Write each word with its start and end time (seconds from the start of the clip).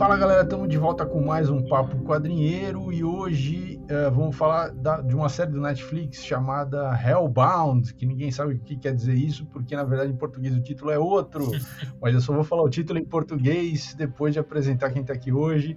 Fala 0.00 0.16
galera, 0.16 0.44
estamos 0.44 0.66
de 0.66 0.78
volta 0.78 1.04
com 1.04 1.20
mais 1.20 1.50
um 1.50 1.62
Papo 1.62 1.94
Quadrinheiro 2.04 2.90
e 2.90 3.04
hoje 3.04 3.78
uh, 3.82 4.10
vamos 4.10 4.34
falar 4.34 4.70
da, 4.70 5.02
de 5.02 5.14
uma 5.14 5.28
série 5.28 5.50
do 5.50 5.60
Netflix 5.60 6.24
chamada 6.24 6.98
Hellbound, 6.98 7.92
que 7.92 8.06
ninguém 8.06 8.32
sabe 8.32 8.54
o 8.54 8.58
que 8.58 8.78
quer 8.78 8.94
dizer 8.94 9.12
isso, 9.12 9.44
porque 9.44 9.76
na 9.76 9.84
verdade 9.84 10.10
em 10.10 10.16
português 10.16 10.56
o 10.56 10.62
título 10.62 10.90
é 10.90 10.98
outro, 10.98 11.50
mas 12.00 12.14
eu 12.14 12.22
só 12.22 12.32
vou 12.32 12.42
falar 12.42 12.62
o 12.62 12.70
título 12.70 12.98
em 12.98 13.04
português 13.04 13.92
depois 13.92 14.32
de 14.32 14.40
apresentar 14.40 14.90
quem 14.90 15.02
está 15.02 15.12
aqui 15.12 15.30
hoje. 15.30 15.76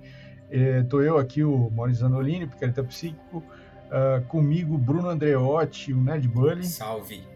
Estou 0.50 1.04
eu 1.04 1.18
aqui, 1.18 1.44
o 1.44 1.70
Maurício 1.70 2.04
Zanolini, 2.04 2.48
Picareta 2.48 2.82
Psíquico, 2.82 3.40
uh, 3.40 4.26
comigo 4.30 4.78
Bruno 4.78 5.10
Andreotti, 5.10 5.92
o 5.92 6.02
Nerd 6.02 6.30
Bully. 6.30 6.66
Salve! 6.66 7.28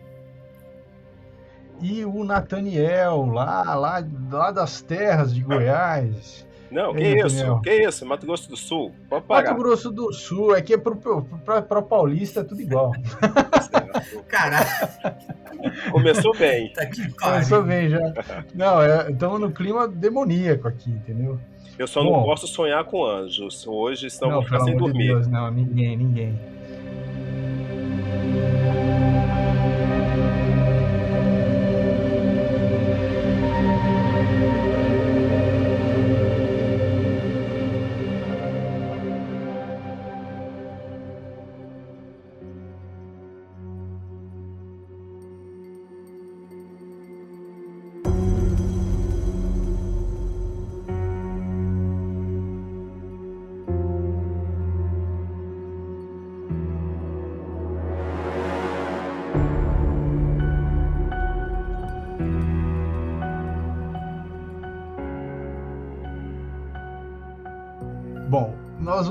E 1.81 2.05
o 2.05 2.23
Nathaniel, 2.23 3.26
lá, 3.26 3.76
lá, 3.76 4.01
lá 4.31 4.51
das 4.51 4.81
terras 4.81 5.35
de 5.35 5.41
Goiás. 5.41 6.46
Não, 6.70 6.94
que 6.94 7.02
Ei, 7.02 7.21
isso? 7.21 7.62
Que 7.62 7.88
isso? 7.88 8.05
Mato 8.05 8.26
Grosso 8.26 8.49
do 8.49 8.57
Sul. 8.57 8.91
Pode 9.09 9.26
parar. 9.26 9.52
Mato 9.52 9.62
Grosso 9.62 9.91
do 9.91 10.12
Sul, 10.12 10.53
aqui 10.53 10.73
é 10.73 10.77
para 10.77 11.81
paulista 11.81 12.41
é 12.41 12.43
tudo 12.43 12.62
igual. 12.62 12.91
Caralho. 14.27 14.67
Começou 15.91 16.35
bem. 16.38 16.71
Tá 16.77 16.84
aqui, 16.84 17.12
Começou 17.13 17.63
bem 17.63 17.90
já. 17.90 17.99
Não, 18.53 19.09
estamos 19.09 19.38
é, 19.38 19.40
no 19.40 19.52
clima 19.52 19.88
demoníaco 19.88 20.67
aqui, 20.67 20.91
entendeu? 20.91 21.40
Eu 21.77 21.88
só 21.88 22.03
Bom, 22.03 22.17
não 22.17 22.23
posso 22.23 22.48
sonhar 22.48 22.84
com 22.85 23.05
anjos. 23.05 23.65
Hoje 23.68 24.07
estamos 24.07 24.48
sem 24.63 24.76
dormir. 24.76 25.07
De 25.07 25.13
Deus, 25.13 25.27
não, 25.27 25.52
ninguém, 25.52 25.95
ninguém. 25.95 26.40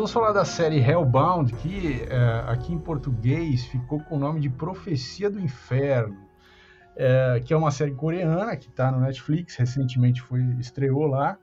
Vamos 0.06 0.12
falar 0.12 0.32
da 0.32 0.44
série 0.44 0.78
Hellbound, 0.78 1.52
que 1.54 2.06
é, 2.08 2.44
aqui 2.46 2.72
em 2.72 2.78
português 2.78 3.64
ficou 3.64 3.98
com 3.98 4.14
o 4.14 4.18
nome 4.20 4.38
de 4.38 4.48
Profecia 4.48 5.28
do 5.28 5.40
Inferno, 5.40 6.16
é, 6.94 7.42
que 7.44 7.52
é 7.52 7.56
uma 7.56 7.72
série 7.72 7.90
coreana 7.90 8.56
que 8.56 8.68
está 8.68 8.92
no 8.92 9.00
Netflix, 9.00 9.56
recentemente 9.56 10.22
foi 10.22 10.42
estreou 10.60 11.08
lá 11.08 11.36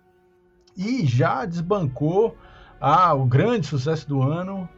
e 0.77 1.05
já 1.05 1.43
desbancou 1.43 2.37
ah, 2.79 3.13
o 3.13 3.25
grande 3.25 3.67
sucesso 3.67 4.07
do 4.07 4.21
ano, 4.21 4.69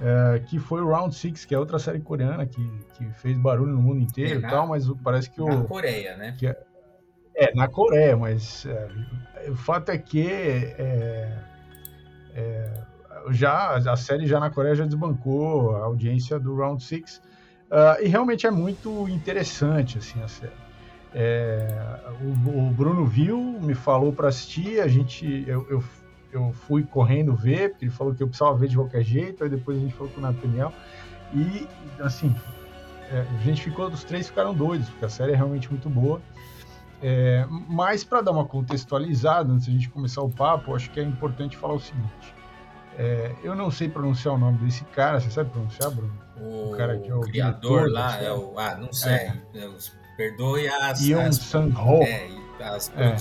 é, 0.00 0.38
que 0.38 0.58
foi 0.58 0.80
o 0.80 0.88
Round 0.88 1.14
Six, 1.14 1.44
que 1.44 1.54
é 1.54 1.58
outra 1.58 1.78
série 1.78 2.00
coreana 2.00 2.46
que, 2.46 2.66
que 2.94 3.04
fez 3.12 3.36
barulho 3.36 3.72
no 3.72 3.82
mundo 3.82 4.00
inteiro 4.00 4.36
é, 4.36 4.38
e 4.38 4.50
tal, 4.50 4.68
mas 4.68 4.90
parece 5.02 5.28
que 5.28 5.42
o 5.42 5.44
na 5.44 5.64
Coreia, 5.64 6.16
né? 6.16 6.34
É, 6.42 6.56
é, 7.36 7.54
na 7.54 7.68
Coreia, 7.68 8.16
mas 8.16 8.64
é, 8.64 9.50
o 9.50 9.54
fato 9.54 9.90
é 9.90 9.98
que 9.98 10.26
é, 10.26 11.44
já 13.30 13.76
a 13.76 13.96
série 13.96 14.26
já 14.26 14.38
na 14.40 14.50
Coreia 14.50 14.74
já 14.74 14.84
desbancou 14.84 15.76
a 15.76 15.84
audiência 15.84 16.38
do 16.38 16.54
Round 16.56 16.82
Six 16.82 17.20
uh, 17.70 18.02
e 18.02 18.08
realmente 18.08 18.46
é 18.46 18.50
muito 18.50 19.08
interessante 19.08 19.98
assim 19.98 20.22
a 20.22 20.28
série. 20.28 20.64
É, 21.16 21.68
o, 22.20 22.66
o, 22.66 22.70
Bruno 22.70 23.06
viu, 23.06 23.38
me 23.38 23.72
falou 23.72 24.12
para 24.12 24.28
assistir, 24.28 24.80
a 24.80 24.88
gente 24.88 25.44
eu, 25.46 25.64
eu, 25.70 25.84
eu, 26.32 26.52
fui 26.52 26.82
correndo 26.82 27.36
ver 27.36 27.70
porque 27.70 27.84
ele 27.84 27.92
falou 27.92 28.12
que 28.12 28.22
eu 28.22 28.26
precisava 28.26 28.56
ver 28.56 28.68
de 28.68 28.74
qualquer 28.74 29.04
jeito, 29.04 29.44
aí 29.44 29.48
depois 29.48 29.78
a 29.78 29.80
gente 29.80 29.94
falou 29.94 30.12
com 30.12 30.18
o 30.18 30.22
Nathaniel 30.22 30.72
e 31.32 31.68
assim 32.00 32.34
é, 33.10 33.20
a 33.20 33.42
gente 33.42 33.62
ficou 33.62 33.88
dos 33.88 34.02
três 34.02 34.28
ficaram 34.28 34.52
doidos 34.52 34.88
porque 34.90 35.04
a 35.04 35.08
série 35.08 35.32
é 35.32 35.36
realmente 35.36 35.70
muito 35.70 35.88
boa. 35.88 36.20
É, 37.00 37.46
mas 37.68 38.02
para 38.02 38.22
dar 38.22 38.32
uma 38.32 38.46
contextualizada 38.46 39.52
antes 39.52 39.66
de 39.66 39.70
a 39.70 39.74
gente 39.74 39.90
começar 39.90 40.22
o 40.22 40.30
papo, 40.30 40.74
acho 40.74 40.90
que 40.90 40.98
é 40.98 41.02
importante 41.02 41.56
falar 41.56 41.74
o 41.74 41.80
seguinte. 41.80 42.33
É, 42.96 43.34
eu 43.42 43.56
não 43.56 43.70
sei 43.70 43.88
pronunciar 43.88 44.34
o 44.34 44.38
nome 44.38 44.58
desse 44.58 44.84
cara, 44.86 45.20
você 45.20 45.30
sabe 45.30 45.50
pronunciar, 45.50 45.90
Bruno? 45.90 46.12
O, 46.40 46.72
o 46.72 46.76
cara 46.76 46.98
que 46.98 47.10
é 47.10 47.14
o 47.14 47.20
criador 47.20 47.90
lá, 47.90 48.22
é 48.22 48.32
o, 48.32 48.58
ah, 48.58 48.76
não 48.76 48.92
sei, 48.92 49.12
é. 49.12 49.36
perdoe 50.16 50.68
as... 50.68 51.00
Ian 51.00 51.32
Sang-ho. 51.32 52.02
É, 52.02 52.28
as, 52.60 52.92
é. 52.96 53.16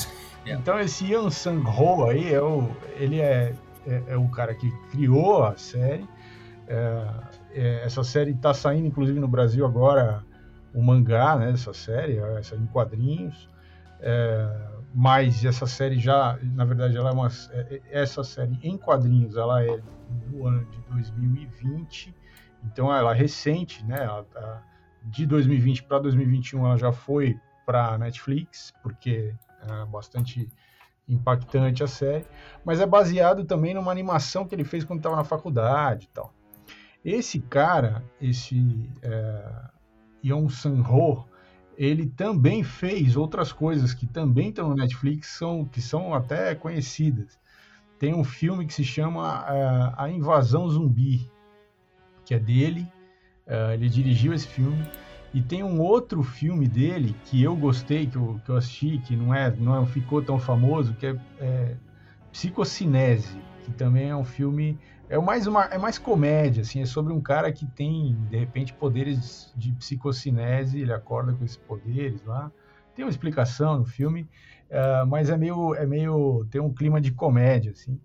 Então 0.45 0.79
esse 0.79 1.05
Ian 1.05 1.29
Sang-ho 1.29 2.09
aí, 2.09 2.33
é 2.33 2.41
o, 2.41 2.69
ele 2.97 3.19
é, 3.19 3.55
é, 3.87 4.03
é, 4.07 4.17
o 4.17 4.27
cara 4.29 4.53
que 4.53 4.69
criou 4.91 5.43
a 5.43 5.55
série, 5.55 6.07
é, 6.67 7.07
é, 7.51 7.83
essa 7.83 8.03
série 8.03 8.31
está 8.31 8.53
saindo 8.53 8.87
inclusive 8.87 9.19
no 9.19 9.27
Brasil 9.27 9.65
agora, 9.65 10.23
o 10.73 10.83
mangá, 10.83 11.35
né, 11.35 11.51
dessa 11.51 11.73
série, 11.73 12.17
essa 12.37 12.55
em 12.55 12.65
quadrinhos, 12.67 13.49
é, 13.99 14.72
mas 14.93 15.43
essa 15.43 15.65
série 15.65 15.99
já, 15.99 16.37
na 16.41 16.63
verdade, 16.65 16.95
ela 16.95 17.09
é 17.09 17.13
uma 17.13 17.27
é, 17.51 17.81
é, 17.89 18.01
essa 18.01 18.23
série 18.23 18.59
em 18.61 18.77
quadrinhos, 18.77 19.35
ela 19.35 19.63
é 19.63 19.81
do 20.27 20.45
ano 20.45 20.63
de 20.65 20.79
2020, 20.81 22.13
então 22.63 22.93
ela 22.93 23.11
é 23.11 23.17
recente, 23.17 23.83
né? 23.85 24.03
Ela 24.03 24.23
tá, 24.23 24.63
de 25.03 25.25
2020 25.25 25.83
para 25.83 25.99
2021 25.99 26.65
ela 26.65 26.77
já 26.77 26.91
foi 26.91 27.39
para 27.65 27.97
Netflix, 27.97 28.71
porque 28.83 29.33
é 29.61 29.85
bastante 29.85 30.47
impactante 31.07 31.83
a 31.83 31.87
série, 31.87 32.25
mas 32.63 32.79
é 32.79 32.85
baseado 32.85 33.43
também 33.43 33.73
numa 33.73 33.91
animação 33.91 34.45
que 34.45 34.53
ele 34.53 34.63
fez 34.63 34.83
quando 34.83 34.99
estava 34.99 35.15
na 35.15 35.23
faculdade 35.23 36.05
e 36.05 36.09
tal. 36.13 36.33
Esse 37.03 37.39
cara, 37.39 38.03
esse 38.21 38.89
é, 39.01 39.69
Yong 40.23 40.49
Sang-ho, 40.49 41.27
ele 41.77 42.05
também 42.05 42.63
fez 42.63 43.15
outras 43.15 43.51
coisas 43.51 43.93
que 43.93 44.05
também 44.05 44.49
estão 44.49 44.69
no 44.69 44.75
Netflix, 44.75 45.29
são, 45.29 45.65
que 45.65 45.81
são 45.81 46.13
até 46.13 46.53
conhecidas. 46.55 47.39
Tem 47.99 48.13
um 48.13 48.23
filme 48.23 48.65
que 48.65 48.73
se 48.73 48.83
chama 48.83 49.41
uh, 49.41 49.93
A 49.97 50.09
Invasão 50.09 50.67
Zumbi, 50.69 51.29
que 52.25 52.33
é 52.33 52.39
dele. 52.39 52.87
Uh, 53.47 53.73
ele 53.73 53.89
dirigiu 53.89 54.33
esse 54.33 54.47
filme. 54.47 54.85
E 55.33 55.41
tem 55.41 55.63
um 55.63 55.79
outro 55.79 56.21
filme 56.21 56.67
dele 56.67 57.15
que 57.25 57.41
eu 57.41 57.55
gostei, 57.55 58.05
que 58.05 58.15
eu, 58.15 58.39
que 58.45 58.51
eu 58.51 58.57
assisti, 58.57 58.99
que 58.99 59.15
não 59.15 59.33
é, 59.33 59.49
não 59.51 59.85
ficou 59.85 60.21
tão 60.21 60.37
famoso, 60.37 60.93
que 60.93 61.07
é, 61.07 61.19
é 61.39 61.75
Psicocinese, 62.31 63.37
que 63.63 63.71
também 63.71 64.09
é 64.09 64.15
um 64.15 64.23
filme 64.23 64.77
é 65.09 65.17
mais 65.19 65.47
uma 65.47 65.65
é 65.65 65.77
mais 65.77 65.97
comédia 65.97 66.61
assim 66.61 66.81
é 66.81 66.85
sobre 66.85 67.13
um 67.13 67.21
cara 67.21 67.51
que 67.51 67.65
tem 67.65 68.15
de 68.29 68.37
repente 68.37 68.73
poderes 68.73 69.53
de 69.55 69.71
psicocinese 69.73 70.79
ele 70.79 70.93
acorda 70.93 71.33
com 71.33 71.43
esses 71.43 71.57
poderes 71.57 72.23
lá. 72.23 72.51
Tem 72.95 73.03
uma 73.03 73.11
explicação 73.11 73.79
no 73.79 73.85
filme 73.85 74.21
uh, 74.69 75.05
mas 75.07 75.29
é 75.29 75.37
meio 75.37 75.75
é 75.75 75.85
meio 75.85 76.45
tem 76.49 76.61
um 76.61 76.73
clima 76.73 77.01
de 77.01 77.11
comédia 77.11 77.71
assim. 77.71 77.99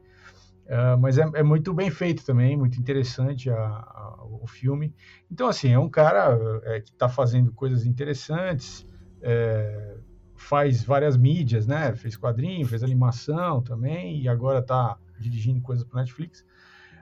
Uh, 0.66 0.98
mas 1.00 1.16
é, 1.16 1.22
é, 1.34 1.42
muito 1.42 1.72
bem 1.72 1.90
feito 1.90 2.24
também 2.24 2.56
muito 2.56 2.78
interessante 2.78 3.48
a, 3.48 3.56
a, 3.56 4.24
o 4.24 4.46
filme. 4.46 4.94
Então 5.30 5.48
assim 5.48 5.72
é 5.72 5.78
um 5.78 5.88
cara 5.88 6.36
é, 6.64 6.80
que 6.80 6.90
está 6.90 7.08
fazendo 7.08 7.52
coisas 7.52 7.86
interessantes 7.86 8.86
é, 9.22 9.96
faz 10.36 10.82
várias 10.82 11.16
mídias 11.16 11.66
né? 11.66 11.94
Fez 11.94 12.16
quadrinho 12.16 12.66
fez 12.66 12.82
animação 12.82 13.62
também 13.62 14.20
e 14.20 14.28
agora 14.28 14.58
está 14.58 14.98
dirigindo 15.18 15.60
coisas 15.60 15.84
para 15.84 16.00
Netflix 16.00 16.44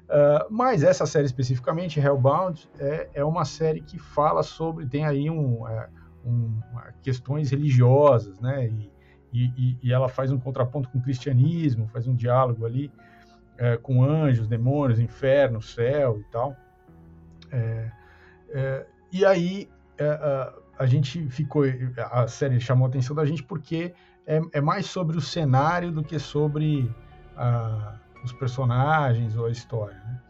Uh, 0.06 0.46
mas 0.48 0.84
essa 0.84 1.04
série 1.04 1.26
especificamente, 1.26 1.98
Hellbound, 1.98 2.68
é, 2.78 3.08
é 3.12 3.24
uma 3.24 3.44
série 3.44 3.80
que 3.80 3.98
fala 3.98 4.44
sobre, 4.44 4.86
tem 4.86 5.04
aí 5.04 5.28
um, 5.28 5.66
é, 5.66 5.88
um 6.24 6.60
questões 7.02 7.50
religiosas, 7.50 8.38
né? 8.40 8.68
E, 8.68 8.92
e, 9.32 9.78
e, 9.82 9.92
ela 9.92 10.08
faz 10.08 10.30
um 10.30 10.38
contraponto 10.38 10.88
com 10.88 10.98
o 10.98 11.02
cristianismo, 11.02 11.88
faz 11.88 12.06
um 12.06 12.14
diálogo 12.14 12.64
ali 12.64 12.90
é, 13.58 13.76
com 13.76 14.02
anjos, 14.02 14.46
demônios, 14.46 15.00
inferno, 15.00 15.60
céu 15.60 16.20
e 16.20 16.24
tal. 16.30 16.56
É, 17.50 17.90
é, 18.50 18.86
e 19.12 19.24
aí 19.24 19.68
é, 19.98 20.52
a, 20.78 20.86
gente 20.86 21.28
ficou, 21.28 21.64
a 22.12 22.28
série 22.28 22.60
chamou 22.60 22.86
a 22.86 22.88
atenção 22.88 23.14
da 23.14 23.24
gente 23.24 23.42
porque 23.42 23.92
é 24.26 24.60
mais 24.60 24.86
sobre 24.86 25.16
o 25.16 25.20
cenário 25.20 25.92
do 25.92 26.02
que 26.02 26.18
sobre 26.18 26.92
a 27.36 27.98
os 28.24 28.32
personagens 28.32 29.36
ou 29.36 29.46
a 29.46 29.50
história. 29.50 29.96
Né? 29.96 30.20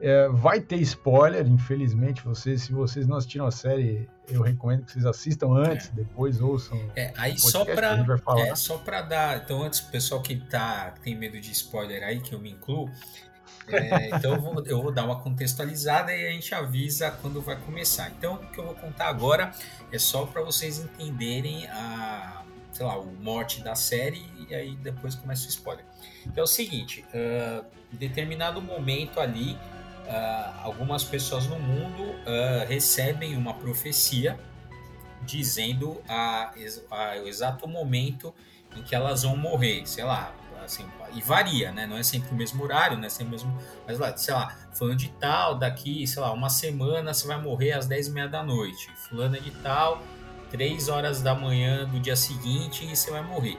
É, 0.00 0.28
vai 0.28 0.60
ter 0.60 0.76
spoiler, 0.76 1.46
infelizmente. 1.46 2.22
Vocês, 2.24 2.62
se 2.62 2.72
vocês 2.72 3.06
não 3.06 3.16
assistiram 3.16 3.46
a 3.46 3.50
série, 3.50 4.08
eu 4.28 4.42
recomendo 4.42 4.84
que 4.84 4.92
vocês 4.92 5.04
assistam 5.04 5.52
antes, 5.54 5.88
é. 5.88 5.92
depois 5.92 6.40
ouçam. 6.40 6.78
É, 6.94 7.12
aí 7.16 7.38
só 7.38 7.64
para 7.64 8.04
é, 8.38 8.54
só 8.54 8.78
para 8.78 9.02
dar, 9.02 9.42
então 9.42 9.62
antes 9.62 9.80
o 9.80 9.90
pessoal 9.90 10.22
que 10.22 10.36
tá 10.36 10.92
que 10.92 11.00
tem 11.00 11.16
medo 11.16 11.40
de 11.40 11.50
spoiler 11.50 12.04
aí 12.04 12.20
que 12.20 12.32
eu 12.32 12.38
me 12.38 12.52
incluo, 12.52 12.88
é, 13.66 14.10
então 14.14 14.34
eu 14.34 14.40
vou, 14.40 14.64
eu 14.66 14.82
vou 14.82 14.92
dar 14.92 15.04
uma 15.04 15.20
contextualizada 15.20 16.14
e 16.14 16.28
a 16.28 16.30
gente 16.30 16.54
avisa 16.54 17.10
quando 17.10 17.40
vai 17.42 17.56
começar. 17.56 18.08
Então 18.16 18.34
o 18.34 18.46
que 18.52 18.58
eu 18.58 18.66
vou 18.66 18.74
contar 18.74 19.08
agora 19.08 19.50
é 19.90 19.98
só 19.98 20.26
para 20.26 20.42
vocês 20.42 20.78
entenderem 20.78 21.66
a 21.68 22.44
sei 22.70 22.86
lá, 22.86 22.96
o 22.96 23.12
morte 23.12 23.60
da 23.60 23.74
série 23.74 24.24
e 24.48 24.54
aí 24.54 24.76
depois 24.76 25.14
começa 25.14 25.46
o 25.46 25.48
spoiler. 25.48 25.84
Então 26.26 26.42
é 26.42 26.44
o 26.44 26.46
seguinte, 26.46 27.04
uh, 27.14 27.64
em 27.92 27.96
determinado 27.96 28.60
momento 28.60 29.20
ali, 29.20 29.52
uh, 29.52 30.60
algumas 30.62 31.04
pessoas 31.04 31.46
no 31.46 31.58
mundo 31.58 32.02
uh, 32.02 32.66
recebem 32.66 33.36
uma 33.36 33.54
profecia 33.54 34.38
dizendo 35.22 36.00
a, 36.08 36.54
a, 36.90 37.22
o 37.22 37.28
exato 37.28 37.68
momento 37.68 38.34
em 38.76 38.82
que 38.82 38.94
elas 38.94 39.22
vão 39.22 39.36
morrer, 39.36 39.84
sei 39.86 40.04
lá, 40.04 40.34
assim, 40.64 40.86
e 41.14 41.22
varia, 41.22 41.72
né? 41.72 41.86
Não 41.86 41.96
é 41.96 42.02
sempre 42.02 42.30
o 42.30 42.34
mesmo 42.34 42.62
horário, 42.62 42.96
não 42.96 43.04
é 43.04 43.08
sempre 43.08 43.28
o 43.28 43.30
mesmo, 43.30 43.58
mas 43.86 43.98
lá, 43.98 44.16
sei 44.16 44.34
lá, 44.34 44.54
fulano 44.72 44.96
de 44.96 45.08
tal, 45.08 45.54
daqui, 45.56 46.06
sei 46.06 46.22
lá, 46.22 46.32
uma 46.32 46.50
semana 46.50 47.12
você 47.12 47.26
vai 47.26 47.40
morrer 47.40 47.72
às 47.72 47.86
10 47.86 48.08
e 48.08 48.10
meia 48.10 48.28
da 48.28 48.42
noite, 48.42 48.90
fulano 49.08 49.40
de 49.40 49.50
tal, 49.62 50.02
3 50.50 50.88
horas 50.88 51.22
da 51.22 51.34
manhã 51.34 51.86
do 51.86 51.98
dia 51.98 52.16
seguinte 52.16 52.84
e 52.84 52.94
você 52.94 53.10
vai 53.10 53.22
morrer. 53.22 53.58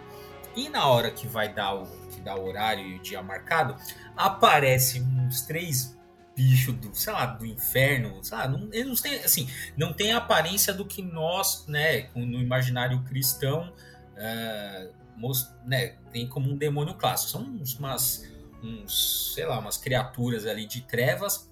E 0.56 0.70
na 0.70 0.88
hora 0.88 1.12
que 1.12 1.28
vai 1.28 1.54
dar 1.54 1.76
o, 1.76 1.86
que 2.10 2.22
dá 2.22 2.36
o 2.36 2.48
horário 2.48 2.86
e 2.86 2.96
o 2.96 3.00
dia 3.00 3.22
marcado, 3.22 3.76
aparece 4.16 5.02
uns 5.02 5.42
três 5.42 5.98
bichos 6.36 6.74
do, 6.76 6.96
sei 6.96 7.12
lá, 7.12 7.26
do 7.26 7.46
inferno, 7.46 8.24
sei 8.24 8.38
lá, 8.38 8.48
não, 8.48 8.70
eles 8.72 8.88
não 8.88 8.96
têm, 8.96 9.16
assim, 9.16 9.50
não 9.76 9.92
tem 9.92 10.14
a 10.14 10.18
aparência 10.18 10.74
do 10.74 10.86
que 10.86 11.02
nós, 11.02 11.66
né, 11.68 12.10
no 12.16 12.40
imaginário 12.40 13.04
cristão, 13.04 13.74
uh, 14.16 14.94
most, 15.18 15.50
né, 15.66 15.96
tem 16.12 16.28
como 16.28 16.50
um 16.50 16.58
demônio 16.58 16.94
clássico. 16.94 17.32
São 17.32 17.42
uns, 17.42 17.76
umas, 17.78 18.26
uns, 18.64 19.34
sei 19.36 19.46
lá, 19.46 19.60
umas 19.60 19.78
criaturas 19.78 20.46
ali 20.46 20.66
de 20.66 20.82
trevas, 20.82 21.52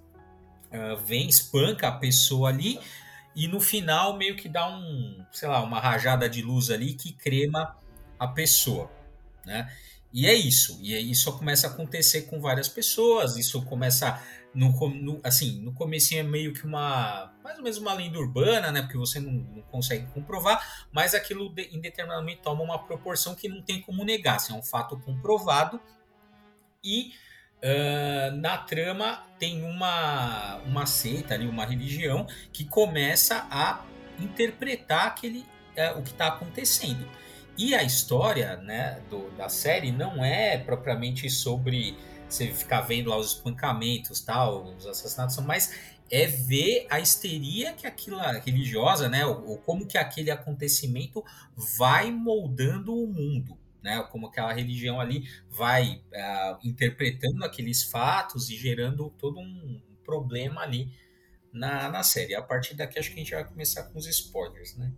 uh, 0.72 0.96
vem, 1.06 1.28
espanca 1.28 1.90
a 1.90 1.92
pessoa 1.92 2.50
ali, 2.50 2.80
e 3.36 3.48
no 3.48 3.60
final 3.60 4.18
meio 4.18 4.36
que 4.36 4.48
dá 4.48 4.70
um, 4.70 5.24
sei 5.32 5.50
lá, 5.50 5.62
uma 5.62 5.80
rajada 5.80 6.30
de 6.30 6.42
luz 6.42 6.72
ali 6.72 6.94
que 6.94 7.12
crema 7.12 7.76
a 8.20 8.28
pessoa, 8.28 8.92
né? 9.46 9.72
E 10.14 10.26
é 10.26 10.34
isso, 10.34 10.80
e 10.82 11.12
isso 11.12 11.32
começa 11.38 11.68
a 11.68 11.70
acontecer 11.70 12.24
com 12.24 12.40
várias 12.40 12.68
pessoas, 12.68 13.36
isso 13.36 13.62
começa 13.64 14.24
no, 14.54 14.72
no 14.90 15.20
assim, 15.24 15.60
no 15.62 15.74
começo 15.74 16.16
é 16.16 16.24
meio 16.24 16.54
que 16.54 16.66
uma, 16.66 17.32
mais 17.44 17.58
ou 17.58 17.64
menos 17.64 17.78
uma 17.78 17.94
lenda 17.94 18.18
urbana, 18.18 18.72
né, 18.72 18.82
porque 18.82 18.98
você 18.98 19.20
não, 19.20 19.32
não 19.32 19.62
consegue 19.64 20.08
comprovar, 20.14 20.88
mas 20.92 21.14
aquilo 21.14 21.50
de, 21.50 21.70
momento 22.08 22.42
toma 22.42 22.64
uma 22.64 22.80
proporção 22.80 23.36
que 23.36 23.48
não 23.48 23.62
tem 23.62 23.82
como 23.82 24.04
negar, 24.04 24.38
assim, 24.38 24.54
é 24.54 24.56
um 24.56 24.64
fato 24.64 24.98
comprovado 25.00 25.80
e 26.84 27.14
Uh, 27.58 28.36
na 28.36 28.56
trama 28.56 29.26
tem 29.40 29.64
uma, 29.64 30.58
uma 30.58 30.86
seita 30.86 31.34
ali, 31.34 31.48
uma 31.48 31.66
religião 31.66 32.28
que 32.54 32.64
começa 32.64 33.48
a 33.50 33.84
interpretar 34.20 35.08
aquele, 35.08 35.40
uh, 35.40 35.98
o 35.98 36.04
que 36.04 36.12
está 36.12 36.28
acontecendo. 36.28 37.10
E 37.58 37.74
a 37.74 37.84
história 37.84 38.58
né, 38.58 39.02
do, 39.10 39.30
da 39.32 39.50
série 39.50 39.92
não 39.92 40.24
é 40.24 40.58
propriamente 40.58 41.30
sobre 41.30 41.98
você 42.30 42.48
ficar 42.48 42.82
vendo 42.82 43.10
lá 43.10 43.18
os 43.18 43.34
espancamentos, 43.34 44.22
tal, 44.22 44.66
os 44.76 44.86
assassinatos, 44.86 45.38
mas 45.38 45.74
é 46.12 46.26
ver 46.28 46.86
a 46.90 47.00
histeria 47.00 47.74
que 47.74 47.88
aquilo 47.88 48.18
religiosa, 48.46 49.10
né, 49.10 49.26
ou, 49.26 49.50
ou 49.50 49.58
como 49.58 49.88
que 49.88 49.98
aquele 49.98 50.30
acontecimento 50.30 51.24
vai 51.56 52.12
moldando 52.12 52.94
o 52.94 53.08
mundo 53.08 53.58
né? 53.88 54.04
Como 54.12 54.28
aquela 54.28 54.52
religião 54.52 55.00
ali 55.00 55.30
vai 55.50 56.02
uh, 56.12 56.60
interpretando 56.62 57.44
aqueles 57.46 57.84
fatos 57.84 58.50
e 58.50 58.58
gerando 58.58 59.10
todo 59.18 59.40
um 59.40 59.82
problema 60.04 60.62
ali 60.62 60.92
na, 61.54 61.90
na 61.90 62.04
série. 62.04 62.36
A 62.36 62.42
partir 62.42 62.76
daqui 62.76 63.00
acho 63.00 63.10
que 63.10 63.16
a 63.16 63.20
gente 63.20 63.34
vai 63.34 63.46
começar 63.46 63.84
com 63.84 63.98
os 63.98 64.06
spoilers, 64.06 64.76
né? 64.76 64.92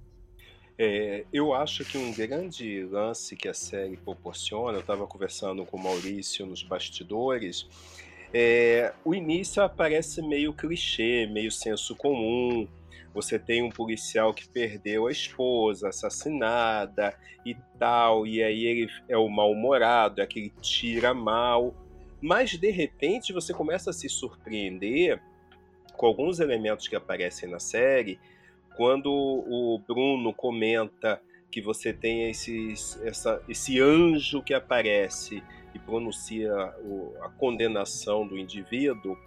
É, 0.81 1.25
eu 1.33 1.53
acho 1.53 1.83
que 1.83 1.97
um 1.97 2.13
grande 2.13 2.85
lance 2.85 3.35
que 3.35 3.49
a 3.49 3.53
série 3.53 3.97
proporciona, 3.97 4.77
eu 4.77 4.79
estava 4.79 5.05
conversando 5.05 5.65
com 5.65 5.75
o 5.75 5.83
Maurício 5.83 6.45
nos 6.45 6.63
bastidores, 6.63 7.67
é, 8.33 8.93
o 9.03 9.13
início 9.13 9.61
aparece 9.61 10.21
meio 10.21 10.53
clichê, 10.53 11.27
meio 11.29 11.51
senso 11.51 11.97
comum, 11.97 12.65
você 13.13 13.37
tem 13.37 13.61
um 13.61 13.69
policial 13.69 14.33
que 14.33 14.47
perdeu 14.47 15.07
a 15.07 15.11
esposa, 15.11 15.89
assassinada 15.89 17.13
e 17.45 17.57
tal, 17.77 18.25
e 18.25 18.41
aí 18.41 18.63
ele 18.63 18.89
é 19.09 19.17
o 19.17 19.27
mal-humorado, 19.27 20.21
é 20.21 20.23
aquele 20.23 20.53
tira 20.61 21.13
mal. 21.13 21.75
Mas 22.21 22.51
de 22.51 22.71
repente 22.71 23.33
você 23.33 23.53
começa 23.53 23.89
a 23.89 23.93
se 23.93 24.07
surpreender 24.07 25.21
com 25.97 26.05
alguns 26.05 26.39
elementos 26.39 26.87
que 26.87 26.95
aparecem 26.95 27.49
na 27.49 27.59
série, 27.59 28.17
quando 28.79 29.11
o 29.11 29.77
Bruno 29.85 30.33
comenta 30.33 31.21
que 31.51 31.61
você 31.61 31.91
tem 31.91 32.29
esses, 32.29 32.97
essa, 33.03 33.43
esse 33.49 33.77
anjo 33.81 34.41
que 34.41 34.53
aparece 34.53 35.43
e 35.75 35.79
pronuncia 35.79 36.49
a 37.21 37.27
condenação 37.37 38.25
do 38.25 38.37
indivíduo, 38.37 39.17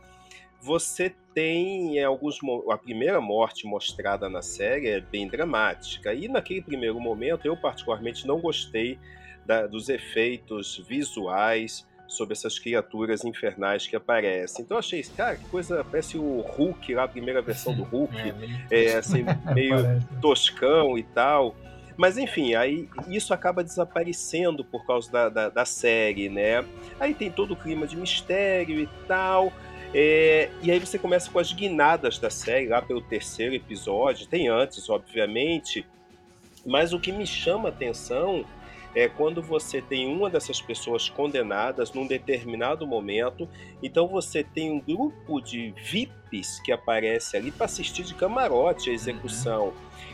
você 0.59 1.15
tem 1.35 1.99
é, 1.99 2.05
alguns 2.05 2.39
a 2.71 2.79
primeira 2.79 3.21
morte 3.21 3.67
mostrada 3.67 4.27
na 4.27 4.41
série 4.41 4.89
é 4.89 5.03
bem 5.03 5.29
dramática. 5.29 6.15
E 6.15 6.29
naquele 6.29 6.63
primeiro 6.63 6.99
momento 6.99 7.45
eu 7.45 7.55
particularmente 7.55 8.27
não 8.27 8.41
gostei 8.41 8.99
da, 9.45 9.67
dos 9.67 9.91
efeitos 9.91 10.83
visuais 10.89 11.87
sobre 12.13 12.33
essas 12.33 12.59
criaturas 12.59 13.25
infernais 13.25 13.87
que 13.87 13.97
aparecem. 13.97 14.65
Então 14.65 14.77
eu 14.77 14.79
achei, 14.79 15.03
cara, 15.03 15.37
que 15.37 15.45
coisa, 15.47 15.85
parece 15.85 16.17
o 16.17 16.41
Hulk 16.41 16.95
lá, 16.95 17.05
a 17.05 17.09
primeira 17.09 17.43
versão 17.43 17.75
do 17.75 17.83
Hulk, 17.85 18.17
é, 18.71 18.85
é 18.85 18.97
assim, 18.97 19.25
meio 19.55 19.77
toscão 20.21 20.99
e 20.99 21.03
tal. 21.03 21.55
Mas 21.97 22.17
enfim, 22.17 22.55
aí 22.55 22.89
isso 23.09 23.35
acaba 23.35 23.63
desaparecendo 23.63 24.65
por 24.65 24.87
causa 24.87 25.11
da, 25.11 25.29
da, 25.29 25.49
da 25.49 25.65
série, 25.65 26.29
né? 26.29 26.65
Aí 26.99 27.15
tem 27.15 27.31
todo 27.31 27.53
o 27.53 27.57
clima 27.57 27.87
de 27.87 27.97
mistério 27.97 28.81
e 28.81 28.89
tal. 29.07 29.53
É, 29.95 30.49
e 30.63 30.71
aí 30.71 30.79
você 30.79 30.99
começa 30.99 31.31
com 31.31 31.39
as 31.39 31.53
guinadas 31.53 32.19
da 32.19 32.31
série, 32.31 32.69
lá 32.69 32.81
pelo 32.81 33.03
terceiro 33.03 33.55
episódio, 33.55 34.27
tem 34.27 34.49
antes, 34.49 34.89
obviamente, 34.89 35.87
mas 36.65 36.95
o 36.95 37.01
que 37.01 37.13
me 37.13 37.27
chama 37.27 37.69
atenção 37.69 38.45
é 38.95 39.09
quando 39.09 39.43
você 39.43 39.81
tem 39.81 40.07
uma 40.07 40.29
dessas 40.29 40.61
pessoas 40.61 41.09
condenadas 41.09 41.93
num 41.93 42.07
determinado 42.07 42.87
momento, 42.87 43.49
então 43.83 44.07
você 44.07 44.45
tem 44.45 44.71
um 44.71 44.81
grupo 44.81 45.41
de 45.41 45.75
VIPs 45.83 46.61
que 46.61 46.71
aparece 46.71 47.37
ali 47.37 47.51
para 47.51 47.65
assistir 47.65 48.05
de 48.05 48.15
camarote 48.15 48.91
a 48.91 48.93
execução. 48.93 49.67
Uhum. 49.67 49.73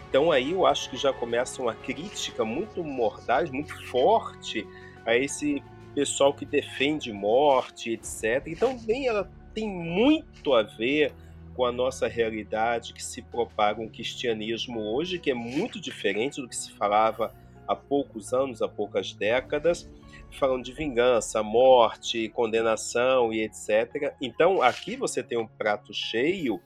Então 0.08 0.32
aí 0.32 0.52
eu 0.52 0.64
acho 0.64 0.88
que 0.90 0.96
já 0.96 1.12
começa 1.12 1.60
uma 1.60 1.74
crítica 1.74 2.44
muito 2.44 2.82
mordaz, 2.84 3.50
muito 3.50 3.74
forte 3.88 4.66
a 5.04 5.16
esse 5.16 5.62
pessoal 5.94 6.32
que 6.32 6.46
defende 6.46 7.12
morte, 7.12 7.90
etc. 7.90 8.46
Então 8.46 8.78
bem 8.78 9.08
ela 9.08 9.28
tem 9.52 9.68
muito 9.68 10.54
a 10.54 10.62
ver 10.62 11.12
com 11.54 11.64
a 11.64 11.72
nossa 11.72 12.06
realidade 12.06 12.92
que 12.92 13.02
se 13.02 13.20
propaga 13.20 13.82
um 13.82 13.88
cristianismo 13.88 14.80
hoje, 14.80 15.18
que 15.18 15.32
é 15.32 15.34
muito 15.34 15.80
diferente 15.80 16.40
do 16.40 16.48
que 16.48 16.54
se 16.54 16.70
falava 16.70 17.34
há 17.68 17.76
poucos 17.76 18.32
anos, 18.32 18.62
há 18.62 18.68
poucas 18.68 19.12
décadas, 19.12 19.88
falando 20.32 20.64
de 20.64 20.72
vingança, 20.72 21.42
morte, 21.42 22.28
condenação 22.30 23.32
e 23.32 23.42
etc. 23.42 24.14
Então, 24.20 24.62
aqui 24.62 24.96
você 24.96 25.22
tem 25.22 25.38
um 25.38 25.46
prato 25.46 25.92
cheio, 25.92 26.60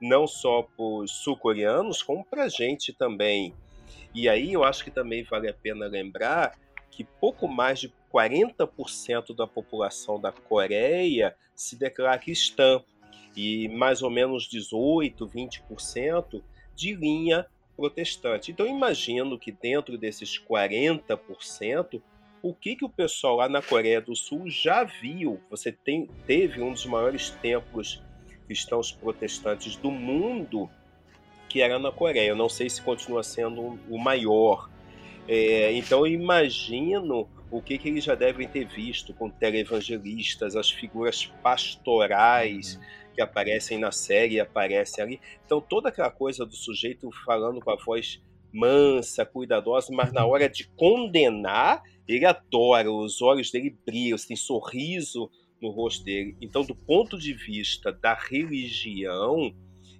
não 0.00 0.26
só 0.26 0.62
para 0.62 0.84
os 0.84 1.10
sul-coreanos, 1.10 2.02
como 2.02 2.24
para 2.24 2.44
a 2.44 2.48
gente 2.48 2.92
também. 2.92 3.54
E 4.14 4.28
aí 4.28 4.54
eu 4.54 4.64
acho 4.64 4.82
que 4.82 4.90
também 4.90 5.22
vale 5.24 5.48
a 5.48 5.54
pena 5.54 5.86
lembrar 5.86 6.58
que 6.90 7.04
pouco 7.04 7.46
mais 7.46 7.78
de 7.78 7.92
40% 8.12 9.36
da 9.36 9.46
população 9.46 10.18
da 10.18 10.32
Coreia 10.32 11.36
se 11.54 11.76
declara 11.76 12.18
cristã 12.18 12.82
e 13.36 13.68
mais 13.68 14.00
ou 14.00 14.10
menos 14.10 14.48
18, 14.48 15.26
20% 15.28 16.42
de 16.74 16.94
linha 16.94 17.46
protestante. 17.76 18.50
Então 18.50 18.66
imagino 18.66 19.38
que 19.38 19.52
dentro 19.52 19.98
desses 19.98 20.40
40%, 20.40 22.00
o 22.42 22.54
que, 22.54 22.76
que 22.76 22.84
o 22.84 22.88
pessoal 22.88 23.36
lá 23.36 23.48
na 23.48 23.60
Coreia 23.60 24.00
do 24.00 24.14
Sul 24.14 24.48
já 24.48 24.84
viu? 24.84 25.40
Você 25.50 25.72
tem, 25.72 26.08
teve 26.26 26.62
um 26.62 26.72
dos 26.72 26.86
maiores 26.86 27.30
templos 27.30 28.02
cristãos 28.46 28.92
protestantes 28.92 29.76
do 29.76 29.90
mundo, 29.90 30.70
que 31.48 31.60
era 31.60 31.78
na 31.78 31.90
Coreia. 31.90 32.28
Eu 32.28 32.36
não 32.36 32.48
sei 32.48 32.70
se 32.70 32.80
continua 32.80 33.22
sendo 33.22 33.78
o 33.88 33.98
maior. 33.98 34.70
É, 35.28 35.72
então 35.72 36.06
imagino 36.06 37.28
o 37.50 37.60
que, 37.60 37.78
que 37.78 37.88
eles 37.88 38.04
já 38.04 38.14
devem 38.14 38.46
ter 38.46 38.66
visto 38.66 39.12
com 39.14 39.28
televangelistas, 39.28 40.56
as 40.56 40.70
figuras 40.70 41.26
pastorais 41.42 42.78
que 43.16 43.22
aparecem 43.22 43.78
na 43.78 43.90
série 43.90 44.38
aparecem 44.38 45.02
ali. 45.02 45.20
Então, 45.44 45.58
toda 45.58 45.88
aquela 45.88 46.10
coisa 46.10 46.44
do 46.44 46.54
sujeito 46.54 47.10
falando 47.24 47.60
com 47.60 47.70
a 47.70 47.76
voz 47.76 48.22
mansa, 48.52 49.24
cuidadosa, 49.24 49.88
mas 49.92 50.12
na 50.12 50.24
hora 50.26 50.48
de 50.48 50.68
condenar, 50.76 51.82
ele 52.06 52.26
adora, 52.26 52.92
os 52.92 53.22
olhos 53.22 53.50
dele 53.50 53.74
brilham, 53.84 54.18
tem 54.18 54.36
sorriso 54.36 55.30
no 55.60 55.70
rosto 55.70 56.04
dele. 56.04 56.36
Então, 56.42 56.62
do 56.62 56.74
ponto 56.74 57.18
de 57.18 57.32
vista 57.32 57.90
da 57.90 58.14
religião, 58.14 59.54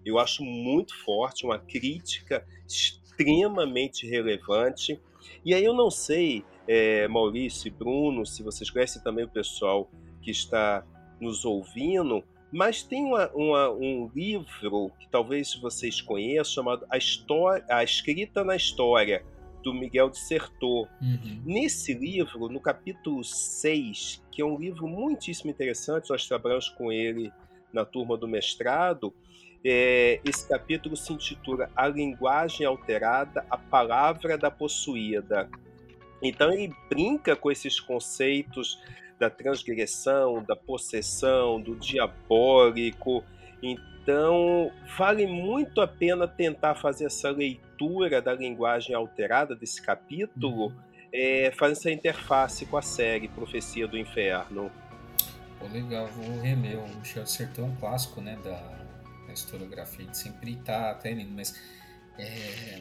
eu 0.04 0.18
acho 0.18 0.44
muito 0.44 0.94
forte, 1.02 1.46
uma 1.46 1.58
crítica 1.58 2.46
extremamente 2.68 4.06
relevante. 4.06 5.00
E 5.44 5.54
aí 5.54 5.64
eu 5.64 5.75
não 5.75 5.90
sei, 5.90 6.44
é, 6.68 7.08
Maurício 7.08 7.68
e 7.68 7.70
Bruno, 7.70 8.26
se 8.26 8.42
vocês 8.42 8.70
conhecem 8.70 9.02
também 9.02 9.25
o 9.25 9.30
pessoal 9.30 9.90
que 10.20 10.30
está 10.30 10.87
nos 11.20 11.44
ouvindo, 11.44 12.23
mas 12.56 12.82
tem 12.82 13.04
uma, 13.04 13.28
uma, 13.34 13.70
um 13.70 14.10
livro 14.14 14.90
que 14.98 15.06
talvez 15.10 15.54
vocês 15.56 16.00
conheçam, 16.00 16.54
chamado 16.54 16.86
A, 16.88 16.96
História, 16.96 17.62
A 17.68 17.84
Escrita 17.84 18.42
na 18.42 18.56
História, 18.56 19.22
do 19.62 19.75
Miguel 19.75 20.08
de 20.08 20.18
Sertor. 20.18 20.88
Uhum. 21.02 21.42
Nesse 21.44 21.92
livro, 21.92 22.48
no 22.48 22.58
capítulo 22.58 23.22
6, 23.22 24.25
que 24.32 24.40
é 24.40 24.44
um 24.44 24.58
livro 24.58 24.88
muitíssimo 24.88 25.50
interessante, 25.50 26.08
nós 26.08 26.26
trabalhamos 26.26 26.70
com 26.70 26.90
ele 26.90 27.30
na 27.75 27.84
turma 27.84 28.16
do 28.16 28.26
mestrado, 28.26 29.12
é, 29.62 30.18
esse 30.25 30.48
capítulo 30.48 30.96
se 30.96 31.12
intitula 31.12 31.70
A 31.76 31.86
Linguagem 31.88 32.66
Alterada, 32.66 33.44
a 33.50 33.58
Palavra 33.58 34.38
da 34.38 34.50
Possuída. 34.50 35.50
Então 36.22 36.50
ele 36.50 36.72
brinca 36.88 37.36
com 37.36 37.50
esses 37.50 37.78
conceitos 37.78 38.80
da 39.18 39.30
transgressão, 39.30 40.42
da 40.42 40.54
possessão, 40.54 41.61
do 41.61 41.75
diabólico. 41.76 43.25
Então, 43.62 44.70
vale 44.96 45.26
muito 45.26 45.80
a 45.80 45.87
pena 45.87 46.28
tentar 46.28 46.75
fazer 46.75 47.06
essa 47.06 47.30
leitura 47.30 48.20
da 48.20 48.32
linguagem 48.32 48.94
alterada 48.94 49.54
desse 49.54 49.80
capítulo, 49.80 50.73
é, 51.12 51.50
fazer 51.56 51.73
essa 51.73 51.90
interface 51.90 52.66
com 52.66 52.76
a 52.76 52.82
série 52.82 53.28
Profecia 53.28 53.88
do 53.88 53.96
Inferno. 53.96 54.70
Pô, 55.58 55.66
legal, 55.66 56.06
vou 56.08 56.40
reler. 56.40 56.78
O 56.78 56.88
Michel 56.96 57.26
Sertão 57.26 57.64
é 57.64 57.68
um 57.68 57.76
clássico 57.76 58.20
né, 58.20 58.38
da, 58.44 58.61
da 59.26 59.32
historiografia, 59.32 60.06
de 60.06 60.16
sempre 60.16 60.52
está 60.52 60.90
até 60.90 61.12
lindo, 61.12 61.32
mas 61.35 61.58
é, 62.18 62.80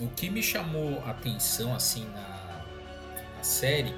o 0.00 0.08
que 0.08 0.30
me 0.30 0.42
chamou 0.42 1.00
a 1.04 1.10
atenção 1.10 1.74
assim 1.74 2.06
na, 2.06 2.64
na 3.36 3.42
série 3.42 3.94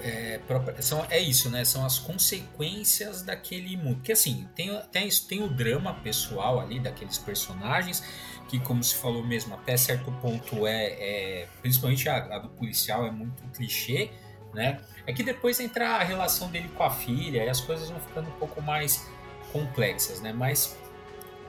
é, 0.00 0.40
são, 0.80 1.04
é 1.10 1.20
isso, 1.20 1.50
né? 1.50 1.64
São 1.64 1.84
as 1.84 1.98
consequências 1.98 3.22
daquele 3.22 3.76
mundo. 3.76 3.96
Porque 3.96 4.12
assim, 4.12 4.48
tem, 4.54 4.74
tem, 4.90 5.08
tem 5.28 5.42
o 5.42 5.48
drama 5.48 5.94
pessoal 5.94 6.60
ali 6.60 6.80
daqueles 6.80 7.18
personagens, 7.18 8.02
que, 8.48 8.58
como 8.58 8.82
se 8.82 8.94
falou 8.94 9.24
mesmo, 9.24 9.54
até 9.54 9.76
certo 9.76 10.10
ponto 10.22 10.66
é. 10.66 10.86
é 10.86 11.48
principalmente 11.60 12.08
a, 12.08 12.16
a, 12.16 12.38
do 12.38 12.48
policial 12.48 13.06
é 13.06 13.10
muito 13.10 13.42
clichê, 13.54 14.10
né? 14.54 14.80
É 15.06 15.12
que 15.12 15.22
depois 15.22 15.60
entra 15.60 15.96
a 15.96 16.02
relação 16.02 16.50
dele 16.50 16.70
com 16.74 16.82
a 16.82 16.90
filha 16.90 17.44
e 17.44 17.48
as 17.48 17.60
coisas 17.60 17.90
vão 17.90 18.00
ficando 18.00 18.28
um 18.28 18.38
pouco 18.38 18.62
mais 18.62 19.06
complexas, 19.52 20.20
né? 20.20 20.32
Mas 20.32 20.78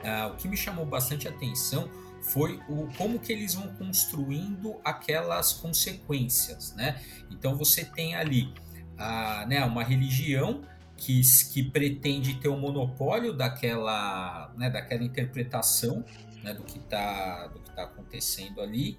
uh, 0.02 0.32
o 0.32 0.36
que 0.36 0.48
me 0.48 0.56
chamou 0.56 0.84
bastante 0.84 1.26
atenção 1.26 1.88
foi 2.26 2.60
o 2.68 2.88
como 2.96 3.18
que 3.18 3.32
eles 3.32 3.54
vão 3.54 3.68
construindo 3.74 4.80
aquelas 4.84 5.52
consequências, 5.52 6.74
né? 6.74 7.00
Então 7.30 7.56
você 7.56 7.84
tem 7.84 8.14
ali 8.14 8.52
a, 8.98 9.46
né, 9.46 9.64
uma 9.64 9.84
religião 9.84 10.62
que, 10.96 11.20
que 11.52 11.62
pretende 11.62 12.34
ter 12.40 12.48
o 12.48 12.56
monopólio 12.56 13.32
daquela, 13.32 14.52
né, 14.56 14.70
daquela 14.70 15.04
interpretação 15.04 16.04
né, 16.42 16.54
do 16.54 16.64
que 16.64 16.78
está 16.78 17.52
tá 17.74 17.82
acontecendo 17.84 18.60
ali. 18.60 18.98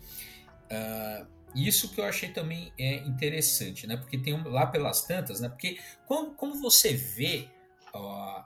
Uh, 0.71 1.27
isso 1.55 1.89
que 1.89 1.99
eu 1.99 2.05
achei 2.05 2.29
também 2.29 2.71
é 2.77 2.97
interessante, 3.07 3.87
né? 3.87 3.97
Porque 3.97 4.17
tem 4.17 4.41
lá 4.43 4.67
pelas 4.67 5.05
tantas, 5.05 5.39
né? 5.39 5.49
Porque 5.49 5.79
como, 6.05 6.35
como 6.35 6.55
você 6.61 6.93
vê 6.93 7.47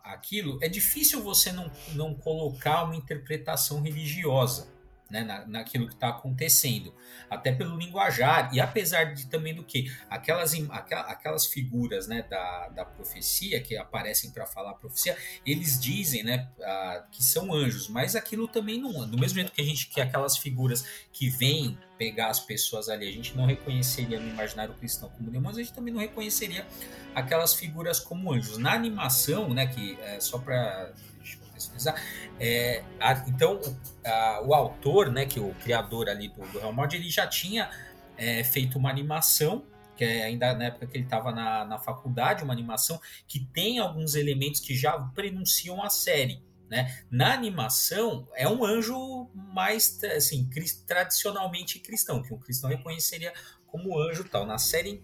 aquilo, 0.04 0.58
é 0.62 0.68
difícil 0.68 1.22
você 1.22 1.52
não, 1.52 1.70
não 1.94 2.14
colocar 2.14 2.84
uma 2.84 2.96
interpretação 2.96 3.82
religiosa 3.82 4.81
né, 5.12 5.24
na, 5.24 5.46
naquilo 5.46 5.88
que 5.88 5.94
está 5.94 6.10
acontecendo, 6.10 6.94
até 7.30 7.52
pelo 7.52 7.78
linguajar, 7.78 8.50
e 8.54 8.60
apesar 8.60 9.14
de 9.14 9.28
também 9.28 9.54
do 9.54 9.64
que 9.64 9.92
aquelas, 10.10 10.54
aquelas 11.08 11.46
figuras 11.46 12.08
né, 12.08 12.24
da, 12.24 12.70
da 12.70 12.86
profecia 12.86 13.62
que 13.62 13.76
aparecem 13.78 14.32
para 14.32 14.46
falar 14.46 14.72
a 14.72 14.76
profecia, 14.76 15.18
eles 15.46 15.80
dizem 15.80 16.24
né, 16.24 16.50
que 17.12 17.24
são 17.24 17.54
anjos, 17.54 17.90
mas 17.90 18.16
aquilo 18.16 18.48
também 18.48 18.80
não 18.80 18.92
do 19.08 19.18
mesmo 19.18 19.36
jeito 19.36 19.52
que 19.52 19.62
a 19.62 19.66
gente 19.66 19.88
que 19.88 20.00
aquelas 20.00 20.38
figuras 20.38 20.86
que 21.12 21.30
vêm 21.30 21.78
pegar 21.98 22.30
as 22.30 22.40
pessoas 22.40 22.90
ali, 22.90 23.08
a 23.08 23.12
gente 23.12 23.36
não 23.38 23.46
reconheceria 23.46 24.20
no 24.20 24.28
imaginário 24.30 24.74
cristão 24.74 25.10
como 25.10 25.30
demônios, 25.30 25.58
a 25.58 25.62
gente 25.62 25.74
também 25.74 25.94
não 25.94 26.02
reconheceria 26.02 26.66
aquelas 27.14 27.54
figuras 27.54 28.00
como 28.00 28.34
anjos. 28.34 28.58
Na 28.58 28.74
animação, 28.74 29.54
né, 29.54 29.68
que 29.68 30.00
é 30.02 30.20
só 30.20 30.40
para 30.40 30.94
É, 32.40 32.84
a, 33.00 33.14
então, 33.28 33.60
a, 34.06 34.42
o 34.44 34.54
autor, 34.54 35.12
né, 35.12 35.26
que 35.26 35.40
é 35.40 35.42
o 35.42 35.54
criador 35.56 36.10
ali 36.10 36.30
do, 36.30 36.42
do 36.52 36.60
Real 36.60 36.74
Mod, 36.74 36.96
ele 36.96 37.10
já 37.10 37.28
tinha 37.28 37.70
é, 38.18 38.44
feito 38.44 38.78
uma 38.78 38.90
animação 38.90 39.66
que 39.96 40.06
é 40.06 40.24
ainda 40.24 40.56
na 40.56 40.66
época 40.66 40.88
que 40.88 40.98
ele 40.98 41.04
estava 41.04 41.32
na, 41.32 41.64
na 41.64 41.78
faculdade, 41.78 42.44
uma 42.44 42.54
animação 42.54 43.00
que 43.28 43.40
tem 43.54 43.78
alguns 43.78 44.16
elementos 44.16 44.60
que 44.60 44.76
já 44.76 44.98
prenunciam 45.14 45.84
a 45.84 45.92
série. 45.92 46.42
Né? 46.68 47.04
Na 47.12 47.34
animação, 47.34 48.28
é 48.34 48.48
um 48.48 48.66
anjo 48.66 49.30
mais 49.36 50.04
assim, 50.06 50.50
tradicionalmente 50.88 51.78
cristão, 51.80 52.24
que 52.24 52.34
um 52.34 52.40
cristão 52.40 52.70
reconheceria 52.70 53.32
como 53.68 54.00
anjo 54.00 54.24
tal. 54.24 54.46
Na 54.46 54.58
série 54.58 55.04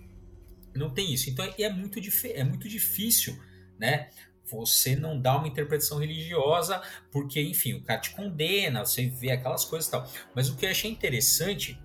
não 0.73 0.89
tem 0.89 1.13
isso. 1.13 1.29
Então 1.29 1.45
é 1.45 1.69
muito, 1.69 1.99
é 2.33 2.43
muito 2.43 2.67
difícil 2.67 3.37
né, 3.77 4.09
você 4.49 4.95
não 4.95 5.19
dá 5.19 5.37
uma 5.37 5.47
interpretação 5.47 5.99
religiosa, 5.99 6.81
porque, 7.11 7.41
enfim, 7.41 7.73
o 7.73 7.81
cara 7.81 7.99
te 7.99 8.11
condena, 8.11 8.85
você 8.85 9.07
vê 9.07 9.31
aquelas 9.31 9.65
coisas 9.65 9.87
e 9.87 9.91
tal. 9.91 10.09
Mas 10.33 10.49
o 10.49 10.55
que 10.55 10.65
eu 10.65 10.71
achei 10.71 10.89
interessante 10.89 11.79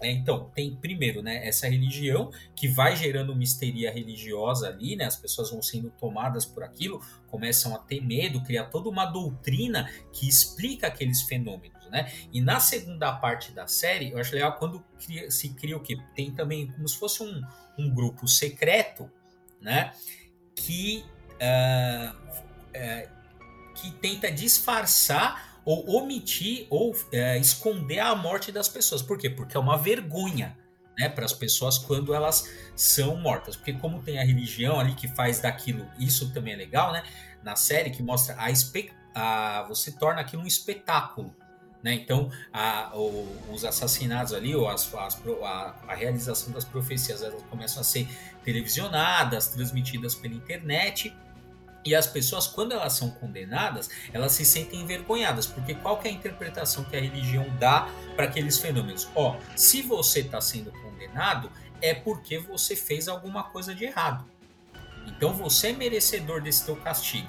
é, 0.00 0.12
então, 0.12 0.50
tem 0.54 0.76
primeiro, 0.76 1.22
né, 1.22 1.46
essa 1.46 1.68
religião 1.68 2.30
que 2.54 2.68
vai 2.68 2.94
gerando 2.94 3.32
uma 3.32 3.42
histeria 3.42 3.92
religiosa 3.92 4.68
ali, 4.68 4.94
né, 4.94 5.04
as 5.04 5.16
pessoas 5.16 5.50
vão 5.50 5.60
sendo 5.60 5.90
tomadas 5.90 6.46
por 6.46 6.62
aquilo, 6.62 7.02
começam 7.26 7.74
a 7.74 7.78
ter 7.78 8.00
medo, 8.00 8.42
criar 8.44 8.66
toda 8.66 8.88
uma 8.88 9.04
doutrina 9.06 9.90
que 10.12 10.28
explica 10.28 10.86
aqueles 10.86 11.22
fenômenos, 11.22 11.84
né? 11.90 12.12
E 12.32 12.40
na 12.40 12.60
segunda 12.60 13.12
parte 13.12 13.50
da 13.50 13.66
série, 13.66 14.10
eu 14.10 14.18
acho 14.18 14.34
legal 14.34 14.56
quando 14.56 14.84
cria, 15.04 15.30
se 15.30 15.48
cria 15.50 15.76
o 15.76 15.80
quê? 15.80 15.96
Tem 16.14 16.30
também 16.30 16.68
como 16.68 16.86
se 16.86 16.96
fosse 16.96 17.22
um, 17.22 17.42
um 17.76 17.92
grupo 17.92 18.28
secreto, 18.28 19.10
né, 19.60 19.92
que 20.54 21.04
uh, 21.40 22.14
uh, 22.14 23.08
que 23.74 23.90
tenta 23.92 24.30
disfarçar 24.30 25.60
ou 25.64 25.96
omitir 25.96 26.66
ou 26.70 26.92
uh, 26.92 27.40
esconder 27.40 28.00
a 28.00 28.14
morte 28.14 28.50
das 28.50 28.68
pessoas. 28.68 29.02
Por 29.02 29.18
quê? 29.18 29.28
Porque 29.28 29.56
é 29.56 29.60
uma 29.60 29.76
vergonha 29.76 30.56
né, 30.98 31.08
para 31.08 31.24
as 31.24 31.32
pessoas 31.32 31.78
quando 31.78 32.12
elas 32.12 32.50
são 32.74 33.16
mortas. 33.16 33.54
Porque 33.56 33.72
como 33.74 34.02
tem 34.02 34.18
a 34.18 34.24
religião 34.24 34.80
ali 34.80 34.94
que 34.94 35.06
faz 35.08 35.40
daquilo, 35.40 35.86
isso 35.98 36.32
também 36.32 36.54
é 36.54 36.56
legal, 36.56 36.92
né? 36.92 37.02
Na 37.42 37.54
série 37.54 37.90
que 37.90 38.02
mostra 38.02 38.36
a, 38.36 39.60
a 39.60 39.62
você 39.62 39.92
torna 39.92 40.20
aquilo 40.20 40.42
um 40.42 40.46
espetáculo. 40.46 41.34
Né? 41.82 41.94
Então, 41.94 42.30
a, 42.52 42.90
o, 42.94 43.28
os 43.52 43.64
assassinatos 43.64 44.32
ali, 44.32 44.54
ou 44.54 44.68
as, 44.68 44.92
as, 44.94 45.20
a, 45.44 45.74
a, 45.86 45.94
realização 45.94 46.52
das 46.52 46.64
profecias, 46.64 47.22
elas 47.22 47.42
começam 47.44 47.80
a 47.80 47.84
ser 47.84 48.08
televisionadas, 48.42 49.48
transmitidas 49.48 50.14
pela 50.14 50.34
internet, 50.34 51.14
e 51.84 51.94
as 51.94 52.06
pessoas, 52.06 52.46
quando 52.46 52.72
elas 52.72 52.92
são 52.94 53.10
condenadas, 53.10 53.88
elas 54.12 54.32
se 54.32 54.44
sentem 54.44 54.80
envergonhadas, 54.80 55.46
porque 55.46 55.74
qual 55.74 56.00
é 56.04 56.08
a 56.08 56.12
interpretação 56.12 56.84
que 56.84 56.96
a 56.96 57.00
religião 57.00 57.46
dá 57.58 57.88
para 58.14 58.26
aqueles 58.26 58.58
fenômenos? 58.58 59.08
Ó, 59.14 59.36
se 59.56 59.82
você 59.82 60.20
está 60.20 60.40
sendo 60.40 60.72
condenado, 60.72 61.50
é 61.80 61.94
porque 61.94 62.38
você 62.38 62.74
fez 62.74 63.08
alguma 63.08 63.44
coisa 63.44 63.74
de 63.74 63.84
errado. 63.84 64.24
Então 65.06 65.32
você 65.32 65.68
é 65.68 65.72
merecedor 65.72 66.42
desse 66.42 66.64
teu 66.66 66.76
castigo. 66.76 67.28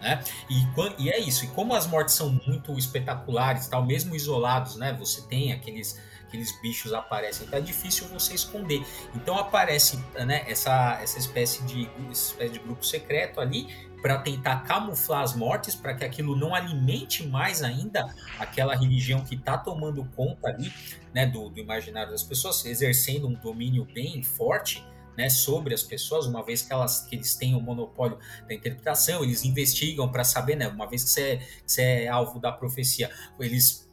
Né? 0.00 0.22
E, 0.48 1.02
e 1.02 1.10
é 1.10 1.18
isso. 1.18 1.44
E 1.44 1.48
como 1.48 1.74
as 1.74 1.86
mortes 1.86 2.14
são 2.14 2.30
muito 2.46 2.76
espetaculares, 2.78 3.66
tal, 3.66 3.84
mesmo 3.84 4.14
isolados, 4.14 4.76
né? 4.76 4.92
Você 4.94 5.22
tem 5.22 5.52
aqueles 5.52 6.00
aqueles 6.28 6.52
bichos 6.60 6.92
aparecem, 6.92 7.48
é 7.50 7.60
difícil 7.60 8.06
você 8.08 8.34
esconder. 8.34 8.84
Então 9.14 9.36
aparece 9.36 9.98
né, 10.26 10.44
essa, 10.46 11.00
essa 11.02 11.18
espécie 11.18 11.64
de, 11.64 11.88
espécie 12.12 12.52
de 12.52 12.58
grupo 12.60 12.84
secreto 12.84 13.40
ali 13.40 13.66
para 14.00 14.18
tentar 14.18 14.62
camuflar 14.62 15.22
as 15.22 15.34
mortes, 15.34 15.74
para 15.74 15.94
que 15.94 16.04
aquilo 16.04 16.36
não 16.36 16.54
alimente 16.54 17.26
mais 17.26 17.62
ainda 17.62 18.14
aquela 18.38 18.76
religião 18.76 19.24
que 19.24 19.34
está 19.34 19.58
tomando 19.58 20.04
conta 20.14 20.48
ali 20.48 20.72
né, 21.12 21.26
do, 21.26 21.48
do 21.48 21.58
imaginário 21.58 22.12
das 22.12 22.22
pessoas, 22.22 22.64
exercendo 22.64 23.26
um 23.26 23.34
domínio 23.34 23.84
bem 23.92 24.22
forte 24.22 24.84
né, 25.16 25.28
sobre 25.28 25.74
as 25.74 25.82
pessoas, 25.82 26.26
uma 26.26 26.44
vez 26.44 26.62
que, 26.62 26.72
elas, 26.72 27.00
que 27.00 27.16
eles 27.16 27.34
têm 27.34 27.56
o 27.56 27.60
monopólio 27.60 28.18
da 28.46 28.54
interpretação, 28.54 29.24
eles 29.24 29.44
investigam 29.44 30.08
para 30.08 30.22
saber, 30.22 30.54
né, 30.54 30.68
uma 30.68 30.88
vez 30.88 31.02
que 31.02 31.10
você, 31.10 31.36
que 31.38 31.72
você 31.72 31.82
é 31.82 32.08
alvo 32.08 32.38
da 32.38 32.52
profecia, 32.52 33.10
eles 33.40 33.87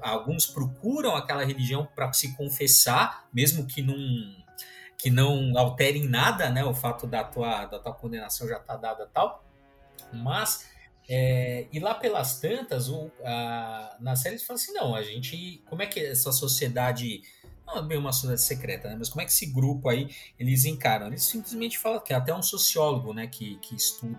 alguns 0.00 0.46
procuram 0.46 1.14
aquela 1.16 1.44
religião 1.44 1.88
para 1.94 2.12
se 2.12 2.36
confessar, 2.36 3.26
mesmo 3.32 3.66
que 3.66 3.82
não 3.82 3.96
que 4.96 5.10
não 5.10 5.56
altere 5.56 6.00
em 6.00 6.08
nada, 6.08 6.50
né, 6.50 6.64
o 6.64 6.74
fato 6.74 7.06
da 7.06 7.22
tua 7.22 7.66
da 7.66 7.78
tua 7.78 7.94
condenação 7.94 8.48
já 8.48 8.58
tá 8.58 8.76
dada 8.76 9.06
tal, 9.06 9.44
mas 10.12 10.68
é, 11.08 11.66
e 11.72 11.78
lá 11.78 11.94
pelas 11.94 12.38
tantas, 12.38 12.88
o, 12.90 13.10
a, 13.24 13.96
na 13.98 14.14
série 14.14 14.34
eles 14.34 14.46
falam 14.46 14.60
assim, 14.60 14.72
não, 14.72 14.94
a 14.94 15.02
gente, 15.02 15.62
como 15.66 15.82
é 15.82 15.86
que 15.86 15.98
essa 16.00 16.30
sociedade, 16.30 17.22
não 17.66 17.78
é 17.78 17.82
bem 17.82 17.96
uma 17.96 18.12
sociedade 18.12 18.42
secreta, 18.42 18.90
né, 18.90 18.96
mas 18.98 19.08
como 19.08 19.22
é 19.22 19.24
que 19.24 19.30
esse 19.30 19.46
grupo 19.46 19.88
aí, 19.88 20.14
eles 20.38 20.66
encaram? 20.66 21.06
Eles 21.06 21.22
simplesmente 21.22 21.78
falam, 21.78 22.00
que 22.00 22.12
até 22.12 22.34
um 22.34 22.42
sociólogo, 22.42 23.14
né, 23.14 23.26
que, 23.26 23.56
que 23.56 23.74
estuda 23.74 24.18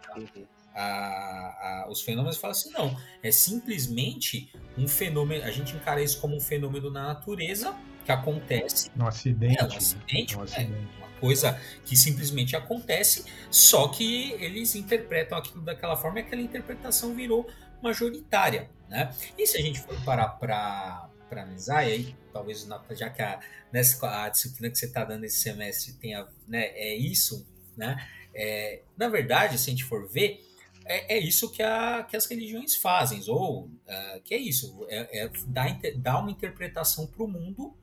a, 0.81 1.83
a, 1.83 1.89
os 1.89 2.01
fenômenos, 2.01 2.38
fala 2.38 2.51
assim, 2.51 2.71
não, 2.71 2.95
é 3.21 3.31
simplesmente 3.31 4.51
um 4.77 4.88
fenômeno, 4.88 5.43
a 5.43 5.51
gente 5.51 5.75
encara 5.75 6.01
isso 6.01 6.19
como 6.21 6.36
um 6.36 6.39
fenômeno 6.39 6.89
na 6.89 7.07
natureza 7.07 7.75
que 8.05 8.12
acontece. 8.12 8.89
Um 8.98 9.05
acidente. 9.05 9.59
É, 9.59 9.63
um 9.63 9.67
acidente, 9.67 10.38
um 10.38 10.41
acidente. 10.41 10.74
É, 11.03 11.19
coisa 11.19 11.59
que 11.83 11.98
simplesmente 11.98 12.55
acontece, 12.55 13.25
só 13.51 13.89
que 13.89 14.31
eles 14.33 14.74
interpretam 14.75 15.38
aquilo 15.38 15.62
daquela 15.62 15.98
forma 15.98 16.19
e 16.19 16.21
aquela 16.21 16.41
interpretação 16.41 17.13
virou 17.13 17.45
majoritária. 17.83 18.69
Né? 18.88 19.13
E 19.38 19.45
se 19.45 19.57
a 19.57 19.62
gente 19.62 19.81
for 19.81 20.01
parar 20.05 20.29
para 20.29 21.09
analisar, 21.29 21.86
e 21.88 21.91
aí 21.91 22.15
talvez 22.31 22.65
já 22.91 23.09
que 23.09 23.21
a, 23.21 23.39
nessa, 23.71 24.24
a 24.24 24.29
disciplina 24.29 24.71
que 24.71 24.77
você 24.77 24.86
está 24.86 25.03
dando 25.03 25.25
esse 25.25 25.39
semestre 25.39 25.93
tenha, 25.93 26.25
né, 26.48 26.67
é 26.67 26.95
isso, 26.95 27.45
né? 27.75 27.98
É, 28.33 28.83
na 28.95 29.09
verdade, 29.09 29.57
se 29.57 29.69
a 29.69 29.71
gente 29.71 29.83
for 29.83 30.07
ver, 30.07 30.49
é, 30.89 31.17
é 31.17 31.19
isso 31.19 31.51
que, 31.51 31.62
a, 31.62 32.03
que 32.03 32.17
as 32.17 32.25
religiões 32.25 32.75
fazem, 32.75 33.22
ou 33.27 33.65
uh, 33.65 34.22
que 34.24 34.34
é 34.34 34.38
isso, 34.38 34.86
é, 34.89 35.25
é 35.25 35.31
dar, 35.48 35.79
dar 35.98 36.19
uma 36.19 36.31
interpretação 36.31 37.05
para 37.05 37.24
o 37.24 37.27
mundo 37.27 37.77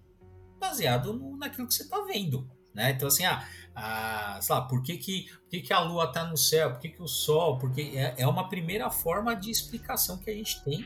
baseado 0.58 1.12
no, 1.12 1.36
naquilo 1.36 1.68
que 1.68 1.74
você 1.74 1.84
está 1.84 2.00
vendo. 2.00 2.50
Né? 2.74 2.90
Então, 2.90 3.06
assim, 3.06 3.24
ah, 3.24 3.46
ah, 3.74 4.38
sei 4.42 4.54
lá, 4.54 4.62
por 4.62 4.82
que, 4.82 4.98
que, 4.98 5.30
por 5.30 5.48
que, 5.48 5.60
que 5.60 5.72
a 5.72 5.80
Lua 5.80 6.06
está 6.06 6.24
no 6.24 6.36
céu? 6.36 6.72
Por 6.72 6.80
que, 6.80 6.88
que 6.88 7.02
o 7.02 7.06
Sol? 7.06 7.58
Porque 7.58 7.92
é, 7.94 8.16
é 8.18 8.26
uma 8.26 8.48
primeira 8.48 8.90
forma 8.90 9.34
de 9.36 9.50
explicação 9.50 10.18
que 10.18 10.28
a 10.28 10.34
gente 10.34 10.62
tem 10.64 10.84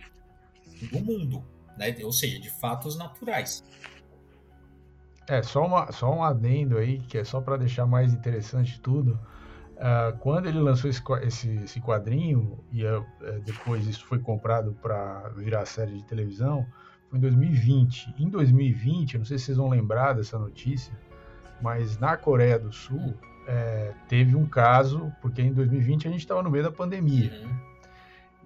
do 0.92 1.00
mundo, 1.00 1.44
né? 1.76 1.96
ou 2.04 2.12
seja, 2.12 2.38
de 2.38 2.50
fatos 2.50 2.96
naturais. 2.96 3.64
É, 5.26 5.42
só, 5.42 5.64
uma, 5.64 5.90
só 5.90 6.12
um 6.12 6.22
adendo 6.22 6.76
aí, 6.76 7.00
que 7.00 7.16
é 7.16 7.24
só 7.24 7.40
para 7.40 7.56
deixar 7.56 7.86
mais 7.86 8.12
interessante 8.12 8.78
tudo. 8.80 9.18
Uh, 9.80 10.14
quando 10.18 10.46
ele 10.46 10.58
lançou 10.58 10.90
esse, 10.90 11.02
esse, 11.22 11.48
esse 11.64 11.80
quadrinho, 11.80 12.62
e 12.70 12.84
uh, 12.84 13.02
depois 13.42 13.86
isso 13.86 14.04
foi 14.04 14.18
comprado 14.18 14.76
para 14.82 15.30
virar 15.30 15.64
série 15.64 15.94
de 15.94 16.04
televisão, 16.04 16.66
foi 17.08 17.18
em 17.18 17.22
2020. 17.22 18.14
Em 18.18 18.28
2020, 18.28 19.14
eu 19.14 19.18
não 19.20 19.24
sei 19.24 19.38
se 19.38 19.46
vocês 19.46 19.56
vão 19.56 19.70
lembrar 19.70 20.12
dessa 20.12 20.38
notícia, 20.38 20.92
mas 21.62 21.98
na 21.98 22.14
Coreia 22.14 22.58
do 22.58 22.70
Sul 22.70 23.14
é, 23.46 23.92
teve 24.06 24.36
um 24.36 24.46
caso, 24.46 25.10
porque 25.22 25.40
em 25.40 25.52
2020 25.52 26.06
a 26.06 26.10
gente 26.10 26.20
estava 26.20 26.42
no 26.42 26.50
meio 26.50 26.64
da 26.64 26.70
pandemia. 26.70 27.32
Uhum. 27.32 27.70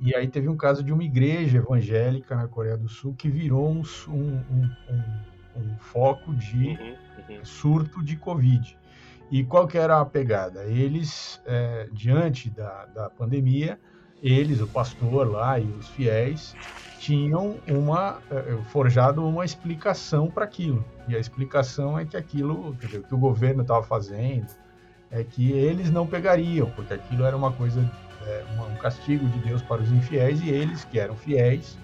E 0.00 0.14
aí 0.14 0.29
teve 0.29 0.49
um 0.49 0.57
caso 0.57 0.83
de 0.83 0.93
uma 0.93 1.05
igreja 1.05 1.59
evangélica 1.59 2.35
na 2.35 2.49
Coreia 2.49 2.76
do 2.76 2.88
Sul 2.88 3.14
que 3.14 3.29
virou 3.29 3.71
um, 3.71 3.83
um, 4.09 4.71
um, 4.88 5.61
um 5.61 5.76
foco 5.79 6.33
de 6.35 6.69
uhum, 6.69 6.97
uhum. 7.29 7.45
surto 7.45 8.03
de 8.03 8.17
Covid. 8.17 8.79
E 9.35 9.43
qual 9.43 9.67
que 9.67 9.76
era 9.76 10.00
a 10.00 10.05
pegada? 10.05 10.62
Eles, 10.62 11.41
é, 11.45 11.88
diante 11.91 12.49
da, 12.49 12.85
da 12.95 13.11
pandemia, 13.11 13.81
eles, 14.23 14.61
o 14.61 14.67
pastor 14.69 15.29
lá 15.29 15.59
e 15.59 15.64
os 15.64 15.88
fiéis, 15.88 16.55
tinham 17.00 17.57
uma 17.67 18.23
é, 18.31 18.57
forjado 18.71 19.26
uma 19.26 19.44
explicação 19.44 20.31
para 20.31 20.44
aquilo. 20.44 20.85
E 21.09 21.16
a 21.16 21.18
explicação 21.18 21.99
é 21.99 22.05
que 22.05 22.16
aquilo, 22.16 22.77
dizer, 22.77 23.03
que 23.03 23.12
o 23.12 23.18
governo 23.18 23.62
estava 23.62 23.83
fazendo, 23.83 24.47
é 25.11 25.25
que 25.25 25.51
eles 25.51 25.90
não 25.90 26.07
pegariam, 26.07 26.70
porque 26.70 26.94
aquilo 26.94 27.25
era 27.25 27.37
uma 27.37 27.51
coisa, 27.51 27.81
é, 28.25 28.44
um 28.57 28.77
castigo 28.77 29.27
de 29.27 29.40
Deus 29.40 29.62
para 29.62 29.83
os 29.83 29.90
infiéis 29.90 30.40
e 30.42 30.49
eles, 30.49 30.85
que 30.85 30.97
eram 30.97 31.16
fiéis, 31.16 31.77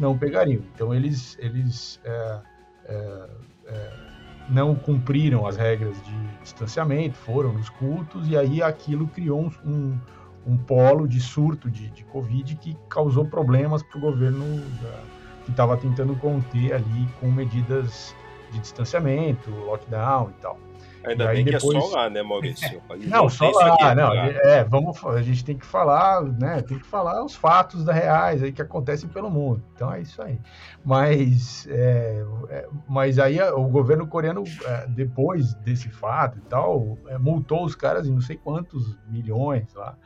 não 0.00 0.18
pegariam. 0.18 0.64
Então 0.74 0.92
eles, 0.92 1.38
eles 1.38 2.00
é, 2.04 2.40
é, 2.86 3.28
é, 3.68 4.07
não 4.48 4.74
cumpriram 4.74 5.46
as 5.46 5.56
regras 5.56 6.00
de 6.02 6.16
distanciamento, 6.42 7.16
foram 7.16 7.52
nos 7.52 7.68
cultos 7.68 8.28
e 8.28 8.36
aí 8.36 8.62
aquilo 8.62 9.06
criou 9.08 9.52
um, 9.64 9.98
um, 10.46 10.56
polo 10.56 11.06
de 11.06 11.20
surto 11.20 11.70
de, 11.70 11.90
de 11.90 12.04
Covid 12.04 12.56
que 12.56 12.76
causou 12.88 13.24
problemas 13.24 13.82
para 13.82 13.98
o 13.98 14.00
governo 14.00 14.44
da, 14.80 15.00
que 15.44 15.50
estava 15.50 15.76
tentando 15.76 16.14
conter 16.16 16.72
ali 16.74 17.08
com 17.20 17.30
medidas 17.30 18.14
de 18.52 18.58
distanciamento, 18.60 19.50
lockdown 19.50 20.30
e 20.30 20.40
tal. 20.40 20.67
Ainda 21.04 21.32
e 21.32 21.36
bem 21.36 21.44
depois... 21.44 21.62
que 21.62 21.76
é 21.76 21.80
só 21.80 21.96
lá, 21.96 22.10
né, 22.10 22.22
Maurício? 22.22 22.82
não, 23.06 23.28
só 23.28 23.50
lá, 23.50 23.94
não. 23.94 24.12
É, 24.12 24.64
vamos, 24.64 25.04
a 25.04 25.22
gente 25.22 25.44
tem 25.44 25.56
que 25.56 25.64
falar, 25.64 26.22
né? 26.22 26.60
Tem 26.62 26.78
que 26.78 26.86
falar 26.86 27.24
os 27.24 27.34
fatos 27.34 27.84
da 27.84 27.92
reais 27.92 28.42
aí 28.42 28.52
que 28.52 28.60
acontecem 28.60 29.08
pelo 29.08 29.30
mundo. 29.30 29.62
Então 29.74 29.92
é 29.92 30.00
isso 30.00 30.20
aí. 30.20 30.38
Mas, 30.84 31.66
é, 31.70 32.24
é, 32.50 32.68
mas 32.88 33.18
aí 33.18 33.40
o 33.40 33.64
governo 33.64 34.06
coreano, 34.06 34.44
é, 34.64 34.86
depois 34.88 35.54
desse 35.54 35.88
fato 35.88 36.38
e 36.38 36.42
tal, 36.42 36.98
é, 37.08 37.16
multou 37.16 37.64
os 37.64 37.74
caras 37.74 38.06
em 38.06 38.12
não 38.12 38.20
sei 38.20 38.36
quantos 38.36 38.96
milhões 39.06 39.72
lá, 39.74 39.96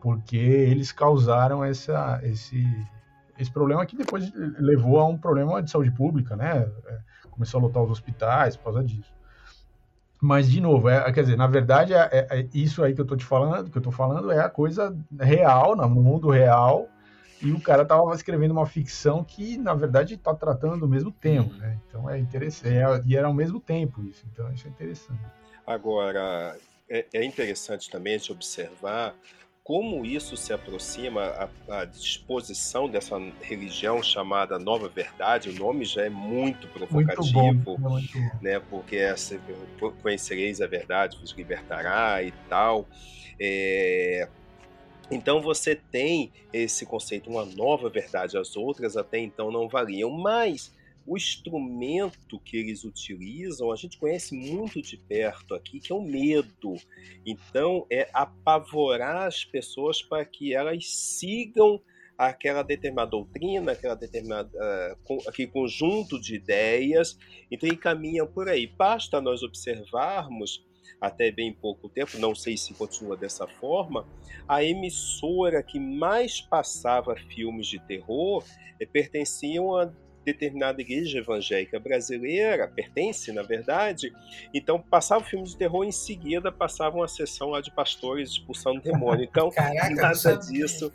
porque 0.00 0.36
eles 0.36 0.92
causaram 0.92 1.62
essa, 1.64 2.20
esse, 2.22 2.64
esse 3.38 3.50
problema 3.50 3.84
que 3.84 3.96
depois 3.96 4.32
levou 4.58 4.98
a 4.98 5.06
um 5.06 5.18
problema 5.18 5.62
de 5.62 5.70
saúde 5.70 5.90
pública, 5.90 6.36
né? 6.36 6.68
Começou 7.30 7.60
a 7.60 7.62
lotar 7.62 7.82
os 7.82 7.90
hospitais 7.90 8.56
por 8.56 8.64
causa 8.64 8.82
disso. 8.82 9.17
Mas, 10.20 10.50
de 10.50 10.60
novo, 10.60 10.88
é, 10.88 11.12
quer 11.12 11.22
dizer, 11.22 11.36
na 11.36 11.46
verdade, 11.46 11.94
é, 11.94 12.08
é, 12.10 12.40
é 12.40 12.48
isso 12.52 12.82
aí 12.82 12.94
que 12.94 13.00
eu 13.00 13.06
tô 13.06 13.16
te 13.16 13.24
falando, 13.24 13.70
que 13.70 13.78
eu 13.78 13.82
tô 13.82 13.92
falando 13.92 14.32
é 14.32 14.40
a 14.40 14.48
coisa 14.48 14.96
real, 15.18 15.76
no 15.76 15.88
mundo 15.88 16.28
real, 16.28 16.88
e 17.40 17.52
o 17.52 17.60
cara 17.60 17.84
tava 17.84 18.12
escrevendo 18.14 18.50
uma 18.50 18.66
ficção 18.66 19.22
que, 19.22 19.56
na 19.56 19.74
verdade, 19.74 20.14
está 20.14 20.34
tratando 20.34 20.80
do 20.80 20.88
mesmo 20.88 21.12
tema, 21.12 21.54
né? 21.54 21.78
Então 21.86 22.10
é 22.10 22.18
interessante, 22.18 22.74
é, 22.74 23.02
e 23.06 23.16
era 23.16 23.28
ao 23.28 23.34
mesmo 23.34 23.60
tempo 23.60 24.02
isso, 24.02 24.26
então 24.32 24.52
isso 24.52 24.66
é 24.66 24.70
interessante. 24.70 25.20
Agora, 25.64 26.56
é, 26.90 27.06
é 27.12 27.24
interessante 27.24 27.88
também 27.88 28.18
de 28.18 28.32
observar 28.32 29.14
como 29.68 30.06
isso 30.06 30.34
se 30.34 30.50
aproxima 30.50 31.50
à, 31.68 31.84
disposição 31.84 32.88
dessa 32.88 33.18
religião 33.42 34.02
chamada 34.02 34.58
Nova 34.58 34.88
Verdade, 34.88 35.50
o 35.50 35.52
nome 35.52 35.84
já 35.84 36.06
é 36.06 36.08
muito 36.08 36.66
provocativo, 36.68 37.42
muito 37.42 37.76
bom, 37.76 37.90
muito 37.90 38.18
bom. 38.18 38.30
né? 38.40 38.60
Porque 38.70 38.96
essa, 38.96 39.38
conhecereis 40.00 40.62
a 40.62 40.66
verdade, 40.66 41.18
vos 41.20 41.32
libertará 41.32 42.22
e 42.22 42.32
tal. 42.48 42.88
É, 43.38 44.26
então 45.10 45.42
você 45.42 45.76
tem 45.76 46.32
esse 46.50 46.86
conceito, 46.86 47.28
uma 47.28 47.44
nova 47.44 47.90
verdade, 47.90 48.38
as 48.38 48.56
outras 48.56 48.96
até 48.96 49.18
então 49.18 49.50
não 49.50 49.68
valiam, 49.68 50.08
mas 50.10 50.74
o 51.08 51.16
instrumento 51.16 52.38
que 52.40 52.56
eles 52.58 52.84
utilizam, 52.84 53.72
a 53.72 53.76
gente 53.76 53.96
conhece 53.96 54.34
muito 54.34 54.82
de 54.82 54.98
perto 54.98 55.54
aqui, 55.54 55.80
que 55.80 55.90
é 55.90 55.94
o 55.94 56.02
medo. 56.02 56.74
Então, 57.24 57.86
é 57.90 58.10
apavorar 58.12 59.26
as 59.26 59.42
pessoas 59.42 60.02
para 60.02 60.22
que 60.26 60.54
elas 60.54 60.86
sigam 60.86 61.80
aquela 62.18 62.62
determinada 62.62 63.12
doutrina, 63.12 63.72
aquela 63.72 63.94
determinada, 63.94 64.50
uh, 64.54 65.28
aquele 65.28 65.48
conjunto 65.48 66.20
de 66.20 66.34
ideias, 66.34 67.16
então 67.50 67.68
encaminham 67.68 68.26
por 68.26 68.48
aí. 68.48 68.66
Basta 68.66 69.20
nós 69.20 69.42
observarmos, 69.42 70.66
até 71.00 71.30
bem 71.30 71.52
pouco 71.54 71.88
tempo, 71.88 72.18
não 72.18 72.34
sei 72.34 72.56
se 72.56 72.74
continua 72.74 73.16
dessa 73.16 73.46
forma, 73.46 74.06
a 74.48 74.64
emissora 74.64 75.62
que 75.62 75.78
mais 75.78 76.40
passava 76.40 77.14
filmes 77.14 77.68
de 77.68 77.78
terror 77.86 78.44
eh, 78.80 78.86
pertenciam 78.86 79.76
a 79.76 79.90
determinada 80.32 80.80
igreja 80.80 81.18
evangélica 81.18 81.78
brasileira, 81.78 82.68
pertence, 82.68 83.32
na 83.32 83.42
verdade, 83.42 84.12
então 84.52 84.80
passava 84.80 85.24
o 85.24 85.26
filme 85.26 85.46
de 85.46 85.56
terror 85.56 85.84
em 85.84 85.92
seguida 85.92 86.52
passava 86.52 86.96
uma 86.96 87.08
sessão 87.08 87.50
lá 87.50 87.60
de 87.60 87.70
pastores 87.70 88.30
expulsando 88.30 88.80
demônio. 88.80 89.24
Então, 89.24 89.50
Caraca, 89.52 89.94
nada 89.94 90.34
disso. 90.36 90.92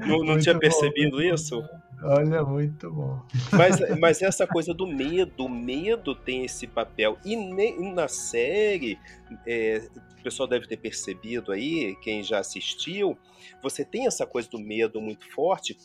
Não, 0.00 0.18
não 0.18 0.38
tinha 0.38 0.58
percebido 0.58 1.16
bom, 1.16 1.22
isso? 1.22 1.62
Olha, 2.02 2.44
muito 2.44 2.90
bom. 2.92 3.20
Mas, 3.52 3.98
mas 3.98 4.22
essa 4.22 4.46
coisa 4.48 4.72
do 4.72 4.86
medo, 4.86 5.44
o 5.44 5.48
medo 5.48 6.14
tem 6.14 6.44
esse 6.44 6.66
papel. 6.66 7.18
E 7.24 7.34
ne, 7.34 7.92
na 7.92 8.06
série, 8.06 8.98
é, 9.46 9.82
o 10.18 10.22
pessoal 10.22 10.48
deve 10.48 10.66
ter 10.66 10.76
percebido 10.76 11.50
aí, 11.50 11.96
quem 12.02 12.22
já 12.22 12.38
assistiu, 12.38 13.18
você 13.62 13.84
tem 13.84 14.06
essa 14.06 14.24
coisa 14.24 14.48
do 14.48 14.58
medo 14.58 15.00
muito 15.00 15.28
forte, 15.32 15.76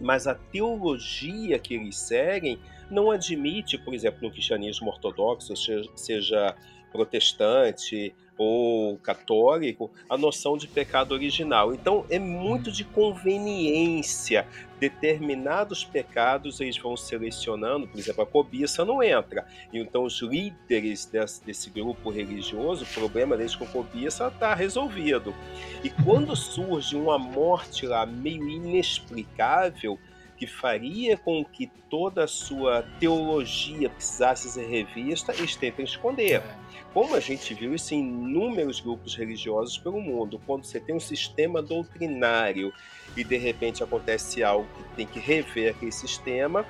mas 0.00 0.26
a 0.26 0.34
teologia 0.34 1.58
que 1.58 1.74
eles 1.74 1.96
seguem 1.96 2.58
não 2.90 3.10
admite, 3.10 3.78
por 3.78 3.94
exemplo, 3.94 4.20
no 4.22 4.30
cristianismo 4.30 4.88
ortodoxo, 4.88 5.54
seja 5.94 6.54
protestante 6.94 8.14
ou 8.38 8.96
católico 8.98 9.90
a 10.08 10.16
noção 10.16 10.56
de 10.56 10.68
pecado 10.68 11.12
original. 11.12 11.74
Então 11.74 12.06
é 12.08 12.20
muito 12.20 12.70
de 12.70 12.84
conveniência. 12.84 14.46
Determinados 14.78 15.82
pecados 15.82 16.60
eles 16.60 16.78
vão 16.78 16.96
selecionando, 16.96 17.88
por 17.88 17.98
exemplo, 17.98 18.22
a 18.22 18.26
cobiça 18.26 18.84
não 18.84 19.02
entra. 19.02 19.44
Então 19.72 20.04
os 20.04 20.22
líderes 20.22 21.04
desse, 21.04 21.44
desse 21.44 21.70
grupo 21.70 22.10
religioso, 22.10 22.84
o 22.84 22.94
problema 22.94 23.36
deles 23.36 23.56
com 23.56 23.66
cobiça 23.66 24.28
está 24.28 24.54
resolvido. 24.54 25.34
E 25.82 25.90
quando 25.90 26.36
surge 26.36 26.94
uma 26.94 27.18
morte 27.18 27.86
lá 27.86 28.06
meio 28.06 28.48
inexplicável, 28.48 29.98
que 30.36 30.46
faria 30.46 31.16
com 31.16 31.44
que 31.44 31.70
toda 31.88 32.24
a 32.24 32.28
sua 32.28 32.82
teologia 32.98 33.88
precisasse 33.88 34.50
ser 34.50 34.66
revista, 34.66 35.32
eles 35.32 35.56
tentam 35.56 35.84
esconder. 35.84 36.42
É. 36.42 36.63
Como 36.94 37.16
a 37.16 37.20
gente 37.20 37.52
viu 37.54 37.74
isso 37.74 37.92
em 37.92 37.98
inúmeros 37.98 38.78
grupos 38.78 39.16
religiosos 39.16 39.76
pelo 39.76 40.00
mundo, 40.00 40.40
quando 40.46 40.64
você 40.64 40.78
tem 40.78 40.94
um 40.94 41.00
sistema 41.00 41.60
doutrinário 41.60 42.72
e 43.16 43.24
de 43.24 43.36
repente 43.36 43.82
acontece 43.82 44.44
algo 44.44 44.68
que 44.76 44.96
tem 44.96 45.04
que 45.04 45.18
rever 45.18 45.72
aquele 45.72 45.90
sistema, 45.90 46.64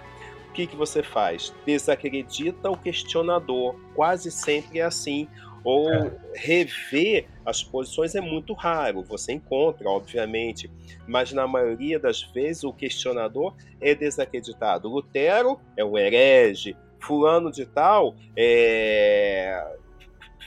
o 0.49 0.53
que, 0.55 0.67
que 0.67 0.77
você 0.77 1.03
faz? 1.03 1.53
Desacredita 1.67 2.71
o 2.71 2.77
questionador. 2.77 3.77
Quase 3.95 4.31
sempre 4.31 4.79
é 4.79 4.85
assim. 4.85 5.29
Ou 5.63 5.93
é. 5.93 6.13
rever 6.35 7.27
as 7.45 7.63
posições 7.63 8.15
é 8.15 8.21
muito 8.21 8.55
raro. 8.55 9.03
Você 9.03 9.33
encontra, 9.33 9.91
obviamente, 9.91 10.71
mas 11.07 11.33
na 11.35 11.47
maioria 11.47 11.99
das 11.99 12.23
vezes 12.23 12.65
o 12.65 12.73
questionador 12.73 13.55
é 13.79 13.95
desacreditado. 13.95 14.89
Lutero 14.89 15.61
é 15.77 15.85
um 15.85 15.99
herege, 15.99 16.75
fulano 16.99 17.53
de 17.53 17.67
tal 17.67 18.15
é 18.35 19.84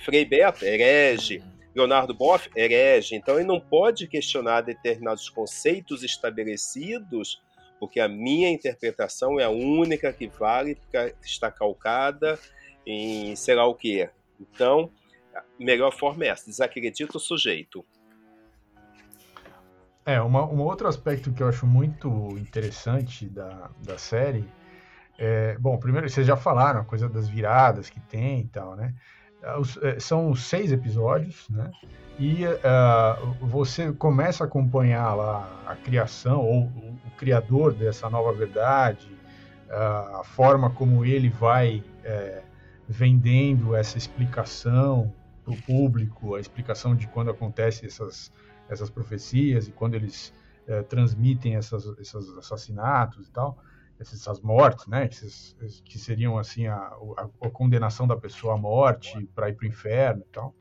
Frei 0.08 0.24
Beto, 0.24 0.64
herege. 0.64 1.44
Leonardo 1.76 2.14
Boff, 2.14 2.50
herege. 2.56 3.14
Então 3.14 3.36
ele 3.36 3.44
não 3.44 3.60
pode 3.60 4.08
questionar 4.08 4.62
determinados 4.62 5.28
conceitos 5.28 6.02
estabelecidos, 6.02 7.44
porque 7.78 8.00
a 8.00 8.08
minha 8.08 8.50
interpretação 8.50 9.38
é 9.38 9.44
a 9.44 9.50
única 9.50 10.14
que 10.14 10.28
vale, 10.28 10.76
porque 10.76 11.14
está 11.22 11.52
calcada 11.52 12.40
em 12.86 13.36
sei 13.36 13.56
lá 13.56 13.68
o 13.68 13.76
que. 13.76 14.10
Então, 14.40 14.90
a 15.36 15.44
melhor 15.60 15.92
forma 15.92 16.24
é 16.24 16.30
essa: 16.30 16.46
desacredita 16.46 17.18
o 17.18 17.20
sujeito. 17.20 17.86
É, 20.06 20.22
uma, 20.22 20.46
um 20.46 20.62
outro 20.62 20.88
aspecto 20.88 21.34
que 21.34 21.44
eu 21.44 21.50
acho 21.50 21.68
muito 21.68 22.30
interessante 22.38 23.28
da, 23.28 23.70
da 23.84 23.98
série 23.98 24.46
é, 25.18 25.58
bom, 25.58 25.78
primeiro, 25.78 26.08
vocês 26.08 26.28
já 26.28 26.38
falaram 26.38 26.82
a 26.82 26.86
coisa 26.86 27.10
das 27.10 27.28
viradas 27.28 27.90
que 27.90 28.00
tem 28.00 28.42
e 28.42 28.48
tal, 28.48 28.76
né? 28.76 28.94
É, 29.42 30.00
são 30.00 30.34
seis 30.36 30.72
episódios, 30.72 31.48
né? 31.50 31.72
E 32.20 32.46
uh, 32.46 33.34
você 33.40 33.94
começa 33.94 34.44
a 34.44 34.48
acompanhar 34.48 35.14
lá 35.14 35.64
a 35.68 35.76
criação 35.76 36.42
ou 36.42 36.64
o, 36.64 36.98
criador 37.18 37.74
dessa 37.74 38.10
nova 38.10 38.32
verdade, 38.32 39.08
uh, 39.70 40.20
a 40.20 40.24
forma 40.24 40.70
como 40.70 41.04
ele 41.04 41.30
vai 41.30 41.84
uh, 42.06 42.44
vendendo 42.88 43.76
essa 43.76 43.98
explicação 43.98 45.14
para 45.44 45.54
o 45.54 45.62
público, 45.62 46.36
a 46.36 46.40
explicação 46.40 46.96
de 46.96 47.08
quando 47.08 47.32
acontecem 47.32 47.88
essas, 47.88 48.32
essas 48.70 48.90
profecias 48.90 49.68
e 49.68 49.72
quando 49.72 49.96
eles 49.96 50.34
é, 50.68 50.82
transmitem 50.84 51.56
essas, 51.56 51.86
esses 51.98 52.30
assassinatos 52.38 53.28
e 53.28 53.32
tal 53.32 53.58
essas 54.00 54.40
mortes, 54.42 54.86
né, 54.88 55.08
que, 55.08 55.28
que 55.84 56.00
seriam 56.00 56.38
assim 56.38 56.68
a, 56.68 56.76
a, 56.76 57.30
a, 57.42 57.50
condenação 57.50 58.08
da 58.08 58.16
pessoa 58.16 58.54
à 58.54 58.58
morte 58.58 59.28
para 59.34 59.50
ir 59.50 59.54
para 59.54 59.66
o 59.66 59.68
inferno 59.68 60.24
e 60.28 60.32
tal. 60.32 60.56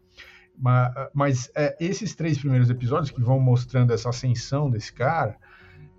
Mas, 0.58 0.92
mas 1.12 1.50
é, 1.54 1.76
esses 1.78 2.14
três 2.14 2.38
primeiros 2.38 2.70
episódios 2.70 3.10
que 3.10 3.20
vão 3.20 3.38
mostrando 3.38 3.92
essa 3.92 4.08
ascensão 4.08 4.70
desse 4.70 4.92
cara, 4.92 5.36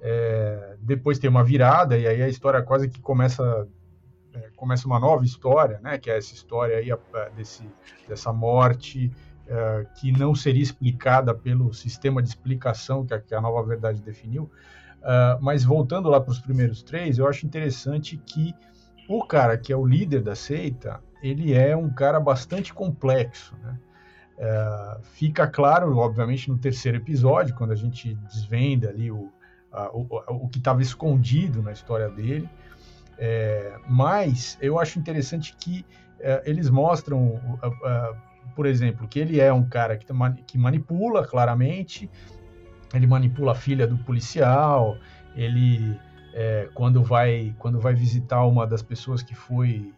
é, 0.02 0.76
depois 0.80 1.19
tem 1.19 1.30
uma 1.30 1.43
virada 1.43 1.97
e 1.97 2.08
aí 2.08 2.21
a 2.21 2.30
história 2.30 2.62
quase 2.62 2.88
que 2.88 3.00
começa 3.00 3.67
é, 4.34 4.50
começa 4.56 4.88
uma 4.88 5.00
nova 5.00 5.23
história, 5.23 5.80
né, 5.80 5.97
que 5.97 6.10
é 6.10 6.17
essa 6.17 6.34
história 6.34 6.78
aí 6.78 6.89
desse, 7.36 7.63
dessa 8.08 8.34
morte 8.34 9.12
é, 9.47 9.88
que 10.00 10.12
não 10.12 10.36
seria 10.36 10.62
explicada 10.62 11.34
pelo 11.34 11.73
sistema 11.73 12.21
de 12.21 12.30
explicação 12.30 13.06
que 13.06 13.13
a, 13.13 13.21
que 13.21 13.34
a 13.34 13.41
nova 13.41 13.63
verdade 13.63 14.02
definiu, 14.02 14.52
Uh, 15.01 15.41
mas 15.41 15.63
voltando 15.63 16.10
lá 16.10 16.19
para 16.19 16.31
os 16.31 16.39
primeiros 16.39 16.83
três, 16.83 17.17
eu 17.17 17.27
acho 17.27 17.45
interessante 17.45 18.17
que 18.17 18.53
o 19.07 19.23
cara 19.23 19.57
que 19.57 19.71
é 19.71 19.75
o 19.75 19.86
líder 19.86 20.21
da 20.21 20.36
seita, 20.36 20.99
ele 21.21 21.53
é 21.53 21.75
um 21.75 21.89
cara 21.89 22.19
bastante 22.19 22.73
complexo, 22.73 23.55
né? 23.63 23.79
Uh, 24.38 25.01
fica 25.01 25.47
claro, 25.47 25.97
obviamente, 25.97 26.49
no 26.49 26.57
terceiro 26.57 26.97
episódio, 26.97 27.55
quando 27.55 27.71
a 27.71 27.75
gente 27.75 28.13
desvenda 28.31 28.89
ali 28.89 29.10
o, 29.10 29.31
o, 29.93 30.07
o, 30.27 30.47
que 30.47 30.60
estava 30.60 30.81
escondido 30.81 31.63
na 31.63 31.71
história 31.71 32.07
dele. 32.10 32.47
É, 33.17 33.79
mas 33.89 34.55
eu 34.62 34.79
acho 34.79 34.99
interessante 34.99 35.55
que 35.60 35.83
é, 36.19 36.43
eles 36.45 36.69
mostram, 36.69 37.41
por 38.55 38.67
exemplo, 38.67 39.07
que 39.07 39.19
ele 39.19 39.39
é 39.39 39.51
um 39.51 39.67
cara 39.67 39.97
que, 39.97 40.05
que 40.45 40.57
manipula 40.57 41.25
claramente, 41.25 42.10
ele 42.93 43.08
manipula 43.08 43.52
a 43.52 43.56
filha 43.56 43.88
do 43.88 43.97
policial, 43.97 44.97
ele 45.36 46.00
é, 46.34 46.69
quando 46.73 47.04
vai 47.04 47.54
quando 47.58 47.80
vai 47.80 47.93
visitar 47.93 48.43
uma 48.45 48.65
das 48.65 48.82
pessoas 48.82 49.21
que 49.21 49.36
foi 49.36 49.91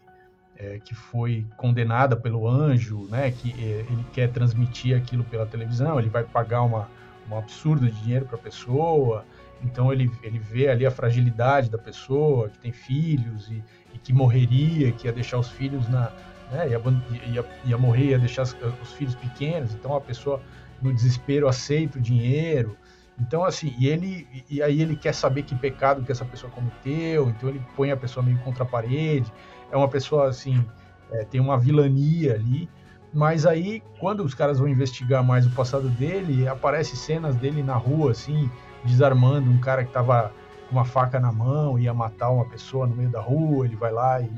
é, 0.58 0.80
que 0.84 0.94
foi 0.94 1.46
condenada 1.56 2.16
pelo 2.18 2.48
anjo, 2.48 3.08
né, 3.10 3.32
que 3.32 3.52
é, 3.52 3.86
ele 3.90 4.06
quer 4.12 4.30
transmitir 4.30 4.96
aquilo 4.96 5.24
pela 5.24 5.46
televisão, 5.46 5.98
ele 5.98 6.10
vai 6.10 6.24
pagar 6.24 6.64
uma, 6.64 6.90
um 7.32 7.38
absurdo 7.38 7.86
de 7.86 7.98
dinheiro 8.02 8.26
para 8.26 8.36
a 8.36 8.42
pessoa, 8.42 9.24
então 9.64 9.92
ele, 9.92 10.12
ele 10.22 10.38
vê 10.38 10.68
ali 10.68 10.86
a 10.86 10.92
fragilidade 10.92 11.70
da 11.70 11.78
pessoa, 11.78 12.50
que 12.50 12.60
tem 12.60 12.74
filhos 12.74 13.50
e, 13.50 13.64
e 13.94 13.98
que 13.98 14.12
morreria, 14.12 14.92
que 14.92 15.08
ia 15.08 15.14
deixar 15.14 15.38
os 15.38 15.48
filhos 15.50 15.88
na, 15.88 16.12
né, 16.52 16.68
ia, 16.70 16.82
ia, 17.28 17.46
ia 17.64 17.78
morrer, 17.78 18.10
ia 18.10 18.20
deixar 18.20 18.42
os, 18.42 18.56
os 18.82 18.92
filhos 18.94 19.16
pequenos, 19.16 19.74
então 19.74 19.96
a 19.96 20.02
pessoa 20.02 20.42
no 20.82 20.94
desespero 20.94 21.48
aceita 21.48 21.98
o 21.98 22.02
dinheiro. 22.02 22.78
Então, 23.20 23.44
assim, 23.44 23.76
e 23.78 23.88
ele 23.88 24.28
e 24.50 24.62
aí 24.62 24.82
ele 24.82 24.96
quer 24.96 25.14
saber 25.14 25.44
que 25.44 25.54
pecado 25.54 26.04
que 26.04 26.12
essa 26.12 26.24
pessoa 26.24 26.52
cometeu, 26.52 27.30
então 27.30 27.50
ele 27.50 27.62
põe 27.76 27.92
a 27.92 27.98
pessoa 27.98 28.26
meio 28.26 28.40
contra 28.40 28.64
a 28.64 28.68
parede. 28.68 29.32
É 29.72 29.76
uma 29.76 29.90
pessoa 29.90 30.30
assim, 30.30 30.66
é, 31.12 31.26
tem 31.26 31.42
uma 31.42 31.58
vilania 31.58 32.36
ali. 32.36 32.70
Mas 33.14 33.46
aí, 33.46 33.82
quando 34.00 34.24
os 34.24 34.34
caras 34.34 34.60
vão 34.60 34.68
investigar 34.68 35.24
mais 35.24 35.46
o 35.46 35.52
passado 35.52 35.90
dele, 35.90 36.48
aparece 36.48 36.96
cenas 36.96 37.36
dele 37.36 37.64
na 37.64 37.76
rua, 37.76 38.12
assim, 38.12 38.50
desarmando 38.86 39.50
um 39.50 39.60
cara 39.60 39.84
que 39.84 39.92
tava 39.92 40.32
com 40.68 40.76
uma 40.76 40.86
faca 40.86 41.20
na 41.20 41.32
mão, 41.32 41.80
ia 41.80 41.94
matar 41.94 42.30
uma 42.30 42.46
pessoa 42.46 42.86
no 42.86 42.96
meio 42.96 43.10
da 43.10 43.20
rua, 43.20 43.66
ele 43.66 43.76
vai 43.76 43.92
lá 43.92 44.22
e, 44.22 44.32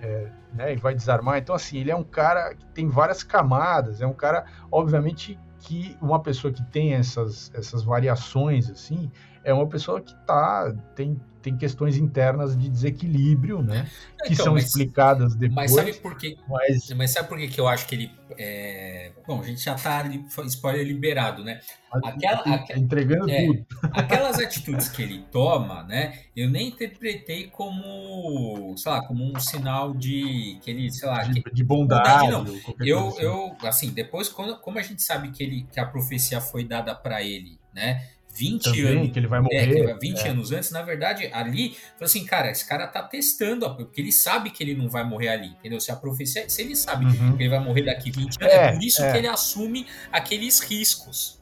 é, 0.00 0.28
né, 0.54 0.72
e 0.72 0.76
vai 0.76 0.94
desarmar. 0.94 1.38
Então, 1.38 1.54
assim, 1.54 1.78
ele 1.78 1.90
é 1.90 1.96
um 1.96 2.02
cara 2.02 2.54
que 2.54 2.64
tem 2.66 2.88
várias 2.88 3.22
camadas, 3.22 4.00
é 4.00 4.06
um 4.06 4.14
cara, 4.14 4.46
obviamente, 4.72 5.38
que 5.60 5.96
uma 6.00 6.22
pessoa 6.22 6.52
que 6.52 6.62
tem 6.64 6.94
essas, 6.94 7.50
essas 7.54 7.82
variações 7.82 8.70
assim 8.70 9.10
é 9.44 9.52
uma 9.52 9.66
pessoa 9.66 10.00
que 10.00 10.14
tá 10.26 10.74
tem, 10.94 11.20
tem 11.48 11.56
questões 11.56 11.96
internas 11.96 12.56
de 12.56 12.68
desequilíbrio, 12.68 13.62
né? 13.62 13.88
Que 14.24 14.34
então, 14.34 14.46
são 14.46 14.54
mas, 14.54 14.66
explicadas 14.66 15.34
depois. 15.34 15.54
Mas 15.54 15.74
sabe 15.74 15.94
por 15.94 16.16
que? 16.16 16.36
Mas, 16.46 16.90
mas 16.90 17.10
sabe 17.10 17.28
por 17.28 17.38
que, 17.38 17.48
que 17.48 17.60
eu 17.60 17.66
acho 17.66 17.86
que 17.86 17.94
ele 17.94 18.12
é... 18.36 19.12
bom? 19.26 19.40
A 19.40 19.44
gente 19.44 19.62
já 19.62 19.74
tá 19.74 20.04
spoiler 20.46 20.86
liberado, 20.86 21.42
né? 21.42 21.60
Aquela, 21.90 22.66
entregando 22.76 23.30
é, 23.30 23.46
tudo. 23.46 23.66
Aquelas 23.92 24.38
atitudes 24.38 24.88
que 24.90 25.02
ele 25.02 25.24
toma, 25.32 25.84
né? 25.84 26.18
Eu 26.36 26.50
nem 26.50 26.68
interpretei 26.68 27.46
como, 27.46 28.74
sei 28.76 28.92
lá, 28.92 29.06
como 29.06 29.24
um 29.24 29.40
sinal 29.40 29.94
de 29.94 30.58
que 30.60 30.70
ele, 30.70 30.90
sei 30.92 31.08
lá, 31.08 31.22
de, 31.22 31.42
que, 31.42 31.50
de 31.50 31.64
bondade. 31.64 32.30
não. 32.30 32.44
Eu, 32.80 33.08
assim. 33.08 33.22
eu, 33.22 33.56
assim, 33.62 33.90
depois 33.90 34.28
quando, 34.28 34.58
como 34.58 34.78
a 34.78 34.82
gente 34.82 35.02
sabe 35.02 35.30
que 35.30 35.42
ele 35.42 35.66
que 35.72 35.80
a 35.80 35.86
profecia 35.86 36.40
foi 36.40 36.64
dada 36.64 36.94
para 36.94 37.22
ele, 37.22 37.58
né? 37.72 38.06
20 38.38 38.62
Também, 38.62 38.86
anos. 38.86 39.10
que 39.10 39.18
ele 39.18 39.26
vai 39.26 39.40
morrer. 39.40 39.90
É, 39.90 39.98
20 39.98 40.18
é. 40.20 40.28
anos 40.28 40.52
antes, 40.52 40.70
na 40.70 40.82
verdade, 40.82 41.28
ali, 41.32 41.70
falou 41.70 42.04
assim, 42.04 42.24
cara, 42.24 42.50
esse 42.50 42.66
cara 42.66 42.86
tá 42.86 43.02
testando, 43.02 43.68
porque 43.74 44.00
ele 44.00 44.12
sabe 44.12 44.50
que 44.50 44.62
ele 44.62 44.74
não 44.74 44.88
vai 44.88 45.04
morrer 45.04 45.28
ali, 45.28 45.48
entendeu? 45.48 45.80
Se 45.80 45.90
a 45.90 45.96
profecia, 45.96 46.48
se 46.48 46.62
ele 46.62 46.76
sabe 46.76 47.06
uhum. 47.06 47.36
que 47.36 47.42
ele 47.42 47.48
vai 47.48 47.58
morrer 47.58 47.82
daqui 47.82 48.10
20 48.12 48.20
anos, 48.20 48.36
é, 48.40 48.66
é 48.66 48.72
por 48.72 48.82
isso 48.82 49.02
é. 49.02 49.10
que 49.10 49.18
ele 49.18 49.26
assume 49.26 49.86
aqueles 50.12 50.60
riscos, 50.60 51.40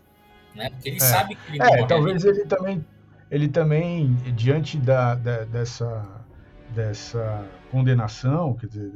né? 0.54 0.70
Porque 0.70 0.88
ele 0.88 0.96
é. 0.96 1.00
sabe 1.00 1.34
que 1.34 1.52
ele 1.52 1.62
É, 1.62 1.86
talvez 1.86 2.24
ali. 2.24 2.38
ele 2.38 2.46
também, 2.46 2.86
ele 3.30 3.48
também, 3.48 4.14
diante 4.34 4.78
da, 4.78 5.14
da, 5.14 5.44
dessa, 5.44 6.24
dessa 6.74 7.44
condenação, 7.70 8.54
quer 8.54 8.68
dizer, 8.68 8.90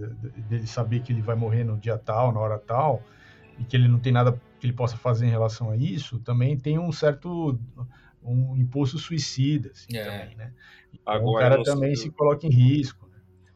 dele 0.49 0.67
saber 0.67 1.01
que 1.01 1.13
ele 1.13 1.21
vai 1.21 1.37
morrer 1.37 1.65
no 1.65 1.77
dia 1.77 1.99
tal, 1.99 2.33
na 2.33 2.41
hora 2.41 2.59
tal, 2.59 3.03
e 3.59 3.65
que 3.65 3.77
ele 3.77 3.89
não 3.89 3.99
tem 3.99 4.13
nada 4.13 4.41
que 4.61 4.67
ele 4.67 4.75
possa 4.75 4.97
fazer 4.97 5.27
em 5.27 5.31
relação 5.31 5.71
a 5.71 5.77
isso, 5.77 6.19
também 6.21 6.57
tem 6.57 6.79
um 6.79 6.93
certo 6.93 7.59
um 8.23 8.57
impulso 8.57 8.99
suicida, 8.99 9.71
assim, 9.71 9.97
é. 9.97 10.05
também, 10.05 10.37
né? 10.37 10.53
Então, 10.93 11.15
Agora, 11.15 11.31
o 11.31 11.39
cara 11.39 11.63
também 11.63 11.97
se 11.97 12.11
coloca 12.11 12.47
em 12.47 12.51
risco. 12.51 13.07
Né? 13.07 13.11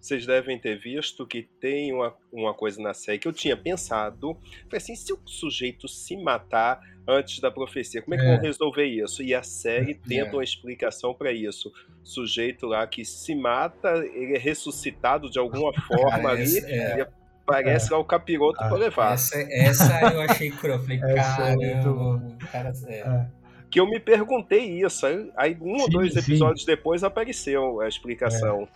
vocês 0.05 0.27
devem 0.27 0.59
ter 0.59 0.79
visto 0.79 1.27
que 1.27 1.49
tem 1.59 1.91
uma, 1.91 2.15
uma 2.31 2.53
coisa 2.53 2.81
na 2.83 2.93
série 2.93 3.19
que 3.19 3.27
eu 3.27 3.33
tinha 3.33 3.57
pensado. 3.57 4.37
Foi 4.69 4.77
assim, 4.77 4.95
se 4.95 5.11
o 5.15 5.19
sujeito 5.25 5.89
se 5.89 6.15
matar 6.15 6.79
antes 7.09 7.41
da 7.41 7.51
profecia, 7.51 8.03
como 8.03 8.15
é 8.15 8.19
que 8.19 8.25
é. 8.25 8.35
vão 8.35 8.43
resolver 8.43 8.85
isso? 8.85 9.23
E 9.23 9.35
a 9.35 9.43
série 9.43 9.93
é. 9.93 9.95
tenta 9.95 10.37
uma 10.37 10.45
explicação 10.45 11.15
para 11.15 11.33
isso. 11.33 11.73
O 12.03 12.07
sujeito 12.07 12.67
lá 12.67 12.87
que 12.87 13.03
se 13.03 13.35
mata, 13.35 13.97
ele 14.13 14.37
é 14.37 14.39
ressuscitado 14.39 15.31
de 15.31 15.39
alguma 15.39 15.73
forma 15.89 16.29
ali. 16.29 16.59
É. 16.59 17.09
Parece 17.47 17.93
é. 17.93 17.95
lá 17.95 18.01
o 18.01 18.05
capiroto 18.05 18.59
ah, 18.61 18.69
pra 18.69 18.77
levar. 18.77 19.13
Essa, 19.13 19.39
essa 19.51 20.13
eu 20.13 20.23
achei 20.23 20.51
cru. 20.51 20.79
Falei, 20.79 20.99
é 21.05 21.15
caramba, 21.15 22.23
cara, 22.51 22.73
é. 22.87 22.95
é. 23.01 23.27
Que 23.71 23.81
eu 23.81 23.87
me 23.87 24.01
perguntei 24.01 24.81
isso. 24.83 25.05
Aí, 25.37 25.57
um 25.61 25.77
sim, 25.77 25.83
ou 25.83 25.91
dois 25.91 26.17
episódios 26.17 26.61
sim. 26.61 26.67
depois 26.67 27.05
apareceu 27.05 27.81
a 27.81 27.89
explicação. 27.89 28.69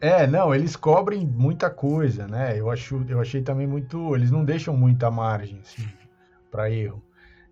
É. 0.00 0.22
é. 0.22 0.26
não, 0.26 0.54
eles 0.54 0.76
cobrem 0.76 1.26
muita 1.26 1.70
coisa, 1.70 2.28
né? 2.28 2.58
Eu, 2.58 2.70
acho, 2.70 3.04
eu 3.08 3.20
achei 3.20 3.42
também 3.42 3.66
muito. 3.66 4.14
Eles 4.14 4.30
não 4.30 4.44
deixam 4.44 4.76
muita 4.76 5.10
margem, 5.10 5.60
assim, 5.62 5.88
pra 6.50 6.70
erro. 6.70 7.02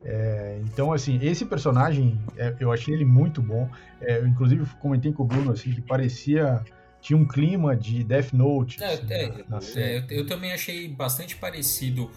É, 0.05 0.61
então, 0.62 0.92
assim, 0.92 1.18
esse 1.22 1.46
personagem, 1.46 2.20
é, 2.37 2.55
eu 2.61 2.70
achei 2.70 2.92
ele 2.92 3.07
muito 3.07 3.40
bom. 3.40 3.68
É, 4.00 4.18
eu, 4.18 4.27
inclusive, 4.27 4.66
comentei 4.79 5.12
com 5.12 5.22
o 5.22 5.27
Bruno, 5.27 5.53
assim, 5.53 5.72
que 5.72 5.81
parecia 5.81 6.62
tinha 7.04 7.18
um 7.18 7.26
clima 7.26 7.76
de 7.76 8.02
Death 8.02 8.32
Note. 8.32 8.82
É, 8.82 8.94
assim, 8.94 9.12
é, 9.12 9.44
na, 9.46 9.60
é, 9.76 10.06
eu 10.08 10.26
também 10.26 10.54
achei 10.54 10.88
bastante 10.88 11.36
parecido 11.36 12.10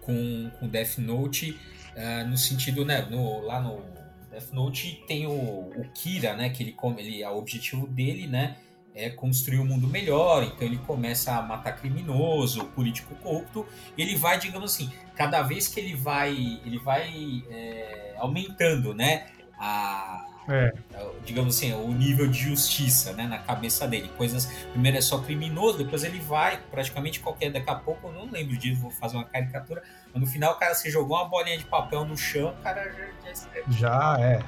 com, 0.00 0.50
com 0.58 0.66
Death 0.66 0.98
Note, 0.98 1.56
uh, 1.96 2.28
no 2.28 2.36
sentido, 2.36 2.84
né, 2.84 3.06
no, 3.08 3.40
lá 3.40 3.60
no 3.60 3.80
Death 4.32 4.50
Note 4.52 5.04
tem 5.06 5.28
o, 5.28 5.30
o 5.30 5.88
Kira, 5.94 6.34
né, 6.34 6.50
que 6.50 6.60
ele, 6.60 6.76
ele, 6.98 7.24
o 7.24 7.38
objetivo 7.38 7.86
dele, 7.86 8.26
né, 8.26 8.56
é 8.92 9.08
construir 9.10 9.60
um 9.60 9.64
mundo 9.64 9.86
melhor, 9.86 10.42
então 10.42 10.66
ele 10.66 10.78
começa 10.78 11.36
a 11.36 11.42
matar 11.42 11.76
criminoso, 11.76 12.64
político 12.64 13.14
corrupto, 13.14 13.64
e 13.96 14.02
ele 14.02 14.16
vai, 14.16 14.40
digamos 14.40 14.74
assim, 14.74 14.90
cada 15.14 15.40
vez 15.42 15.68
que 15.68 15.78
ele 15.78 15.94
vai, 15.94 16.32
ele 16.66 16.78
vai 16.78 17.44
é, 17.48 18.16
aumentando, 18.18 18.92
né, 18.92 19.28
a, 19.56 20.31
é. 20.48 20.72
digamos 21.24 21.56
assim, 21.56 21.72
o 21.72 21.88
nível 21.92 22.26
de 22.26 22.38
justiça 22.38 23.12
né, 23.12 23.26
na 23.26 23.38
cabeça 23.38 23.86
dele. 23.86 24.10
Coisas, 24.16 24.46
primeiro 24.70 24.98
é 24.98 25.00
só 25.00 25.18
criminoso, 25.18 25.78
depois 25.78 26.02
ele 26.02 26.18
vai, 26.18 26.60
praticamente 26.70 27.20
qualquer. 27.20 27.50
Daqui 27.50 27.70
a 27.70 27.74
pouco, 27.74 28.08
eu 28.08 28.12
não 28.12 28.30
lembro 28.30 28.56
disso, 28.56 28.80
vou 28.80 28.90
fazer 28.90 29.16
uma 29.16 29.24
caricatura. 29.24 29.82
Mas 30.12 30.20
no 30.20 30.26
final 30.26 30.52
o 30.52 30.56
cara 30.56 30.74
se 30.74 30.90
jogou 30.90 31.16
uma 31.16 31.28
bolinha 31.28 31.58
de 31.58 31.64
papel 31.64 32.04
no 32.04 32.16
chão, 32.16 32.50
o 32.50 32.62
cara 32.62 32.90
já, 32.92 33.32
já, 33.32 33.62
já 33.68 34.20
é. 34.20 34.42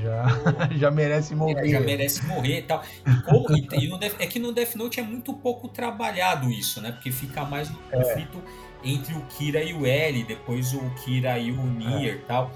Já, 0.00 0.24
já 0.78 0.90
merece 0.90 1.34
morrer. 1.34 1.66
É, 1.66 1.68
já 1.68 1.80
merece 1.80 2.24
morrer 2.24 2.58
e 2.58 2.62
tal. 2.62 2.82
E 3.06 3.22
como, 3.22 3.56
e, 3.56 3.88
no 3.88 3.98
é 4.02 4.26
que 4.26 4.38
no 4.38 4.52
Death 4.52 4.74
Note 4.74 5.00
é 5.00 5.02
muito 5.02 5.34
pouco 5.34 5.68
trabalhado 5.68 6.50
isso, 6.50 6.80
né? 6.80 6.92
Porque 6.92 7.10
fica 7.10 7.44
mais 7.44 7.68
no 7.68 7.78
é. 7.90 7.96
conflito 7.96 8.42
é. 8.82 8.88
entre 8.88 9.14
o 9.14 9.20
Kira 9.26 9.62
e 9.62 9.74
o 9.74 9.86
L, 9.86 10.24
depois 10.24 10.72
o 10.72 10.88
Kira 11.04 11.38
e 11.38 11.50
o 11.50 11.62
Nier 11.62 12.14
e 12.14 12.18
é. 12.18 12.22
tal 12.26 12.50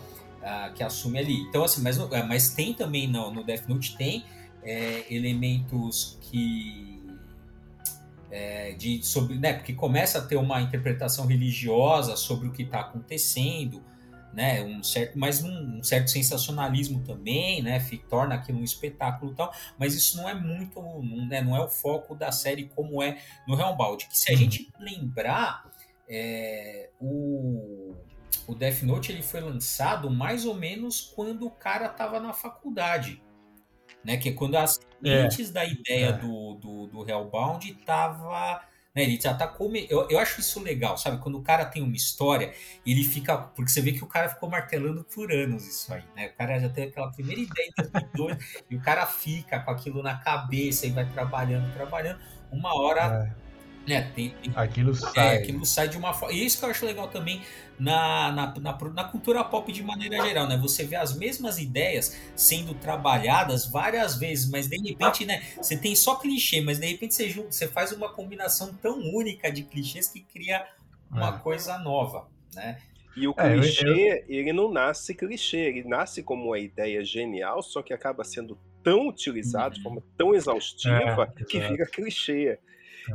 que 0.75 0.83
assume 0.83 1.19
ali. 1.19 1.41
Então, 1.43 1.65
assim, 1.65 1.83
mas, 1.83 1.99
é, 1.99 2.23
mas 2.23 2.55
tem 2.55 2.73
também 2.73 3.09
no, 3.09 3.31
no 3.31 3.45
Death 3.45 3.67
Note 3.69 3.97
tem 3.97 4.25
é, 4.63 5.05
elementos 5.13 6.19
que. 6.21 6.95
É, 8.29 8.73
de, 8.73 9.03
sobre, 9.05 9.39
né, 9.39 9.53
porque 9.53 9.73
começa 9.73 10.19
a 10.19 10.23
ter 10.23 10.37
uma 10.37 10.61
interpretação 10.61 11.27
religiosa 11.27 12.17
sobre 12.17 12.49
o 12.49 12.53
que 12.53 12.65
está 12.65 12.81
acontecendo, 12.81 13.83
né, 14.35 14.63
um 14.63 14.83
certo, 14.83 15.17
mas 15.17 15.45
um, 15.45 15.79
um, 15.79 15.83
certo 15.83 16.11
sensacionalismo 16.11 17.05
também, 17.05 17.63
né, 17.63 17.79
torna 18.11 18.35
aquilo 18.35 18.59
um 18.59 18.65
espetáculo 18.65 19.31
e 19.33 19.35
tal, 19.37 19.55
mas 19.79 19.95
isso 19.95 20.17
não 20.17 20.29
é 20.29 20.35
muito, 20.35 20.83
não, 20.83 21.27
né, 21.27 21.41
não 21.41 21.57
é 21.57 21.61
o 21.61 21.69
foco 21.69 22.17
da 22.17 22.33
série 22.33 22.65
como 22.75 23.01
é 23.01 23.17
no 23.47 23.59
Hellbound, 23.59 24.07
que 24.07 24.19
se 24.19 24.31
a 24.31 24.35
uhum. 24.35 24.41
gente 24.41 24.73
lembrar, 24.81 25.65
é, 26.09 26.91
o 27.01 27.95
o 28.47 28.55
Death 28.55 28.83
Note 28.83 29.13
ele 29.13 29.23
foi 29.23 29.41
lançado 29.41 30.11
mais 30.11 30.45
ou 30.45 30.55
menos 30.55 31.01
quando 31.01 31.47
o 31.47 31.51
cara 31.51 31.87
estava 31.87 32.21
na 32.21 32.33
faculdade. 32.33 33.23
Né, 34.05 34.17
que 34.17 34.29
é 34.29 34.33
quando 34.33 34.55
as 34.55 34.79
é. 35.05 35.15
antes 35.15 35.51
da 35.51 35.65
ideia 35.65 36.07
é. 36.07 36.13
do, 36.13 36.55
do, 36.55 36.87
do 36.87 37.11
Hellbound 37.11 37.73
tava. 37.85 38.63
Né, 38.95 39.03
ele 39.03 39.21
já 39.21 39.35
tá 39.35 39.49
come... 39.49 39.85
eu, 39.91 40.09
eu 40.09 40.19
acho 40.21 40.41
isso 40.41 40.63
legal, 40.63 40.97
sabe? 40.97 41.21
Quando 41.21 41.37
o 41.39 41.43
cara 41.43 41.65
tem 41.65 41.83
uma 41.83 41.97
história, 41.97 42.55
ele 42.87 43.03
fica. 43.03 43.37
Porque 43.37 43.71
você 43.71 43.81
vê 43.81 43.93
que 43.93 44.05
o 44.05 44.07
cara 44.07 44.29
ficou 44.29 44.49
martelando 44.49 45.03
por 45.05 45.33
anos 45.33 45.67
isso 45.67 45.93
aí, 45.93 46.05
né? 46.15 46.29
O 46.29 46.35
cara 46.35 46.59
já 46.61 46.69
teve 46.69 46.89
aquela 46.89 47.11
primeira 47.11 47.41
ideia 47.41 47.69
em 47.69 47.83
2002 47.83 48.39
e 48.71 48.77
o 48.77 48.81
cara 48.81 49.05
fica 49.07 49.59
com 49.61 49.73
aquilo 49.73 50.03
na 50.03 50.17
cabeça 50.19 50.87
e 50.87 50.91
vai 50.91 51.05
trabalhando, 51.11 51.73
trabalhando. 51.75 52.21
Uma 52.53 52.75
hora. 52.81 53.37
É 53.89 54.03
tem, 54.03 54.31
tem, 54.31 54.53
aquilo 54.57 54.95
sai. 54.95 55.37
É, 55.37 55.39
aquilo 55.39 55.65
sai 55.65 55.89
de 55.89 55.97
uma 55.97 56.13
forma. 56.13 56.35
E 56.35 56.45
isso 56.45 56.59
que 56.59 56.65
eu 56.65 56.71
acho 56.71 56.85
legal 56.85 57.09
também 57.09 57.43
na, 57.79 58.33
na, 58.33 58.55
na, 58.59 58.79
na, 58.95 59.05
cultura 59.05 59.45
pop 59.45 59.71
de 59.73 59.83
maneira 59.83 60.21
geral, 60.25 60.49
né? 60.49 60.57
Você 60.57 60.85
vê 60.85 60.97
as 60.97 61.17
mesmas 61.17 61.59
ideias 61.59 62.17
sendo 62.35 62.75
trabalhadas 62.75 63.67
várias 63.67 64.19
vezes, 64.19 64.51
mas 64.51 64.69
de 64.69 64.77
repente, 64.77 65.25
né? 65.25 65.43
Você 65.57 65.77
tem 65.77 65.95
só 65.95 66.17
clichê, 66.17 66.61
mas 66.61 66.79
de 66.79 66.87
repente 66.87 67.15
você, 67.15 67.29
junta, 67.29 67.53
você 67.53 67.69
faz 67.69 67.93
uma 67.93 68.09
combinação 68.09 68.75
tão 68.75 68.99
única 68.99 69.51
de 69.53 69.63
clichês 69.63 70.09
que 70.09 70.21
cria 70.21 70.67
uma 71.11 71.37
é. 71.37 71.39
coisa 71.39 71.79
nova, 71.79 72.29
né? 72.55 72.79
E 73.17 73.27
o 73.27 73.35
clichê, 73.35 73.89
é, 73.89 74.25
eu... 74.29 74.41
ele 74.41 74.53
não 74.53 74.71
nasce 74.71 75.15
clichê, 75.15 75.59
ele 75.59 75.85
nasce 75.85 76.23
como 76.23 76.49
uma 76.49 76.59
ideia 76.59 77.03
genial, 77.05 77.63
só 77.63 77.83
que 77.83 77.95
acaba 77.95 78.25
sendo 78.25 78.59
tão 78.83 79.09
utilizado 79.09 79.69
uhum. 79.69 79.73
de 79.73 79.83
forma 79.83 80.03
tão 80.17 80.35
exaustiva 80.35 81.33
é, 81.37 81.45
que 81.45 81.61
fica 81.61 81.87
clichê. 81.87 82.59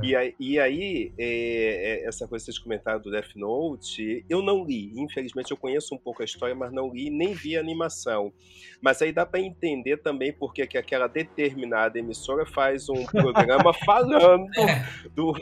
E, 0.02 0.16
aí, 0.16 0.36
e 0.40 0.60
aí 0.60 1.14
é, 1.18 2.04
é, 2.04 2.08
essa 2.08 2.28
coisa 2.28 2.44
que 2.44 2.52
vocês 2.52 2.60
comentaram 2.60 3.00
do 3.00 3.12
Death 3.12 3.36
Note, 3.36 4.26
eu 4.30 4.42
não 4.42 4.64
li. 4.64 4.92
Infelizmente, 4.96 5.52
eu 5.52 5.58
conheço 5.58 5.94
um 5.94 5.98
pouco 5.98 6.22
a 6.22 6.26
história, 6.26 6.56
mas 6.56 6.72
não 6.72 6.94
li 6.94 7.10
nem 7.10 7.34
vi 7.34 7.58
a 7.58 7.60
animação. 7.60 8.32
Mas 8.82 9.02
aí 9.02 9.12
dá 9.12 9.26
para 9.26 9.40
entender 9.40 9.98
também 9.98 10.34
porque 10.34 10.66
que 10.66 10.78
aquela 10.78 11.08
determinada 11.08 12.00
emissora 12.00 12.46
faz 12.46 12.90
um 12.90 13.06
programa 13.06 13.74
falando 13.86 14.48
é. 14.58 14.86
do 15.14 15.34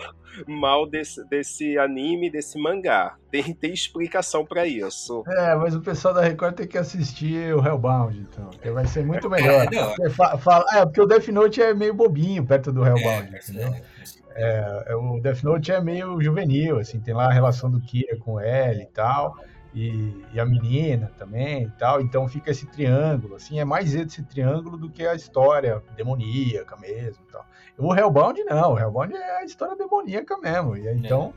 mal 0.48 0.88
desse, 0.90 1.24
desse 1.30 1.78
anime, 1.78 2.30
desse 2.30 2.60
mangá. 2.60 3.16
Tem, 3.32 3.54
tem 3.54 3.72
explicação 3.72 4.46
para 4.46 4.66
isso. 4.66 5.24
É, 5.28 5.56
mas 5.56 5.76
o 5.76 5.82
pessoal 5.82 6.14
da 6.14 6.22
Record 6.22 6.56
tem 6.56 6.68
que 6.68 6.78
assistir 6.78 7.54
o 7.54 7.66
Hellbound, 7.66 8.18
então. 8.20 8.50
Que 8.50 8.72
vai 8.72 8.86
ser 8.88 9.06
muito 9.06 9.30
melhor. 9.30 9.68
É, 10.00 10.10
fala, 10.10 10.66
é, 10.74 10.86
porque 10.86 11.02
o 11.02 11.06
Death 11.06 11.28
Note 11.30 11.62
é 11.62 11.74
meio 11.74 11.94
bobinho 11.94 12.46
perto 12.46 12.72
do 12.72 12.86
Hellbound, 12.86 13.34
é, 13.34 13.40
entendeu? 13.40 13.74
É, 13.74 13.99
é, 14.36 14.96
o 14.96 15.20
Death 15.20 15.44
Note 15.44 15.72
é 15.72 15.82
meio 15.82 16.22
juvenil, 16.22 16.80
assim, 16.80 17.00
tem 17.00 17.14
lá 17.14 17.26
a 17.26 17.32
relação 17.32 17.70
do 17.70 17.80
Kira 17.80 18.18
com 18.18 18.40
ele 18.40 18.84
e 18.84 18.88
tal, 18.88 19.38
e, 19.74 20.26
e, 20.34 20.40
a 20.40 20.46
menina 20.46 21.12
também 21.18 21.64
e 21.64 21.70
tal, 21.72 22.02
então 22.02 22.28
fica 22.28 22.50
esse 22.50 22.66
triângulo, 22.66 23.36
assim, 23.36 23.60
é 23.60 23.66
mais 23.66 23.94
esse 23.94 24.24
triângulo 24.24 24.78
do 24.78 24.90
que 24.90 25.06
a 25.06 25.14
história 25.14 25.82
demoníaca 25.96 26.76
mesmo 26.78 27.24
e 27.28 27.32
tal. 27.32 27.46
O 27.78 27.96
Hellbound 27.96 28.44
não, 28.46 28.74
o 28.74 28.80
Hellbound 28.80 29.14
é 29.14 29.38
a 29.38 29.44
história 29.44 29.76
demoníaca 29.76 30.38
mesmo, 30.38 30.76
e 30.76 30.88
então 30.88 31.34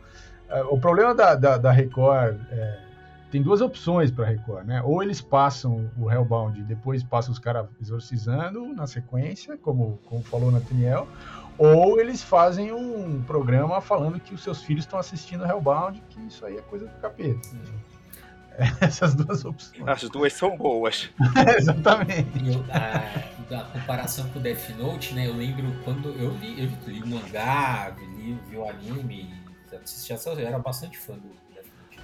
é. 0.48 0.60
é 0.60 0.64
o 0.64 0.78
problema 0.78 1.14
da, 1.14 1.34
da, 1.34 1.58
da 1.58 1.70
Record 1.70 2.40
é, 2.50 2.78
tem 3.32 3.42
duas 3.42 3.62
opções 3.62 4.10
para 4.10 4.26
Record, 4.26 4.66
né? 4.66 4.82
Ou 4.84 5.02
eles 5.02 5.22
passam 5.22 5.90
o 5.96 6.10
Hellbound 6.10 6.60
e 6.60 6.62
depois 6.62 7.02
passam 7.02 7.32
os 7.32 7.38
caras 7.38 7.66
exorcizando 7.80 8.68
na 8.74 8.86
sequência, 8.86 9.56
como, 9.56 9.98
como 10.04 10.22
falou 10.22 10.52
Nathaniel, 10.52 11.08
ou 11.64 12.00
eles 12.00 12.20
fazem 12.24 12.72
um 12.72 13.22
programa 13.22 13.80
falando 13.80 14.18
que 14.18 14.34
os 14.34 14.42
seus 14.42 14.64
filhos 14.64 14.84
estão 14.84 14.98
assistindo 14.98 15.46
Hellbound, 15.46 16.02
que 16.10 16.20
isso 16.26 16.44
aí 16.44 16.56
é 16.56 16.60
coisa 16.62 16.88
do 16.88 16.94
capeta. 16.96 17.48
Essas 18.82 19.14
duas 19.14 19.44
opções. 19.44 19.86
As 19.86 20.02
duas 20.10 20.32
são 20.32 20.56
boas. 20.56 21.08
Exatamente. 21.56 22.52
Eu, 22.52 22.64
a, 22.68 23.60
a, 23.60 23.64
comparação 23.66 24.28
com 24.30 24.40
o 24.40 24.42
Death 24.42 24.70
Note, 24.76 25.14
né? 25.14 25.28
Eu 25.28 25.34
lembro 25.34 25.72
quando 25.84 26.08
eu 26.10 26.32
li, 26.32 26.64
eu 26.64 26.68
li 26.84 27.00
o 27.00 27.06
mangá, 27.06 27.94
li, 27.96 28.36
vi 28.48 28.56
o 28.56 28.68
anime, 28.68 29.32
assistia, 29.84 30.18
eu 30.26 30.38
era 30.40 30.58
bastante 30.58 30.98
fã 30.98 31.14
do 31.14 31.28
Death 31.54 31.66
Note. 31.78 32.00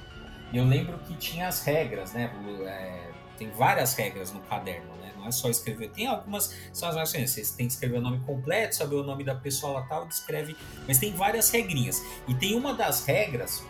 E 0.52 0.56
eu 0.56 0.64
lembro 0.64 0.98
que 0.98 1.16
tinha 1.16 1.48
as 1.48 1.64
regras, 1.64 2.12
né? 2.12 2.30
É, 2.64 3.10
tem 3.36 3.50
várias 3.50 3.92
regras 3.94 4.32
no 4.32 4.40
caderno, 4.42 4.94
né? 5.02 5.07
Não 5.18 5.26
é 5.26 5.32
só 5.32 5.48
escrever. 5.48 5.90
Tem 5.90 6.06
algumas 6.06 6.54
são 6.72 6.88
as 6.88 6.96
ações. 6.96 7.30
Você 7.30 7.56
tem 7.56 7.66
que 7.66 7.72
escrever 7.72 7.98
o 7.98 8.00
nome 8.00 8.20
completo, 8.20 8.76
saber 8.76 8.96
o 8.96 9.02
nome 9.02 9.24
da 9.24 9.34
pessoa 9.34 9.80
lá 9.80 9.82
tal, 9.82 10.06
descreve. 10.06 10.56
Mas 10.86 10.98
tem 10.98 11.12
várias 11.12 11.50
regrinhas. 11.50 12.02
E 12.26 12.34
tem 12.34 12.54
uma 12.54 12.74
das 12.74 13.04
regras 13.04 13.64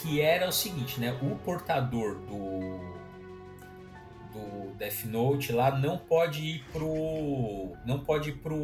que 0.00 0.20
era 0.20 0.48
o 0.48 0.52
seguinte, 0.52 1.00
né? 1.00 1.16
O 1.22 1.36
portador 1.36 2.16
do 2.20 2.92
do 4.32 4.74
Death 4.76 5.04
Note 5.04 5.52
lá 5.52 5.78
não 5.78 5.98
pode 5.98 6.42
ir 6.42 6.64
pro 6.72 7.76
não 7.84 8.00
pode 8.00 8.30
ir 8.30 8.36
pro 8.38 8.56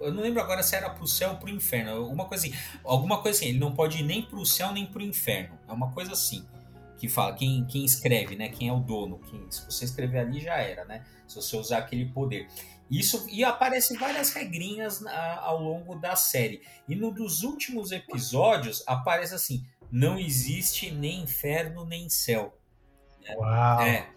eu 0.00 0.14
não 0.14 0.22
lembro 0.22 0.40
agora 0.40 0.62
se 0.62 0.76
era 0.76 0.88
pro 0.88 1.06
céu 1.06 1.30
ou 1.30 1.36
pro 1.36 1.50
inferno 1.50 1.90
alguma 1.90 2.26
coisa 2.26 2.46
assim 2.46 2.56
alguma 2.84 3.20
coisa 3.20 3.38
assim 3.38 3.48
ele 3.48 3.58
não 3.58 3.72
pode 3.72 3.98
ir 3.98 4.04
nem 4.04 4.22
pro 4.22 4.46
céu 4.46 4.72
nem 4.72 4.86
pro 4.86 5.02
inferno 5.02 5.58
é 5.68 5.72
uma 5.72 5.90
coisa 5.90 6.12
assim 6.12 6.46
que 6.98 7.08
fala 7.08 7.34
quem, 7.34 7.64
quem 7.66 7.84
escreve, 7.84 8.36
né? 8.36 8.48
Quem 8.48 8.68
é 8.68 8.72
o 8.72 8.80
dono. 8.80 9.18
Quem, 9.18 9.50
se 9.50 9.64
você 9.64 9.84
escrever 9.84 10.20
ali 10.20 10.40
já 10.40 10.56
era, 10.56 10.84
né? 10.84 11.04
Se 11.26 11.36
você 11.36 11.56
usar 11.56 11.78
aquele 11.78 12.06
poder. 12.06 12.48
Isso 12.90 13.26
e 13.28 13.44
aparecem 13.44 13.96
várias 13.96 14.32
regrinhas 14.32 15.00
na, 15.00 15.40
ao 15.40 15.60
longo 15.60 15.96
da 15.96 16.14
série. 16.14 16.62
E 16.88 16.94
no 16.94 17.10
dos 17.10 17.42
últimos 17.42 17.92
episódios 17.92 18.82
aparece 18.86 19.34
assim: 19.34 19.66
não 19.90 20.18
existe 20.18 20.90
nem 20.90 21.22
inferno 21.22 21.84
nem 21.84 22.08
céu. 22.08 22.58
Uau! 23.38 23.80
É. 23.82 24.16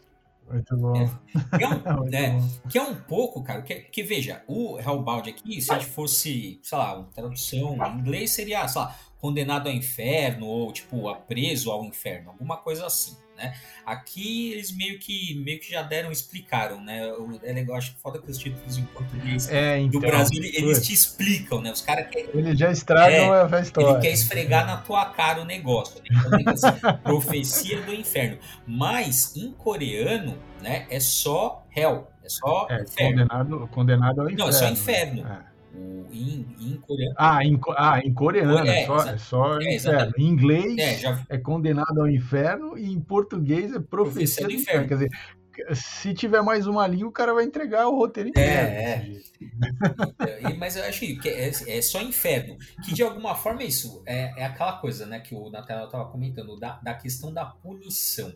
Muito 0.52 0.76
bom. 0.78 0.96
É, 0.96 1.58
que, 1.58 1.64
é 1.64 1.68
um, 1.68 2.04
né, 2.10 2.50
que 2.70 2.78
é 2.78 2.82
um 2.82 2.96
pouco, 2.96 3.44
cara, 3.44 3.62
que, 3.62 3.76
que 3.76 4.02
veja, 4.02 4.44
o 4.48 4.80
Hellbound 4.80 5.30
aqui, 5.30 5.62
se 5.62 5.72
a 5.72 5.78
gente 5.78 5.92
fosse, 5.92 6.60
sei 6.64 6.78
lá, 6.78 6.98
uma 6.98 7.08
tradução 7.12 7.78
em 7.78 8.00
inglês 8.00 8.32
seria, 8.32 8.68
sei 8.68 8.82
lá, 8.82 8.96
condenado 9.20 9.68
ao 9.68 9.74
inferno 9.74 10.46
ou 10.48 10.72
tipo 10.72 11.14
preso 11.28 11.72
ao 11.72 11.86
inferno, 11.86 12.32
alguma 12.32 12.58
coisa 12.58 12.86
assim 12.86 13.16
né? 13.40 13.54
Aqui 13.86 14.52
eles 14.52 14.76
meio 14.76 15.00
que 15.00 15.42
meio 15.44 15.60
que 15.60 15.72
já 15.72 15.82
deram, 15.82 16.12
explicaram, 16.12 16.84
né? 16.84 17.12
É 17.44 17.54
legal, 17.54 17.78
acho 17.78 17.96
que 17.96 18.02
foda 18.02 18.20
que 18.20 18.30
os 18.30 18.38
títulos 18.38 18.78
em 18.78 18.84
português 18.84 19.50
é, 19.50 19.80
então, 19.80 20.02
do 20.02 20.08
Brasil 20.08 20.44
eles 20.44 20.86
te 20.86 20.94
explicam, 20.94 21.62
né? 21.62 21.72
Os 21.72 21.82
caras 21.82 22.08
querem. 22.10 22.30
Eles 22.34 22.60
já 22.60 22.72
estragam 22.72 23.34
é, 23.34 23.58
a 23.58 23.62
história. 23.62 23.94
Ele 23.94 24.02
quer 24.02 24.12
esfregar 24.12 24.68
na 24.68 24.78
tua 24.78 25.06
cara 25.06 25.42
o 25.42 25.46
negócio. 25.46 26.02
Né? 26.02 26.38
Então, 26.42 26.54
assim, 26.54 26.80
profecia 27.04 27.82
do 27.82 27.94
inferno. 27.94 28.38
Mas 28.68 29.36
em 29.36 29.52
coreano, 29.54 30.38
né? 30.62 30.86
É 30.90 31.00
só 31.00 31.66
hell. 31.76 32.08
É 32.24 32.30
só 32.30 32.68
é, 32.70 32.86
condenado, 32.98 33.68
condenado 33.72 34.22
ao 34.22 34.30
inferno. 34.30 34.44
Não, 34.44 34.50
é 34.50 34.52
só 34.52 34.68
inferno. 34.68 35.24
Né? 35.24 35.46
O, 35.80 36.08
em, 36.12 36.46
em 36.60 36.78
coreano. 36.78 37.16
Ah, 37.18 37.44
em, 37.44 37.60
ah, 37.78 38.00
em 38.04 38.14
coreano, 38.14 38.68
é, 38.68 38.84
é 38.84 38.86
só, 38.86 38.98
é 38.98 39.18
só 39.18 39.60
é, 39.60 39.76
inferno. 39.76 40.14
Em 40.18 40.28
inglês 40.28 40.78
é, 40.78 40.98
já... 40.98 41.26
é, 41.30 41.38
condenado 41.38 42.02
ao 42.02 42.10
inferno 42.10 42.78
e 42.78 42.92
em 42.92 43.00
português 43.00 43.74
é 43.74 43.80
profecia, 43.80 44.46
do 44.46 44.52
inferno. 44.52 44.86
inferno. 44.86 44.88
Quer 44.88 44.94
dizer, 44.96 45.10
se 45.74 46.14
tiver 46.14 46.42
mais 46.42 46.68
uma 46.68 46.88
língua, 46.88 47.10
o 47.10 47.12
cara 47.12 47.34
vai 47.34 47.44
entregar 47.44 47.88
o 47.88 47.98
roteiro 47.98 48.30
inteiro. 48.30 48.50
É, 48.50 49.22
é. 50.20 50.54
Mas 50.58 50.76
eu 50.76 50.84
acho 50.84 51.00
que 51.00 51.30
é, 51.30 51.50
é, 51.50 51.82
só 51.82 52.02
inferno. 52.02 52.58
Que 52.84 52.94
de 52.94 53.04
alguma 53.04 53.36
forma 53.36 53.62
é 53.62 53.66
isso. 53.66 54.04
É, 54.06 54.42
é 54.42 54.46
aquela 54.46 54.74
coisa 54.74 55.06
né, 55.06 55.20
que 55.20 55.36
o 55.36 55.50
Natal 55.50 55.86
estava 55.86 56.10
comentando, 56.10 56.58
da, 56.58 56.80
da 56.82 56.94
questão 56.94 57.34
da 57.34 57.46
punição. 57.46 58.34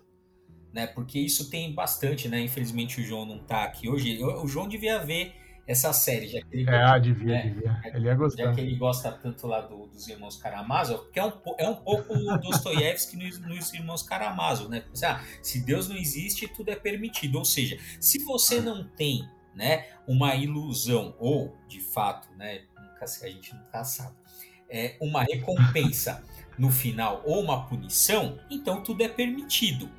Né, 0.73 0.87
porque 0.87 1.19
isso 1.19 1.51
tem 1.51 1.73
bastante, 1.73 2.27
né? 2.27 2.41
Infelizmente 2.41 2.99
o 2.99 3.03
João 3.03 3.27
não 3.27 3.37
está 3.37 3.63
aqui 3.63 3.87
hoje. 3.87 4.23
O 4.23 4.47
João 4.47 4.67
devia 4.67 4.97
ver 4.97 5.33
essa 5.65 5.93
série, 5.93 6.27
já 6.27 6.41
que 6.41 6.57
ele, 6.57 6.69
é, 6.69 6.99
devia, 6.99 7.25
né, 7.25 7.41
devia. 7.43 7.81
Ele 7.85 8.05
ia 8.05 8.15
gostar. 8.15 8.43
Já 8.43 8.51
que 8.53 8.61
ele 8.61 8.75
gosta 8.75 9.11
tanto 9.11 9.47
lá 9.47 9.61
do, 9.61 9.87
dos 9.87 10.07
Irmãos 10.07 10.35
Karamazov, 10.35 11.09
que 11.11 11.19
é 11.19 11.25
um, 11.25 11.31
é 11.57 11.69
um 11.69 11.75
pouco 11.75 12.13
Dostoiévski 12.39 13.15
nos, 13.15 13.39
nos 13.39 13.73
Irmãos 13.73 14.03
Karamazov, 14.03 14.69
né? 14.69 14.83
Ah, 15.05 15.23
se 15.41 15.61
Deus 15.61 15.87
não 15.87 15.95
existe, 15.95 16.47
tudo 16.49 16.69
é 16.69 16.75
permitido. 16.75 17.37
Ou 17.37 17.45
seja, 17.45 17.77
se 17.99 18.19
você 18.25 18.59
não 18.59 18.83
tem 18.83 19.27
né, 19.55 19.85
uma 20.05 20.35
ilusão, 20.35 21.15
ou 21.17 21.55
de 21.67 21.79
fato, 21.79 22.27
né, 22.35 22.63
nunca, 22.77 23.05
a 23.05 23.27
gente 23.27 23.55
nunca 23.55 23.83
sabe, 23.85 24.15
é, 24.69 24.97
uma 24.99 25.23
recompensa 25.23 26.23
no 26.57 26.69
final 26.69 27.21
ou 27.25 27.41
uma 27.41 27.65
punição, 27.67 28.39
então 28.49 28.83
tudo 28.83 29.01
é 29.01 29.07
permitido. 29.07 29.89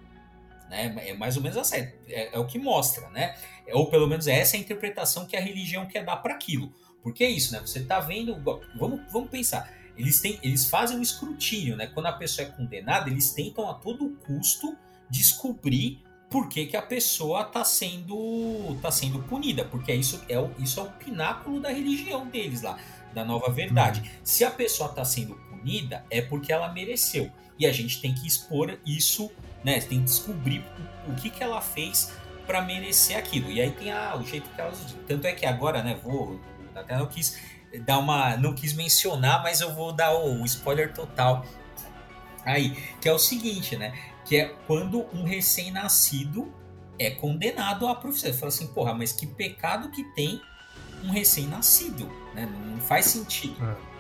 Né? 0.68 0.94
É 1.08 1.14
mais 1.14 1.36
ou 1.36 1.42
menos 1.42 1.56
assim, 1.56 1.76
é, 2.08 2.34
é 2.34 2.38
o 2.38 2.46
que 2.46 2.58
mostra, 2.58 3.08
né? 3.10 3.36
Ou 3.72 3.88
pelo 3.88 4.06
menos 4.06 4.26
essa 4.26 4.56
é 4.56 4.58
a 4.58 4.60
interpretação 4.60 5.26
que 5.26 5.36
a 5.36 5.40
religião 5.40 5.86
quer 5.86 6.04
dar 6.04 6.16
para 6.16 6.34
aquilo. 6.34 6.72
Porque 7.02 7.22
é 7.22 7.30
isso, 7.30 7.52
né? 7.52 7.60
Você 7.60 7.80
está 7.80 8.00
vendo. 8.00 8.34
Vamos, 8.78 9.00
vamos 9.12 9.28
pensar. 9.28 9.70
Eles, 9.96 10.20
têm, 10.20 10.38
eles 10.42 10.68
fazem 10.68 10.98
um 10.98 11.02
escrutínio, 11.02 11.76
né? 11.76 11.86
Quando 11.86 12.06
a 12.06 12.12
pessoa 12.12 12.48
é 12.48 12.50
condenada, 12.50 13.08
eles 13.08 13.32
tentam 13.32 13.68
a 13.68 13.74
todo 13.74 14.16
custo 14.26 14.76
descobrir 15.08 16.02
por 16.28 16.48
que, 16.48 16.66
que 16.66 16.76
a 16.76 16.82
pessoa 16.82 17.42
está 17.42 17.62
sendo, 17.62 18.76
tá 18.82 18.90
sendo 18.90 19.22
punida. 19.22 19.64
Porque 19.64 19.94
isso 19.94 20.20
é, 20.28 20.38
o, 20.38 20.50
isso 20.58 20.80
é 20.80 20.82
o 20.82 20.90
pináculo 20.90 21.60
da 21.60 21.68
religião 21.68 22.26
deles 22.26 22.62
lá, 22.62 22.78
da 23.12 23.24
nova 23.24 23.52
verdade. 23.52 24.00
Uhum. 24.00 24.06
Se 24.24 24.44
a 24.44 24.50
pessoa 24.50 24.90
está 24.90 25.04
sendo 25.04 25.34
punida, 25.34 26.04
é 26.10 26.20
porque 26.20 26.52
ela 26.52 26.72
mereceu. 26.72 27.30
E 27.58 27.66
a 27.66 27.72
gente 27.72 28.00
tem 28.00 28.12
que 28.12 28.26
expor 28.26 28.78
isso, 28.84 29.30
né? 29.64 29.80
Tem 29.80 29.98
que 29.98 30.04
descobrir 30.04 30.64
o, 31.08 31.14
que, 31.14 31.30
que 31.30 31.42
ela 31.42 31.60
fez 31.60 32.12
para 32.46 32.60
merecer 32.60 33.16
aquilo. 33.16 33.50
E 33.50 33.60
aí 33.60 33.70
tem 33.70 33.90
a, 33.90 34.16
o 34.16 34.24
jeito 34.24 34.48
que 34.50 34.60
elas. 34.60 34.94
Tanto 35.08 35.26
é 35.26 35.32
que 35.32 35.46
agora, 35.46 35.82
né, 35.82 35.98
vou. 36.02 36.38
Até 36.74 36.96
não 36.96 37.06
quis 37.06 37.40
dar 37.84 37.98
uma. 37.98 38.36
Não 38.36 38.54
quis 38.54 38.74
mencionar, 38.74 39.42
mas 39.42 39.60
eu 39.60 39.74
vou 39.74 39.92
dar 39.92 40.12
o, 40.14 40.42
o 40.42 40.44
spoiler 40.44 40.92
total 40.92 41.44
aí. 42.44 42.76
Que 43.00 43.08
é 43.08 43.12
o 43.12 43.18
seguinte, 43.18 43.76
né? 43.76 43.94
Que 44.24 44.36
é 44.36 44.54
quando 44.66 45.06
um 45.14 45.24
recém-nascido 45.24 46.52
é 46.98 47.10
condenado 47.10 47.88
à 47.88 47.94
profissão. 47.94 48.30
Você 48.30 48.38
fala 48.38 48.48
assim, 48.48 48.66
porra, 48.68 48.94
mas 48.94 49.12
que 49.12 49.26
pecado 49.26 49.90
que 49.90 50.04
tem 50.14 50.40
um 51.02 51.10
recém-nascido, 51.10 52.06
né? 52.34 52.46
Não 52.66 52.78
faz 52.78 53.06
sentido. 53.06 53.56
É. 53.64 53.94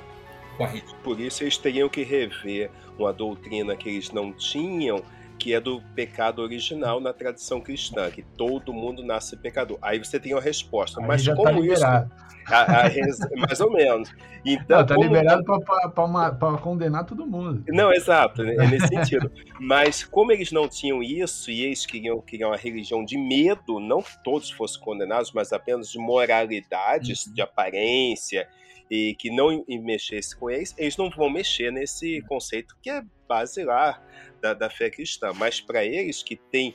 Por 1.02 1.18
isso 1.18 1.42
eles 1.42 1.56
teriam 1.58 1.88
que 1.88 2.04
rever 2.04 2.70
uma 2.96 3.12
doutrina 3.12 3.76
que 3.76 3.88
eles 3.88 4.10
não 4.12 4.32
tinham 4.32 5.02
que 5.44 5.52
é 5.52 5.60
do 5.60 5.82
pecado 5.94 6.40
original 6.40 6.98
na 7.00 7.12
tradição 7.12 7.60
cristã, 7.60 8.10
que 8.10 8.22
todo 8.22 8.72
mundo 8.72 9.04
nasce 9.04 9.36
pecador. 9.36 9.76
Aí 9.82 9.98
você 9.98 10.18
tem 10.18 10.32
a 10.32 10.40
resposta. 10.40 11.02
Aí 11.02 11.06
mas 11.06 11.22
tá 11.22 11.36
como 11.36 11.60
tá 11.60 11.74
isso? 11.74 11.84
A, 11.84 12.06
a, 12.48 13.36
mais 13.36 13.60
ou 13.60 13.70
menos. 13.70 14.10
Então, 14.42 14.78
não, 14.78 14.86
tá 14.86 14.94
como... 14.94 15.06
liberado 15.06 15.44
para 15.44 16.56
condenar 16.56 17.04
todo 17.04 17.26
mundo. 17.26 17.62
Não, 17.68 17.92
exato, 17.92 18.40
é 18.40 18.66
nesse 18.68 18.88
sentido. 18.88 19.30
Mas 19.60 20.02
como 20.02 20.32
eles 20.32 20.50
não 20.50 20.66
tinham 20.66 21.02
isso 21.02 21.50
e 21.50 21.60
eles 21.62 21.84
queriam 21.84 22.22
criar 22.22 22.48
uma 22.48 22.56
religião 22.56 23.04
de 23.04 23.18
medo, 23.18 23.78
não 23.78 24.00
que 24.00 24.22
todos 24.24 24.50
fossem 24.50 24.80
condenados, 24.80 25.30
mas 25.32 25.52
apenas 25.52 25.90
de 25.90 25.98
moralidades, 25.98 27.26
uhum. 27.26 27.34
de 27.34 27.42
aparência, 27.42 28.48
e 28.90 29.14
que 29.18 29.30
não 29.30 29.64
mexesse 29.68 30.34
com 30.38 30.50
eles, 30.50 30.74
eles 30.78 30.96
não 30.96 31.10
vão 31.10 31.28
mexer 31.28 31.70
nesse 31.70 32.22
conceito 32.22 32.74
que 32.82 32.90
é 32.90 33.02
basilar 33.28 34.02
da, 34.44 34.52
da 34.52 34.68
fé 34.68 34.90
cristã, 34.90 35.32
mas 35.32 35.58
para 35.58 35.82
eles 35.82 36.22
que 36.22 36.36
têm 36.36 36.74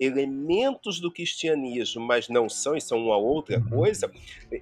elementos 0.00 0.98
do 0.98 1.12
cristianismo, 1.12 2.02
mas 2.02 2.28
não 2.30 2.48
são 2.48 2.74
e 2.74 2.80
são 2.80 2.98
uma 2.98 3.18
outra 3.18 3.60
coisa, 3.60 4.10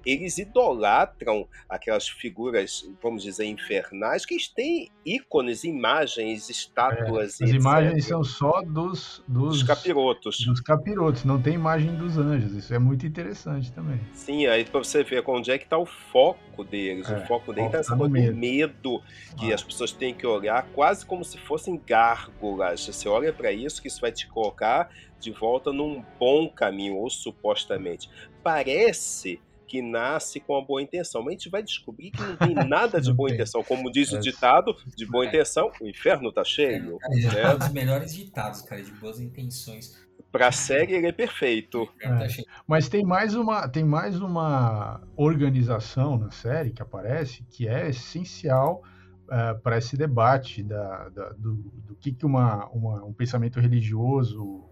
eles 0.05 0.37
idolatram 0.37 1.46
aquelas 1.68 2.09
figuras, 2.09 2.90
vamos 3.01 3.22
dizer, 3.22 3.44
infernais, 3.44 4.27
que 4.27 4.35
eles 4.35 4.48
têm 4.48 4.90
ícones, 5.07 5.62
imagens, 5.62 6.51
estátuas. 6.51 7.40
É, 7.40 7.44
as 7.44 7.51
imagens 7.51 8.05
são 8.05 8.24
só 8.24 8.62
dos, 8.62 9.22
dos, 9.29 9.59
dos, 9.59 9.62
capirotos. 9.62 10.44
Dos 10.44 10.61
capirotos, 10.61 11.24
não 11.24 11.40
tem 11.40 11.55
imagem 11.55 11.94
dos 11.94 12.18
anjos. 12.18 12.55
Isso 12.55 12.74
é 12.74 12.79
muito 12.79 13.07
interessante 13.07 13.70
também. 13.72 14.01
Sim, 14.12 14.46
aí 14.46 14.64
para 14.64 14.83
você 14.83 15.05
ver 15.05 15.22
onde 15.24 15.53
é 15.53 15.59
que 15.59 15.64
está 15.64 15.79
o 15.79 15.87
foco 15.87 16.64
deles. 16.64 17.09
É, 17.09 17.16
o 17.16 17.27
foco 17.27 17.53
deles 17.53 17.72
está 17.72 17.94
no 17.94 18.09
medo, 18.09 18.37
medo 18.37 19.03
que 19.38 19.53
ah. 19.53 19.55
as 19.55 19.62
pessoas 19.62 19.92
têm 19.92 20.12
que 20.12 20.27
olhar 20.27 20.66
quase 20.74 21.07
como 21.07 21.24
se 21.24 21.38
fossem 21.38 21.81
gárgulas. 21.87 22.85
Você 22.85 23.09
olha 23.09 23.33
para 23.33 23.53
isso, 23.53 23.81
que 23.81 23.87
isso 23.87 24.01
vai 24.01 24.11
te 24.11 24.27
colocar 24.27 24.90
de 25.20 25.31
volta 25.33 25.72
num 25.72 26.04
bom 26.18 26.48
caminho, 26.48 26.96
ou 26.96 27.11
supostamente. 27.11 28.09
Parece 28.42 29.40
que 29.68 29.83
nasce 29.83 30.40
com 30.40 30.57
a 30.57 30.64
boa 30.64 30.81
intenção, 30.81 31.20
mas 31.20 31.28
a 31.28 31.33
gente 31.33 31.50
vai 31.50 31.62
descobrir 31.62 32.11
que 32.11 32.22
não 32.22 32.37
tem 32.37 32.54
nada 32.66 33.00
de 33.00 33.12
boa 33.12 33.31
intenção. 33.31 33.62
Como 33.62 33.92
diz 33.92 34.11
o 34.12 34.16
é. 34.16 34.20
ditado, 34.20 34.74
de 34.96 35.07
boa 35.07 35.26
é. 35.26 35.28
intenção, 35.28 35.70
o 35.81 35.87
inferno 35.87 36.33
tá 36.33 36.42
cheio. 36.42 36.98
É, 37.02 37.20
é, 37.20 37.35
né? 37.35 37.54
um 37.54 37.59
dos 37.59 37.72
melhores 37.72 38.14
ditados, 38.14 38.62
cara, 38.62 38.83
de 38.83 38.90
boas 38.92 39.20
intenções. 39.20 40.09
Pra 40.33 40.50
série 40.50 40.94
ele 40.94 41.07
é 41.07 41.12
perfeito. 41.12 41.88
É. 42.00 42.09
Tá 42.09 42.26
mas 42.66 42.88
tem 42.88 43.04
mais 43.04 43.35
uma 43.35 43.68
tem 43.68 43.85
mais 43.85 44.20
uma 44.20 45.00
organização 45.16 46.18
na 46.18 46.31
série 46.31 46.70
que 46.70 46.83
aparece 46.83 47.44
que 47.50 47.66
é 47.66 47.88
essencial 47.88 48.83
uh, 49.24 49.59
para 49.61 49.78
esse 49.78 49.96
debate 49.96 50.62
da, 50.62 51.09
da 51.09 51.31
do, 51.31 51.54
do, 51.54 51.94
que, 51.96 52.12
que 52.12 52.26
uma, 52.26 52.66
uma, 52.68 53.04
um 53.04 53.12
pensamento 53.12 53.59
religioso 53.59 54.67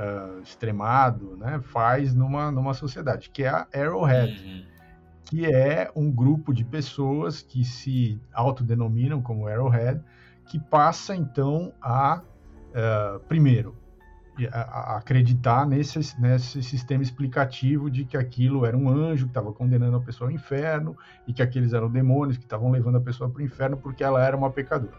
uh, 0.00 0.40
extremado 0.40 1.36
né, 1.36 1.60
faz 1.62 2.14
numa, 2.14 2.50
numa 2.50 2.74
sociedade, 2.74 3.30
que 3.30 3.42
é 3.44 3.48
a 3.48 3.66
Arrowhead, 3.74 4.42
uhum. 4.42 4.64
que 5.24 5.46
é 5.46 5.90
um 5.94 6.10
grupo 6.10 6.54
de 6.54 6.64
pessoas 6.64 7.42
que 7.42 7.64
se 7.64 8.20
autodenominam 8.32 9.20
como 9.20 9.46
Arrowhead, 9.46 10.00
que 10.46 10.58
passa 10.58 11.14
então 11.14 11.72
a, 11.80 12.22
uh, 12.70 13.20
primeiro, 13.20 13.76
a, 14.50 14.94
a 14.94 14.96
acreditar 14.96 15.66
nesse, 15.66 16.18
nesse 16.18 16.62
sistema 16.62 17.02
explicativo 17.02 17.90
de 17.90 18.04
que 18.06 18.16
aquilo 18.16 18.64
era 18.64 18.76
um 18.76 18.88
anjo 18.88 19.26
que 19.26 19.30
estava 19.30 19.52
condenando 19.52 19.98
a 19.98 20.00
pessoa 20.00 20.30
ao 20.30 20.34
inferno 20.34 20.96
e 21.26 21.32
que 21.32 21.42
aqueles 21.42 21.74
eram 21.74 21.90
demônios 21.90 22.38
que 22.38 22.44
estavam 22.44 22.70
levando 22.70 22.96
a 22.96 23.00
pessoa 23.00 23.28
para 23.28 23.42
o 23.42 23.44
inferno 23.44 23.76
porque 23.76 24.02
ela 24.02 24.24
era 24.24 24.34
uma 24.36 24.50
pecadora. 24.50 24.98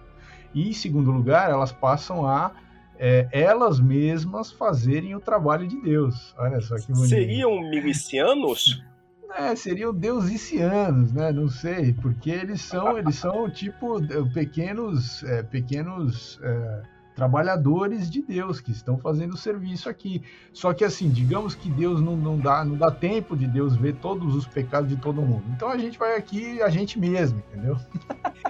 E, 0.53 0.69
em 0.69 0.73
segundo 0.73 1.11
lugar, 1.11 1.49
elas 1.49 1.71
passam 1.71 2.28
a 2.28 2.51
é, 3.03 3.27
elas 3.31 3.79
mesmas 3.79 4.51
fazerem 4.51 5.15
o 5.15 5.19
trabalho 5.19 5.67
de 5.67 5.81
Deus. 5.81 6.35
Olha 6.37 6.61
só 6.61 6.75
que 6.75 6.91
bonito. 6.91 7.09
Seriam 7.09 7.59
milicianos? 7.67 8.83
É, 9.35 9.55
seriam 9.55 9.91
deusicianos, 9.91 11.11
né? 11.11 11.31
Não 11.31 11.49
sei, 11.49 11.93
porque 11.93 12.29
eles 12.29 12.61
são, 12.61 12.99
eles 12.99 13.15
são 13.15 13.49
tipo 13.49 13.97
pequenos, 14.33 15.23
é, 15.23 15.41
pequenos 15.41 16.39
é, 16.43 16.81
trabalhadores 17.22 18.09
de 18.09 18.19
Deus 18.19 18.59
que 18.59 18.72
estão 18.72 18.97
fazendo 18.97 19.36
o 19.36 19.38
serviço 19.38 19.88
aqui. 19.88 20.24
Só 20.51 20.74
que 20.74 20.84
assim, 20.84 21.07
digamos 21.07 21.53
que 21.53 21.69
Deus 21.69 22.01
não, 22.01 22.17
não, 22.17 22.36
dá, 22.36 22.65
não 22.65 22.76
dá 22.76 22.89
tempo 22.89 23.38
de 23.38 23.45
Deus 23.45 23.76
ver 23.76 23.93
todos 23.97 24.34
os 24.34 24.47
pecados 24.47 24.89
de 24.89 24.95
todo 24.95 25.22
mundo. 25.22 25.43
Então 25.55 25.69
a 25.69 25.78
gente 25.78 25.99
vai 25.99 26.17
aqui 26.17 26.59
a 26.63 26.69
gente 26.69 26.97
mesmo, 26.97 27.43
entendeu? 27.51 27.78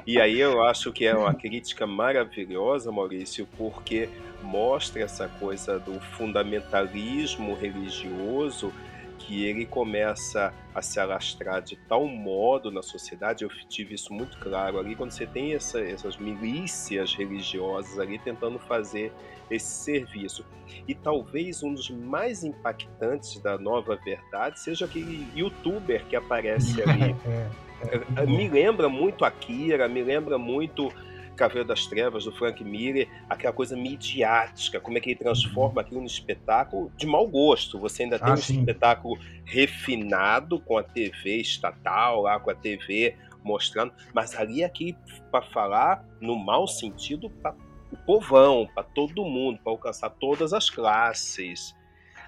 E 0.07 0.19
aí 0.19 0.39
eu 0.39 0.63
acho 0.63 0.91
que 0.91 1.05
é 1.05 1.15
uma 1.15 1.33
crítica 1.33 1.85
maravilhosa, 1.85 2.91
Maurício, 2.91 3.47
porque 3.55 4.09
mostra 4.41 5.03
essa 5.03 5.27
coisa 5.27 5.77
do 5.77 5.99
fundamentalismo 5.99 7.53
religioso 7.53 8.73
que 9.21 9.45
ele 9.45 9.65
começa 9.65 10.53
a 10.73 10.81
se 10.81 10.99
alastrar 10.99 11.61
de 11.61 11.75
tal 11.75 12.07
modo 12.07 12.71
na 12.71 12.81
sociedade, 12.81 13.43
eu 13.43 13.49
tive 13.67 13.95
isso 13.95 14.13
muito 14.13 14.37
claro 14.39 14.79
ali, 14.79 14.95
quando 14.95 15.11
você 15.11 15.25
tem 15.25 15.53
essa, 15.53 15.79
essas 15.79 16.17
milícias 16.17 17.13
religiosas 17.13 17.99
ali 17.99 18.17
tentando 18.19 18.57
fazer 18.59 19.11
esse 19.49 19.83
serviço. 19.83 20.45
E 20.87 20.95
talvez 20.95 21.61
um 21.61 21.73
dos 21.73 21.89
mais 21.89 22.43
impactantes 22.43 23.37
da 23.39 23.57
nova 23.57 23.97
verdade 23.97 24.59
seja 24.59 24.85
aquele 24.85 25.27
youtuber 25.35 26.05
que 26.05 26.15
aparece 26.15 26.81
ali. 26.83 27.15
É, 27.25 27.49
é, 27.81 28.23
é, 28.23 28.25
me 28.25 28.47
lembra 28.47 28.87
muito 28.87 29.25
a 29.25 29.31
Kira, 29.31 29.87
me 29.87 30.01
lembra 30.01 30.37
muito 30.37 30.91
Cavaleiro 31.35 31.67
das 31.67 31.85
Trevas, 31.87 32.25
do 32.25 32.31
Frank 32.31 32.63
Miller, 32.63 33.07
aquela 33.29 33.53
coisa 33.53 33.75
midiática, 33.75 34.79
como 34.79 34.97
é 34.97 35.01
que 35.01 35.11
ele 35.11 35.19
transforma 35.19 35.81
aquilo 35.81 35.99
num 35.99 36.05
espetáculo 36.05 36.91
de 36.95 37.05
mau 37.07 37.27
gosto. 37.27 37.79
Você 37.79 38.03
ainda 38.03 38.19
tem 38.19 38.29
ah, 38.29 38.33
um 38.33 38.37
sim. 38.37 38.59
espetáculo 38.59 39.17
refinado 39.45 40.59
com 40.59 40.77
a 40.77 40.83
TV 40.83 41.37
estatal, 41.37 42.21
lá 42.21 42.39
com 42.39 42.49
a 42.49 42.55
TV 42.55 43.15
mostrando, 43.43 43.93
mas 44.13 44.35
ali 44.35 44.61
é 44.61 44.65
aqui 44.65 44.95
para 45.31 45.41
falar 45.41 46.05
no 46.19 46.35
mau 46.35 46.67
sentido 46.67 47.29
para 47.29 47.55
o 47.91 47.97
povão, 47.97 48.69
para 48.73 48.83
todo 48.83 49.25
mundo, 49.25 49.59
para 49.63 49.71
alcançar 49.71 50.09
todas 50.11 50.53
as 50.53 50.69
classes. 50.69 51.75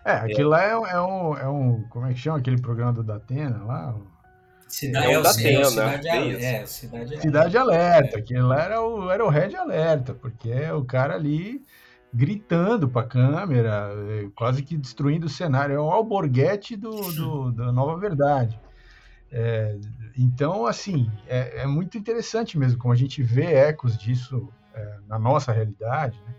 É, 0.06 0.14
aquilo 0.14 0.50
lá 0.50 0.64
é, 0.64 0.72
é, 0.72 1.02
um, 1.02 1.38
é 1.38 1.48
um. 1.48 1.84
Como 1.90 2.06
é 2.06 2.14
que 2.14 2.20
chama 2.20 2.38
aquele 2.38 2.62
programa 2.62 2.92
do 2.92 3.04
Datena 3.04 3.64
lá? 3.64 3.96
Cidade, 4.74 5.12
é, 5.12 5.20
o 5.20 5.22
da 5.22 5.34
Pena, 5.36 5.66
cidade, 5.66 6.08
é, 6.08 6.56
é, 6.56 6.66
cidade, 6.66 7.22
cidade 7.22 7.58
Alerta, 7.60 8.20
que 8.20 8.34
lá 8.34 8.60
era 8.60 8.82
o, 8.82 9.12
era 9.12 9.24
o 9.24 9.30
Red 9.30 9.56
Alerta, 9.56 10.16
porque 10.16 10.50
é 10.50 10.74
o 10.74 10.84
cara 10.84 11.14
ali 11.14 11.64
gritando 12.12 12.90
para 12.90 13.04
a 13.04 13.08
câmera, 13.08 13.92
é, 14.10 14.30
quase 14.34 14.64
que 14.64 14.76
destruindo 14.76 15.28
o 15.28 15.30
cenário. 15.30 15.76
É 15.76 15.80
o 15.80 15.92
alborguete 15.92 16.76
do, 16.76 16.90
do, 16.90 17.52
da 17.52 17.72
Nova 17.72 18.00
Verdade. 18.00 18.60
É, 19.32 19.78
então, 20.18 20.66
assim, 20.66 21.08
é, 21.28 21.62
é, 21.62 21.68
muito 21.68 21.96
interessante 21.96 22.58
mesmo 22.58 22.80
como 22.80 22.96
a 22.96 22.98
gente 22.98 23.22
vê 23.22 23.54
ecos 23.54 23.96
disso 23.96 24.50
é, 24.74 24.96
na 25.08 25.20
nossa 25.20 25.52
realidade, 25.52 26.20
né? 26.28 26.34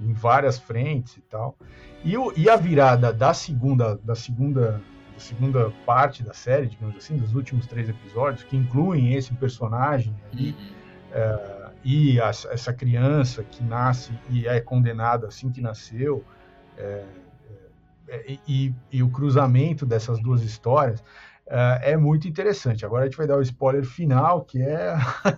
em 0.00 0.14
várias 0.14 0.58
frentes 0.58 1.18
e 1.18 1.20
tal. 1.20 1.54
E, 2.02 2.16
o, 2.16 2.32
e 2.34 2.48
a 2.48 2.56
virada 2.56 3.12
da 3.12 3.34
segunda, 3.34 3.94
da 4.02 4.14
segunda 4.14 4.70
da 4.70 4.80
segunda 5.18 5.70
parte 5.86 6.22
da 6.22 6.32
série, 6.32 6.66
digamos 6.66 6.96
assim, 6.96 7.16
dos 7.16 7.34
últimos 7.34 7.66
três 7.66 7.88
episódios, 7.88 8.42
que 8.44 8.56
incluem 8.56 9.14
esse 9.14 9.32
personagem 9.34 10.14
ali, 10.32 10.56
é, 11.12 11.70
e 11.84 12.20
a, 12.20 12.28
essa 12.28 12.72
criança 12.72 13.44
que 13.44 13.62
nasce 13.62 14.12
e 14.30 14.46
é 14.46 14.60
condenada 14.60 15.28
assim 15.28 15.50
que 15.50 15.60
nasceu, 15.60 16.24
é, 16.76 17.04
é, 18.08 18.38
e, 18.46 18.74
e, 18.92 19.02
o 19.02 19.08
cruzamento 19.08 19.86
dessas 19.86 20.20
duas 20.20 20.42
histórias 20.42 21.02
é, 21.46 21.96
muito 21.96 22.26
interessante. 22.26 22.84
Agora 22.84 23.02
a 23.02 23.06
gente 23.06 23.16
vai 23.16 23.26
dar 23.26 23.38
o 23.38 23.42
spoiler 23.42 23.84
final, 23.84 24.42
que 24.44 24.60
é, 24.62 24.96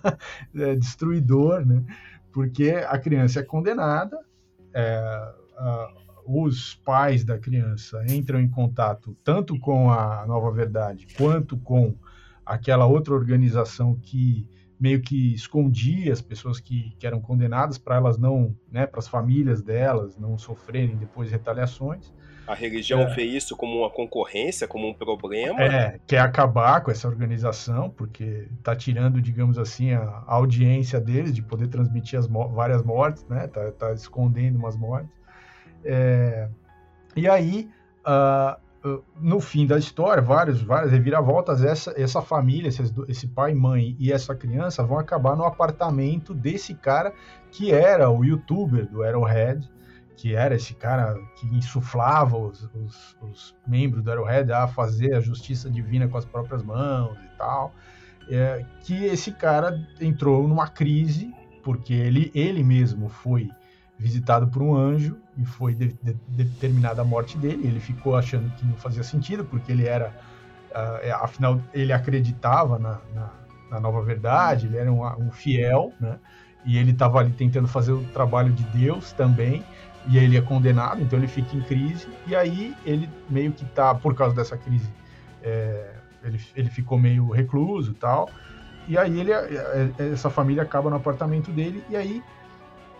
é 0.55 0.75
destruidor, 0.75 1.65
né? 1.65 1.83
Porque 2.31 2.71
a 2.87 2.97
criança 2.97 3.39
é 3.39 3.43
condenada, 3.43 4.17
os 6.27 6.75
pais 6.75 7.23
da 7.23 7.37
criança 7.37 8.03
entram 8.09 8.39
em 8.41 8.49
contato 8.49 9.15
tanto 9.23 9.57
com 9.59 9.89
a 9.89 10.25
Nova 10.27 10.51
Verdade 10.51 11.07
quanto 11.17 11.57
com 11.57 11.95
aquela 12.45 12.85
outra 12.85 13.13
organização 13.13 13.95
que 13.95 14.45
meio 14.79 15.01
que 15.01 15.33
escondia 15.33 16.13
as 16.13 16.21
pessoas 16.21 16.59
que, 16.59 16.93
que 16.99 17.07
eram 17.07 17.19
condenadas 17.19 17.77
para 17.77 17.95
elas 17.95 18.17
não, 18.17 18.55
né, 18.71 18.85
para 18.85 18.99
as 18.99 19.07
famílias 19.07 19.61
delas 19.61 20.17
não 20.17 20.37
sofrerem 20.37 20.95
depois 20.95 21.31
retaliações. 21.31 22.13
A 22.47 22.53
religião 22.53 23.01
é, 23.01 23.13
vê 23.13 23.23
isso 23.23 23.57
como 23.57 23.79
uma 23.79 23.89
concorrência, 23.89 24.67
como 24.67 24.87
um 24.87 24.93
problema. 24.93 25.61
É, 25.61 25.99
quer 26.07 26.19
acabar 26.19 26.79
com 26.81 26.89
essa 26.89 27.05
organização, 27.07 27.89
porque 27.89 28.47
está 28.57 28.73
tirando, 28.73 29.21
digamos 29.21 29.57
assim, 29.57 29.91
a, 29.91 30.23
audiência 30.25 30.97
deles 31.01 31.33
de 31.33 31.41
poder 31.41 31.67
transmitir 31.67 32.17
as 32.17 32.25
várias 32.27 32.81
mortes, 32.83 33.25
né? 33.27 33.47
Tá, 33.47 33.69
tá 33.71 33.93
escondendo 33.93 34.57
umas 34.57 34.77
mortes. 34.77 35.09
É, 35.83 36.49
e 37.15 37.27
aí, 37.27 37.69
uh, 38.05 38.59
no 39.19 39.39
fim 39.39 39.65
da 39.65 39.77
história, 39.77 40.21
vários, 40.21 40.61
várias 40.61 40.91
reviravoltas, 40.91 41.63
essa, 41.63 41.93
essa 41.97 42.21
família, 42.21 42.69
esse, 42.69 42.83
esse 43.07 43.27
pai, 43.27 43.53
mãe 43.53 43.95
e 43.99 44.11
essa 44.11 44.35
criança 44.35 44.83
vão 44.83 44.99
acabar 44.99 45.35
no 45.35 45.43
apartamento 45.43 46.33
desse 46.33 46.73
cara 46.73 47.13
que 47.51 47.71
era 47.71 48.09
o 48.09 48.23
youtuber 48.23 48.87
do 48.87 49.03
Arrowhead, 49.03 49.69
que 50.15 50.35
era 50.35 50.55
esse 50.55 50.73
cara 50.73 51.15
que 51.35 51.47
insuflava 51.55 52.37
os, 52.37 52.63
os, 52.73 53.17
os, 53.21 53.55
membros 53.67 54.03
do 54.03 54.11
Arrowhead 54.11 54.51
a 54.51 54.67
fazer 54.67 55.13
a 55.13 55.19
justiça 55.19 55.69
divina 55.69 56.07
com 56.07 56.17
as 56.17 56.25
próprias 56.25 56.63
mãos 56.63 57.17
e 57.19 57.37
tal. 57.37 57.73
É, 58.29 58.65
que 58.81 59.05
esse 59.05 59.31
cara 59.31 59.87
entrou 60.01 60.47
numa 60.47 60.67
crise, 60.67 61.33
porque 61.63 61.93
ele, 61.93 62.31
ele 62.35 62.63
mesmo 62.63 63.07
foi 63.07 63.49
visitado 63.99 64.47
por 64.47 64.61
um 64.61 64.75
anjo 64.75 65.17
e 65.37 65.45
foi 65.45 65.73
de, 65.73 65.97
de, 66.01 66.13
determinada 66.27 67.01
a 67.01 67.05
morte 67.05 67.37
dele. 67.37 67.67
Ele 67.67 67.79
ficou 67.79 68.15
achando 68.15 68.49
que 68.55 68.65
não 68.65 68.75
fazia 68.75 69.03
sentido, 69.03 69.43
porque 69.43 69.71
ele 69.71 69.85
era, 69.85 70.13
uh, 70.71 71.23
afinal, 71.23 71.59
ele 71.73 71.91
acreditava 71.91 72.77
na, 72.77 72.99
na, 73.13 73.29
na, 73.71 73.79
nova 73.79 74.01
verdade, 74.01 74.67
ele 74.67 74.77
era 74.77 74.91
um, 74.91 75.03
um 75.03 75.31
fiel, 75.31 75.91
né? 75.99 76.17
E 76.65 76.77
ele 76.77 76.91
estava 76.91 77.19
ali 77.19 77.31
tentando 77.31 77.67
fazer 77.67 77.93
o 77.93 78.03
trabalho 78.05 78.51
de 78.51 78.63
Deus 78.65 79.13
também, 79.13 79.63
e 80.07 80.17
ele 80.17 80.37
é 80.37 80.41
condenado, 80.41 81.01
então 81.01 81.17
ele 81.17 81.27
fica 81.27 81.55
em 81.55 81.61
crise, 81.61 82.07
e 82.25 82.35
aí 82.35 82.75
ele 82.85 83.09
meio 83.29 83.51
que 83.51 83.65
tá, 83.65 83.93
por 83.95 84.13
causa 84.15 84.35
dessa 84.35 84.57
crise, 84.57 84.89
é, 85.41 85.93
ele, 86.23 86.41
ele 86.55 86.69
ficou 86.69 86.97
meio 86.97 87.29
recluso 87.29 87.91
e 87.91 87.93
tal, 87.93 88.29
e 88.87 88.97
aí 88.97 89.19
ele, 89.19 89.31
é, 89.31 89.91
é, 89.97 90.09
essa 90.09 90.29
família 90.29 90.63
acaba 90.63 90.89
no 90.89 90.95
apartamento 90.95 91.51
dele, 91.51 91.83
e 91.89 91.95
aí 91.95 92.23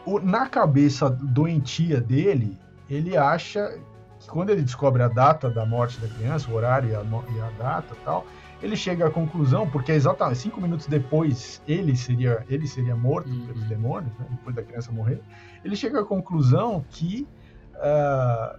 o, 0.07 0.21
na 0.21 0.47
cabeça 0.47 1.09
doentia 1.09 1.99
dele, 1.99 2.57
ele 2.89 3.17
acha 3.17 3.77
que 4.17 4.29
quando 4.29 4.51
ele 4.51 4.61
descobre 4.61 5.03
a 5.03 5.09
data 5.09 5.49
da 5.49 5.65
morte 5.65 5.99
da 5.99 6.07
criança, 6.07 6.49
o 6.49 6.53
horário 6.53 6.89
e 6.89 6.95
a, 6.95 7.01
e 7.01 7.41
a 7.41 7.49
data 7.61 7.93
tal, 8.05 8.25
ele 8.63 8.77
chega 8.77 9.05
à 9.05 9.11
conclusão, 9.11 9.69
porque 9.69 9.91
exatamente 9.91 10.39
cinco 10.39 10.61
minutos 10.61 10.87
depois 10.87 11.61
ele 11.67 11.95
seria, 11.95 12.43
ele 12.49 12.65
seria 12.65 12.95
morto 12.95 13.29
uhum. 13.29 13.45
pelos 13.47 13.63
demônios, 13.65 14.17
né, 14.17 14.25
depois 14.31 14.55
da 14.55 14.63
criança 14.63 14.93
morrer, 14.93 15.21
ele 15.63 15.75
chega 15.75 15.99
à 15.99 16.05
conclusão 16.05 16.83
que 16.89 17.27
uh, 17.75 18.57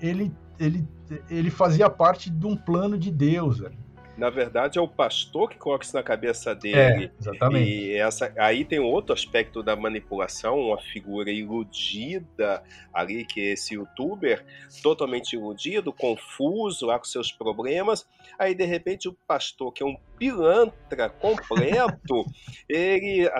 ele, 0.00 0.34
ele, 0.58 0.86
ele 1.30 1.48
fazia 1.48 1.88
parte 1.88 2.28
de 2.28 2.44
um 2.44 2.56
plano 2.56 2.98
de 2.98 3.12
Deus 3.12 3.62
ali. 3.62 3.78
Na 4.16 4.30
verdade, 4.30 4.78
é 4.78 4.80
o 4.80 4.88
pastor 4.88 5.50
que 5.50 5.58
coloca 5.58 5.84
isso 5.84 5.94
na 5.94 6.02
cabeça 6.02 6.54
dele. 6.54 7.06
É, 7.06 7.10
exatamente. 7.20 7.70
E 7.70 7.94
essa, 7.96 8.32
aí 8.38 8.64
tem 8.64 8.78
outro 8.78 9.12
aspecto 9.12 9.62
da 9.62 9.76
manipulação, 9.76 10.58
uma 10.58 10.80
figura 10.80 11.30
iludida 11.30 12.62
ali, 12.92 13.24
que 13.26 13.40
é 13.40 13.52
esse 13.52 13.74
youtuber, 13.74 14.44
totalmente 14.82 15.34
iludido, 15.34 15.92
confuso 15.92 16.86
lá 16.86 16.98
com 16.98 17.04
seus 17.04 17.30
problemas. 17.30 18.08
Aí, 18.38 18.54
de 18.54 18.64
repente, 18.64 19.08
o 19.08 19.16
pastor, 19.26 19.72
que 19.72 19.82
é 19.82 19.86
um 19.86 19.96
pilantra 20.18 21.10
completo, 21.10 22.24
ele 22.68 23.30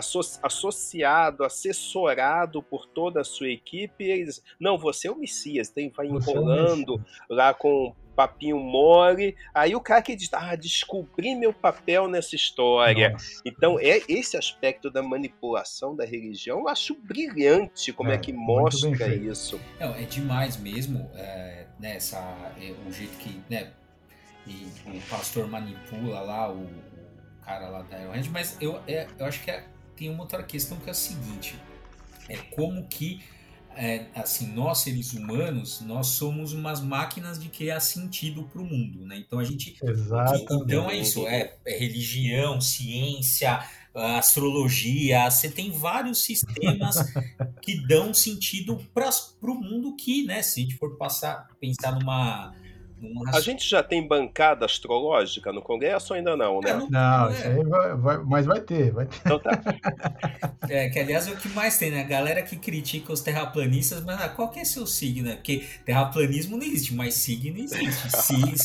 associado, 0.43 1.43
assessorado 1.43 2.62
por 2.62 2.87
toda 2.87 3.20
a 3.22 3.24
sua 3.24 3.49
equipe, 3.49 4.05
eles, 4.05 4.43
não, 4.61 4.77
você 4.77 5.09
é 5.09 5.11
o 5.11 5.16
Messias, 5.16 5.70
tem, 5.70 5.91
vai 5.91 6.07
enrolando 6.07 7.01
lá 7.31 7.55
com 7.55 7.95
papinho 8.16 8.58
mole. 8.58 9.36
Aí 9.54 9.76
o 9.76 9.80
cara 9.80 10.00
que 10.00 10.16
diz, 10.16 10.30
ah, 10.32 10.56
descobri 10.56 11.34
meu 11.34 11.52
papel 11.52 12.08
nessa 12.08 12.34
história. 12.34 13.10
Nossa. 13.10 13.42
Então, 13.44 13.78
é 13.78 14.00
esse 14.08 14.36
aspecto 14.36 14.90
da 14.90 15.02
manipulação 15.02 15.94
da 15.94 16.04
religião, 16.04 16.60
eu 16.60 16.68
acho 16.68 16.94
brilhante 16.94 17.92
como 17.92 18.10
é, 18.10 18.14
é 18.14 18.18
que 18.18 18.32
mostra 18.32 19.14
isso. 19.14 19.60
Não, 19.78 19.94
é 19.94 20.02
demais 20.02 20.56
mesmo, 20.56 21.10
é, 21.14 21.66
né, 21.78 21.96
essa, 21.96 22.18
é, 22.60 22.72
o 22.86 22.92
jeito 22.92 23.16
que 23.18 23.40
né, 23.50 23.70
e 24.46 24.70
o 24.86 25.00
pastor 25.10 25.48
manipula 25.48 26.20
lá 26.20 26.50
o, 26.50 26.62
o 26.62 27.44
cara 27.44 27.68
lá 27.68 27.82
da 27.82 27.96
Arrowhead, 27.96 28.30
mas 28.30 28.56
eu, 28.60 28.80
é, 28.86 29.06
eu 29.18 29.26
acho 29.26 29.42
que 29.42 29.50
é, 29.50 29.64
tem 29.96 30.08
uma 30.08 30.22
outra 30.22 30.42
questão 30.42 30.78
que 30.78 30.88
é 30.88 30.92
a 30.92 30.94
seguinte, 30.94 31.58
é 32.28 32.36
como 32.54 32.86
que 32.86 33.22
é, 33.77 34.07
assim, 34.14 34.53
nós 34.53 34.79
seres 34.79 35.12
humanos, 35.12 35.81
nós 35.83 36.09
somos 36.09 36.53
umas 36.53 36.81
máquinas 36.81 37.39
de 37.39 37.49
criar 37.49 37.81
sentido 37.81 38.45
para 38.45 38.62
o 38.62 38.64
mundo, 38.64 39.05
né? 39.05 39.18
Então 39.18 39.39
a 39.39 39.45
gente, 39.45 39.77
Exatamente. 39.83 40.53
então 40.53 40.91
é 40.91 40.97
isso, 40.97 41.27
é, 41.27 41.57
é 41.66 41.79
religião, 41.79 42.61
ciência, 42.61 43.62
astrologia, 43.95 45.31
você 45.31 45.51
tem 45.51 45.70
vários 45.70 46.24
sistemas 46.24 46.97
que 47.62 47.87
dão 47.87 48.12
sentido 48.12 48.77
para 48.93 49.11
o 49.43 49.55
mundo 49.55 49.95
que, 49.97 50.24
né, 50.24 50.43
se 50.43 50.61
a 50.61 50.62
gente 50.62 50.77
for 50.77 50.97
passar, 50.97 51.49
pensar 51.61 51.93
numa 51.93 52.55
a 53.32 53.40
gente 53.40 53.68
já 53.68 53.82
tem 53.82 54.07
bancada 54.07 54.64
astrológica 54.64 55.53
no 55.53 55.61
Congresso 55.61 56.12
ou 56.12 56.16
ainda 56.16 56.34
não, 56.34 56.61
né? 56.61 56.72
não, 56.72 56.88
não, 56.88 57.30
isso 57.30 57.47
aí 57.47 57.64
vai, 57.64 57.97
vai, 57.97 58.18
mas 58.18 58.47
vai 58.47 58.61
ter, 58.61 58.90
vai 58.90 59.07
ter. 59.07 59.18
Então 59.18 59.38
tá. 59.38 59.51
é, 60.68 60.88
que 60.88 60.99
aliás 60.99 61.28
é 61.28 61.32
o 61.32 61.36
que 61.36 61.49
mais 61.51 61.76
tem, 61.76 61.90
né? 61.90 62.01
A 62.01 62.07
galera 62.07 62.42
que 62.42 62.57
critica 62.57 63.12
os 63.12 63.20
terraplanistas, 63.20 64.03
mas 64.03 64.20
ah, 64.20 64.28
qual 64.30 64.51
que 64.51 64.61
é 64.61 64.64
seu 64.64 64.86
signo? 64.86 65.28
Né? 65.28 65.36
Porque 65.36 65.66
terraplanismo 65.84 66.57
não 66.57 66.64
existe, 66.64 66.94
mas 66.94 67.14
signo 67.14 67.59
existe. 67.59 68.11
Signo, 68.16 68.57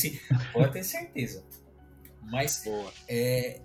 pode 0.52 0.72
ter 0.72 0.82
certeza. 0.82 1.44
Mas 2.30 2.64
é, 3.08 3.60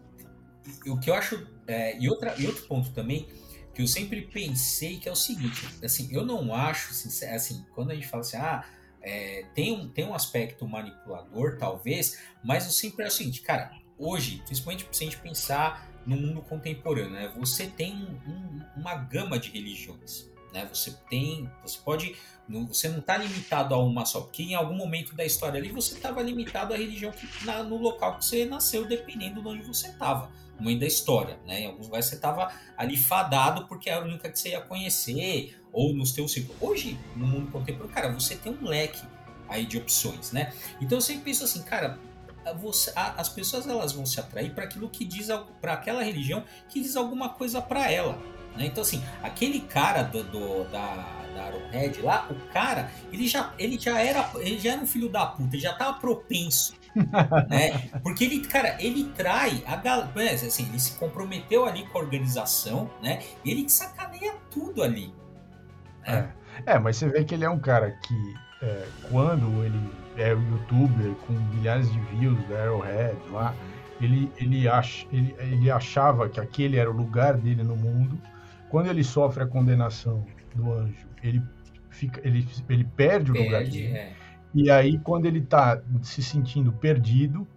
o 0.86 1.00
que 1.00 1.10
eu 1.10 1.14
acho. 1.14 1.48
É, 1.66 1.98
e, 2.00 2.10
outra, 2.10 2.34
e 2.38 2.46
outro 2.46 2.64
ponto 2.64 2.90
também 2.92 3.28
que 3.74 3.82
eu 3.82 3.88
sempre 3.88 4.22
pensei 4.22 4.98
que 4.98 5.08
é 5.08 5.12
o 5.12 5.16
seguinte, 5.16 5.68
assim, 5.84 6.08
eu 6.12 6.26
não 6.26 6.54
acho, 6.54 6.92
assim, 6.92 7.26
assim 7.28 7.66
quando 7.76 7.92
a 7.92 7.94
gente 7.94 8.08
fala 8.08 8.22
assim, 8.22 8.38
ah, 8.38 8.66
é, 9.02 9.46
tem, 9.54 9.72
um, 9.72 9.88
tem 9.88 10.06
um 10.06 10.14
aspecto 10.14 10.68
manipulador, 10.68 11.58
talvez, 11.58 12.22
mas 12.44 12.66
eu 12.66 12.72
sempre 12.72 13.06
é 13.06 13.08
o 13.08 13.12
seguinte, 13.12 13.42
cara, 13.42 13.72
hoje, 13.98 14.42
principalmente 14.46 14.88
se 14.92 15.04
a 15.04 15.06
gente 15.08 15.18
pensar 15.18 15.90
no 16.06 16.16
mundo 16.16 16.42
contemporâneo, 16.42 17.12
né, 17.12 17.34
você 17.36 17.68
tem 17.68 17.94
um, 17.94 18.62
uma 18.76 18.96
gama 18.96 19.38
de 19.38 19.50
religiões. 19.50 20.30
Né? 20.54 20.68
Você 20.72 20.96
tem, 21.10 21.50
você 21.62 21.78
pode, 21.84 22.16
você 22.68 22.88
não 22.90 23.00
está 23.00 23.18
limitado 23.18 23.74
a 23.74 23.78
uma 23.78 24.06
só, 24.06 24.22
porque 24.22 24.44
em 24.44 24.56
algum 24.56 24.76
momento 24.76 25.16
da 25.16 25.26
história 25.26 25.60
ali 25.60 25.70
você 25.70 25.96
estava 25.96 26.22
limitado 26.22 26.74
à 26.74 26.78
religião 26.78 27.12
que, 27.12 27.46
na, 27.46 27.64
no 27.64 27.78
local 27.78 28.18
que 28.18 28.26
você 28.26 28.46
nasceu, 28.46 28.86
dependendo 28.86 29.42
de 29.42 29.48
onde 29.48 29.64
você 29.64 29.88
estava 29.88 30.32
no 30.58 30.66
meio 30.66 30.80
da 30.80 30.88
história, 30.88 31.38
né? 31.46 31.62
Em 31.62 31.66
alguns 31.68 31.86
lugares 31.86 32.08
você 32.08 32.16
estava 32.16 32.52
ali 32.76 32.98
fadado 32.98 33.68
porque 33.68 33.90
era 33.90 34.02
a 34.02 34.04
única 34.04 34.30
que 34.30 34.40
você 34.40 34.50
ia 34.50 34.62
conhecer, 34.62 35.62
ou 35.72 35.94
nos 35.94 36.12
teus 36.12 36.32
ciclos. 36.32 36.58
Hoje, 36.60 36.98
no 37.16 37.28
mundo 37.28 37.52
contemporâneo, 37.52 37.94
cara, 37.94 38.12
você 38.12 38.36
tem 38.36 38.52
um 38.52 38.68
leque 38.68 39.06
aí 39.48 39.66
de 39.66 39.78
opções, 39.78 40.32
né? 40.32 40.54
Então 40.82 40.98
eu 40.98 41.02
sempre 41.02 41.26
penso 41.26 41.44
assim, 41.44 41.62
cara, 41.62 42.00
você, 42.54 42.92
a, 42.96 43.20
as 43.22 43.30
pessoas 43.30 43.68
elas 43.68 43.92
vão 43.92 44.06
se 44.06 44.20
atrair 44.20 44.54
para 44.54 44.64
aquilo 44.64 44.90
que 44.90 45.06
diz 45.06 45.28
para 45.62 45.74
aquela 45.74 46.02
religião 46.02 46.44
que 46.70 46.82
diz 46.82 46.96
alguma 46.96 47.30
coisa 47.30 47.62
para 47.62 47.92
ela. 47.92 48.18
Né? 48.58 48.66
Então 48.66 48.82
assim, 48.82 49.04
aquele 49.22 49.62
cara 49.62 50.04
do, 50.04 50.24
do 50.24 50.64
da 50.66 51.16
da 51.36 51.44
Arrowhead 51.44 52.02
lá, 52.02 52.28
o 52.32 52.36
cara, 52.52 52.90
ele 53.14 53.28
já, 53.28 53.54
ele 53.60 53.78
já 53.80 54.00
era, 54.02 54.28
ele 54.38 54.58
já 54.58 54.72
era 54.72 54.82
um 54.82 54.88
filho 54.88 55.08
da 55.08 55.24
puta, 55.28 55.56
ele 55.56 55.62
já 55.62 55.74
tava 55.74 56.00
propenso 56.00 56.74
né? 57.50 57.90
Porque 58.02 58.24
ele, 58.24 58.42
cara, 58.42 58.76
ele 58.80 59.06
trai 59.16 59.64
a 59.66 59.76
galera, 59.76 60.10
né, 60.16 60.32
assim, 60.32 60.68
ele 60.68 60.80
se 60.80 60.98
comprometeu 60.98 61.66
ali 61.66 61.86
com 61.88 61.98
a 61.98 62.02
organização, 62.02 62.90
né? 63.02 63.22
E 63.44 63.52
ele 63.52 63.70
sacaneia 63.70 64.34
tudo 64.50 64.84
ali. 64.84 65.14
Né? 66.06 66.32
É. 66.66 66.74
é, 66.74 66.80
mas 66.80 66.98
você 66.98 67.08
vê 67.08 67.24
que 67.24 67.36
ele 67.36 67.46
é 67.46 67.50
um 67.50 67.60
cara 67.60 67.92
que 67.92 68.36
é, 68.62 68.88
quando 69.10 69.64
ele 69.64 69.80
é 70.18 70.34
o 70.34 70.42
youtuber 70.42 71.14
com 71.28 71.34
milhares 71.34 71.92
de 71.92 72.00
views 72.00 72.40
da 72.48 72.64
Arrowhead 72.64 73.18
lá, 73.32 73.54
ele, 74.02 74.32
ele, 74.38 74.68
ach, 74.68 75.06
ele, 75.12 75.36
ele 75.40 75.72
achava 75.72 76.30
que 76.30 76.40
aquele 76.40 76.78
era 76.78 76.90
o 76.90 76.94
lugar 76.94 77.36
dele 77.36 77.64
no 77.64 77.76
mundo. 77.76 78.20
Quando 78.70 78.88
ele 78.88 79.04
sofre 79.04 79.44
a 79.44 79.48
condenação 79.48 80.26
do 80.56 80.74
anjo, 80.74 81.08
ele, 81.24 81.42
fica, 81.90 82.22
ele, 82.28 82.48
ele 82.70 82.84
perde, 82.84 83.32
perde 83.32 83.32
o 83.32 83.44
lugar 83.44 83.64
dele. 83.64 83.88
É. 83.88 84.14
E 84.54 84.70
aí, 84.72 84.98
quando 85.00 85.26
ele 85.26 85.40
está 85.40 85.82
se 86.02 86.24
sentindo 86.24 86.72
perdido, 86.72 87.48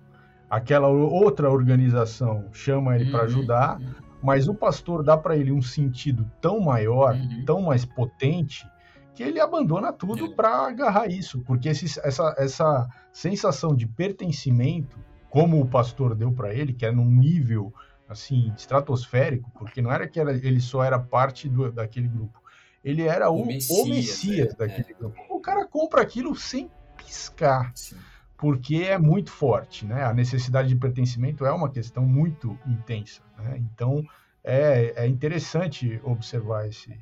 aquela 0.49 0.89
outra 0.89 1.49
organização 1.51 2.47
chama 2.53 2.97
ele 2.97 3.05
uhum. 3.07 3.11
para 3.13 3.23
ajudar, 3.25 3.81
mas 4.23 4.49
o 4.49 4.55
pastor 4.55 5.03
dá 5.03 5.17
para 5.17 5.37
ele 5.37 5.53
um 5.53 5.63
sentido 5.63 6.31
tão 6.41 6.61
maior, 6.61 7.15
uhum. 7.15 7.45
tão 7.45 7.63
mais 7.63 7.85
potente, 7.85 8.67
que 9.15 9.23
ele 9.23 9.41
abandona 9.41 9.93
tudo 9.93 10.25
uhum. 10.27 10.35
para 10.35 10.67
agarrar 10.67 11.07
isso, 11.07 11.41
porque 11.41 11.69
esse, 11.69 12.01
essa, 12.01 12.35
essa 12.37 12.89
sensação 13.13 13.75
de 13.75 13.87
pertencimento, 13.87 14.99
como 15.29 15.61
o 15.61 15.67
pastor 15.67 16.15
deu 16.15 16.33
para 16.33 16.53
ele, 16.53 16.73
que 16.73 16.85
é 16.85 16.91
num 16.91 17.11
nível 17.11 17.73
assim 18.11 18.53
estratosférico, 18.57 19.51
porque 19.53 19.81
não 19.81 19.91
era 19.91 20.07
que 20.09 20.19
era, 20.19 20.33
ele 20.33 20.61
só 20.61 20.83
era 20.83 20.99
parte 20.99 21.49
do, 21.49 21.71
daquele 21.71 22.09
grupo, 22.09 22.43
ele 22.85 23.03
era 23.03 23.31
o, 23.31 23.43
o 23.43 23.47
Messias, 23.47 23.79
o 23.79 23.89
Messias 23.89 24.53
é, 24.53 24.57
daquele 24.57 24.91
é. 24.91 24.95
grupo. 24.95 25.21
O 25.31 25.41
cara 25.41 25.65
compra 25.67 26.03
aquilo 26.03 26.35
sem 26.35 26.69
piscar, 26.97 27.71
Sim. 27.75 27.97
porque 28.37 28.77
é 28.77 28.99
muito 28.99 29.31
forte, 29.31 29.87
né? 29.87 30.05
A 30.05 30.13
necessidade 30.13 30.69
de 30.69 30.77
pertencimento 30.77 31.47
é 31.47 31.53
uma 31.53 31.71
questão 31.71 32.05
muito 32.05 32.59
intensa, 32.67 33.23
né? 33.39 33.57
Então 33.59 34.05
é, 34.43 34.93
é 34.97 35.07
interessante 35.07 36.01
observar 36.03 36.67
esse 36.67 36.99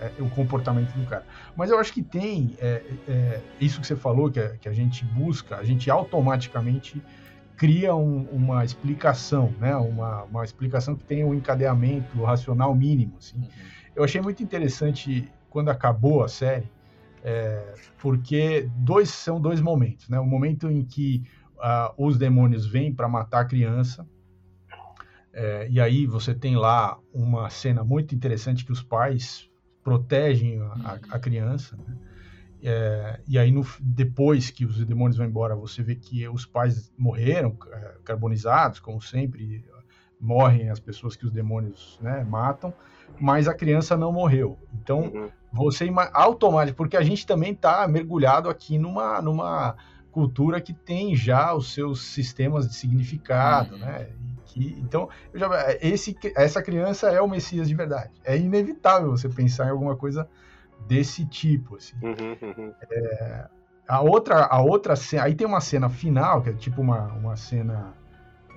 é, 0.00 0.10
o 0.20 0.28
comportamento 0.30 0.92
do 0.92 1.06
cara. 1.06 1.24
Mas 1.56 1.70
eu 1.70 1.78
acho 1.78 1.92
que 1.92 2.02
tem 2.02 2.56
é, 2.58 2.82
é, 3.08 3.40
isso 3.60 3.80
que 3.80 3.86
você 3.86 3.96
falou 3.96 4.30
que 4.30 4.40
a, 4.40 4.56
que 4.56 4.68
a 4.68 4.72
gente 4.72 5.04
busca, 5.04 5.56
a 5.56 5.64
gente 5.64 5.90
automaticamente 5.90 7.00
cria 7.62 7.94
um, 7.94 8.24
uma 8.32 8.64
explicação, 8.64 9.54
né? 9.60 9.76
Uma, 9.76 10.24
uma 10.24 10.44
explicação 10.44 10.96
que 10.96 11.04
tem 11.04 11.24
um 11.24 11.32
encadeamento 11.32 12.20
racional 12.24 12.74
mínimo. 12.74 13.14
Assim. 13.18 13.36
Uhum. 13.36 13.48
Eu 13.94 14.02
achei 14.02 14.20
muito 14.20 14.42
interessante 14.42 15.30
quando 15.48 15.68
acabou 15.68 16.24
a 16.24 16.28
série 16.28 16.68
é, 17.22 17.74
porque 18.00 18.68
dois 18.78 19.10
são 19.10 19.40
dois 19.40 19.60
momentos, 19.60 20.08
né? 20.08 20.18
O 20.18 20.26
momento 20.26 20.68
em 20.68 20.84
que 20.84 21.22
uh, 21.54 21.94
os 21.96 22.18
demônios 22.18 22.66
vêm 22.66 22.92
para 22.92 23.08
matar 23.08 23.42
a 23.42 23.44
criança, 23.44 24.04
é, 25.32 25.68
e 25.70 25.80
aí 25.80 26.04
você 26.04 26.34
tem 26.34 26.56
lá 26.56 26.98
uma 27.14 27.48
cena 27.48 27.84
muito 27.84 28.12
interessante 28.12 28.64
que 28.64 28.72
os 28.72 28.82
pais 28.82 29.48
protegem 29.84 30.60
a, 30.60 30.98
a 31.10 31.18
criança, 31.20 31.76
né? 31.76 31.96
É, 32.62 33.20
e 33.26 33.38
aí 33.38 33.50
no, 33.50 33.66
depois 33.80 34.50
que 34.50 34.64
os 34.64 34.84
demônios 34.84 35.16
vão 35.16 35.26
embora, 35.26 35.56
você 35.56 35.82
vê 35.82 35.96
que 35.96 36.28
os 36.28 36.46
pais 36.46 36.92
morreram, 36.96 37.56
é, 37.72 37.94
carbonizados, 38.04 38.78
como 38.78 39.00
sempre, 39.02 39.64
morrem 40.20 40.70
as 40.70 40.78
pessoas 40.78 41.16
que 41.16 41.26
os 41.26 41.32
demônios 41.32 41.98
né, 42.00 42.22
matam, 42.22 42.72
mas 43.18 43.48
a 43.48 43.54
criança 43.54 43.96
não 43.96 44.12
morreu. 44.12 44.56
Então, 44.80 45.10
uhum. 45.12 45.28
você 45.52 45.90
automaticamente, 46.12 46.76
porque 46.76 46.96
a 46.96 47.02
gente 47.02 47.26
também 47.26 47.52
está 47.52 47.86
mergulhado 47.88 48.48
aqui 48.48 48.78
numa, 48.78 49.20
numa 49.20 49.76
cultura 50.12 50.60
que 50.60 50.72
tem 50.72 51.16
já 51.16 51.52
os 51.52 51.74
seus 51.74 52.02
sistemas 52.02 52.68
de 52.68 52.74
significado, 52.74 53.74
uhum. 53.74 53.80
né? 53.80 54.08
Que, 54.46 54.78
então, 54.78 55.08
já, 55.34 55.48
esse, 55.80 56.16
essa 56.36 56.62
criança 56.62 57.08
é 57.08 57.20
o 57.20 57.28
Messias 57.28 57.66
de 57.66 57.74
verdade. 57.74 58.12
É 58.22 58.36
inevitável 58.36 59.10
você 59.10 59.28
pensar 59.28 59.66
em 59.66 59.70
alguma 59.70 59.96
coisa 59.96 60.28
desse 60.86 61.24
tipo, 61.26 61.76
assim. 61.76 61.96
Uhum, 62.02 62.36
uhum. 62.42 62.74
É, 62.90 63.46
a 63.88 64.00
outra, 64.00 64.44
a 64.44 64.60
outra 64.60 64.96
cena, 64.96 65.24
aí 65.24 65.34
tem 65.34 65.46
uma 65.46 65.60
cena 65.60 65.88
final 65.88 66.42
que 66.42 66.50
é 66.50 66.52
tipo 66.52 66.80
uma, 66.80 67.08
uma 67.14 67.36
cena 67.36 67.94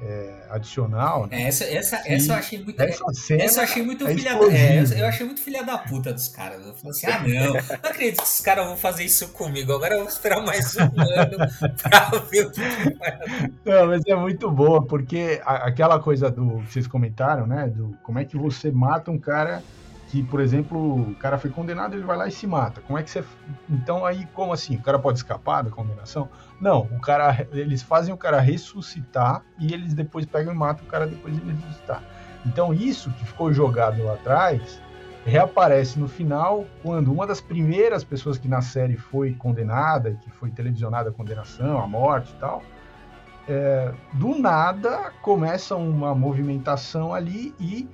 é, 0.02 0.46
adicional. 0.50 1.28
Né? 1.28 1.44
É, 1.44 1.48
essa, 1.48 1.64
essa, 1.66 2.02
essa 2.06 2.34
eu 2.34 2.38
achei 2.38 2.64
muito. 2.64 2.82
Essa, 2.82 3.14
cena 3.14 3.44
essa 3.44 3.60
eu 3.60 3.64
achei 3.64 3.84
muito 3.84 4.08
é 4.08 4.14
filha 4.14 4.36
da, 4.36 4.54
é, 4.54 5.02
eu 5.02 5.08
achei 5.08 5.26
muito 5.26 5.42
filha 5.42 5.64
da 5.64 5.78
puta 5.78 6.14
dos 6.14 6.28
caras. 6.28 6.66
Eu 6.66 6.74
falei 6.74 6.92
assim: 6.92 7.08
ah, 7.08 7.20
não, 7.20 7.54
não 7.54 7.90
acredito 7.90 8.18
que 8.18 8.24
esses 8.24 8.42
caras 8.42 8.66
vão 8.66 8.78
fazer 8.78 9.04
isso 9.04 9.30
comigo. 9.30 9.74
Agora 9.74 9.96
eu 9.96 10.00
vou 10.00 10.08
esperar 10.08 10.42
mais 10.42 10.76
um 10.76 10.82
ano 10.82 11.38
pra 11.82 12.20
ver 12.30 12.48
o 12.48 12.52
que 12.52 12.62
vai 12.98 13.20
Não, 13.66 13.88
mas 13.88 14.04
é 14.06 14.16
muito 14.16 14.52
boa, 14.52 14.86
porque 14.86 15.42
aquela 15.44 16.00
coisa 16.00 16.30
do 16.30 16.62
que 16.64 16.74
vocês 16.74 16.88
comentaram, 16.88 17.48
né? 17.48 17.68
Do 17.68 17.98
como 18.04 18.20
é 18.20 18.26
que 18.26 18.38
você 18.38 18.72
mata 18.72 19.12
um 19.12 19.20
cara 19.20 19.64
que, 20.16 20.24
por 20.24 20.40
exemplo, 20.40 21.10
o 21.10 21.16
cara 21.16 21.38
foi 21.38 21.50
condenado, 21.50 21.94
ele 21.94 22.06
vai 22.06 22.16
lá 22.16 22.26
e 22.26 22.32
se 22.32 22.48
mata. 22.48 22.80
Como 22.80 22.98
é 22.98 23.04
que 23.04 23.10
você. 23.10 23.22
Então, 23.70 24.06
aí, 24.06 24.26
como 24.34 24.54
assim? 24.54 24.78
O 24.78 24.82
cara 24.82 24.98
pode 24.98 25.20
escapar 25.20 25.62
da 25.62 25.70
condenação? 25.70 26.30
Não, 26.62 26.84
o 26.84 27.02
cara, 27.02 27.46
eles 27.52 27.82
fazem 27.82 28.14
o 28.14 28.18
cara 28.18 28.40
ressuscitar 28.40 29.44
e 29.60 29.74
eles 29.74 29.94
depois 29.94 30.26
pegam 30.26 30.54
e 30.54 30.56
matam 30.56 30.86
o 30.86 30.88
cara 30.88 31.06
depois 31.06 31.36
de 31.36 31.46
ressuscitar. 31.52 32.02
Então, 32.46 32.74
isso 32.74 33.12
que 33.12 33.26
ficou 33.26 33.52
jogado 33.52 34.02
lá 34.06 34.14
atrás 34.14 34.82
reaparece 35.26 36.00
no 36.00 36.08
final, 36.08 36.66
quando 36.82 37.12
uma 37.12 37.28
das 37.28 37.42
primeiras 37.42 38.02
pessoas 38.06 38.38
que 38.38 38.48
na 38.48 38.62
série 38.62 38.96
foi 38.96 39.34
condenada, 39.34 40.14
que 40.22 40.30
foi 40.30 40.50
televisionada 40.50 41.10
a 41.10 41.12
condenação, 41.12 41.82
a 41.82 41.88
morte 41.88 42.32
e 42.32 42.40
tal, 42.40 42.64
é, 43.50 43.92
do 44.14 44.40
nada 44.40 45.12
começa 45.22 45.76
uma 45.76 46.16
movimentação 46.16 47.14
ali 47.14 47.54
e 47.60 47.90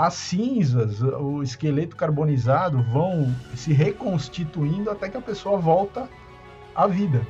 as 0.00 0.14
cinzas, 0.14 1.02
o 1.02 1.42
esqueleto 1.42 1.94
carbonizado 1.94 2.82
vão 2.84 3.34
se 3.54 3.70
reconstituindo 3.70 4.90
até 4.90 5.10
que 5.10 5.16
a 5.18 5.20
pessoa 5.20 5.58
volta 5.58 6.08
à 6.74 6.86
vida. 6.86 7.20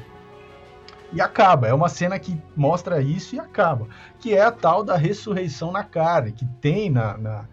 E 1.12 1.20
acaba. 1.20 1.66
É 1.66 1.74
uma 1.74 1.88
cena 1.88 2.16
que 2.16 2.40
mostra 2.56 3.02
isso 3.02 3.34
e 3.34 3.40
acaba. 3.40 3.88
Que 4.20 4.34
é 4.34 4.42
a 4.42 4.52
tal 4.52 4.84
da 4.84 4.96
ressurreição 4.96 5.72
na 5.72 5.82
carne, 5.82 6.30
que 6.30 6.46
tem 6.60 6.88
na, 6.88 7.18
na, 7.18 7.44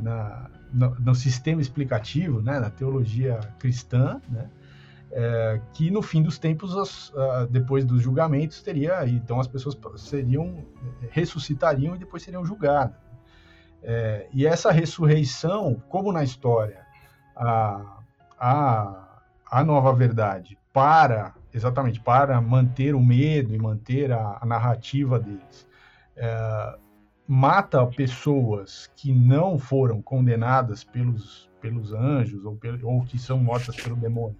na 0.00 0.50
no, 0.72 0.96
no, 0.98 1.14
sistema 1.14 1.62
explicativo, 1.62 2.42
né, 2.42 2.58
na 2.58 2.68
teologia 2.68 3.38
cristã, 3.60 4.20
né, 4.28 4.50
é, 5.12 5.60
que 5.72 5.88
no 5.88 6.02
fim 6.02 6.20
dos 6.20 6.36
tempos, 6.36 6.76
as, 6.76 7.10
uh, 7.10 7.46
depois 7.48 7.84
dos 7.84 8.02
julgamentos, 8.02 8.60
teria. 8.60 9.06
Então 9.06 9.38
as 9.38 9.46
pessoas 9.46 9.78
seriam 9.98 10.64
ressuscitariam 11.10 11.94
e 11.94 11.98
depois 11.98 12.24
seriam 12.24 12.44
julgadas. 12.44 13.03
É, 13.86 14.26
e 14.32 14.46
essa 14.46 14.72
ressurreição, 14.72 15.80
como 15.90 16.10
na 16.10 16.24
história, 16.24 16.80
a, 17.36 17.98
a, 18.38 19.20
a 19.50 19.62
nova 19.62 19.92
verdade 19.92 20.58
para, 20.72 21.34
exatamente, 21.52 22.00
para 22.00 22.40
manter 22.40 22.94
o 22.94 23.00
medo 23.00 23.54
e 23.54 23.58
manter 23.58 24.10
a, 24.10 24.38
a 24.40 24.46
narrativa 24.46 25.20
deles, 25.20 25.66
é, 26.16 26.78
mata 27.28 27.86
pessoas 27.86 28.90
que 28.96 29.12
não 29.12 29.58
foram 29.58 30.00
condenadas 30.00 30.82
pelos, 30.82 31.50
pelos 31.60 31.92
anjos 31.92 32.44
ou, 32.44 32.58
ou 32.82 33.04
que 33.04 33.18
são 33.18 33.38
mortas 33.38 33.76
pelo 33.76 33.96
demônio, 33.96 34.36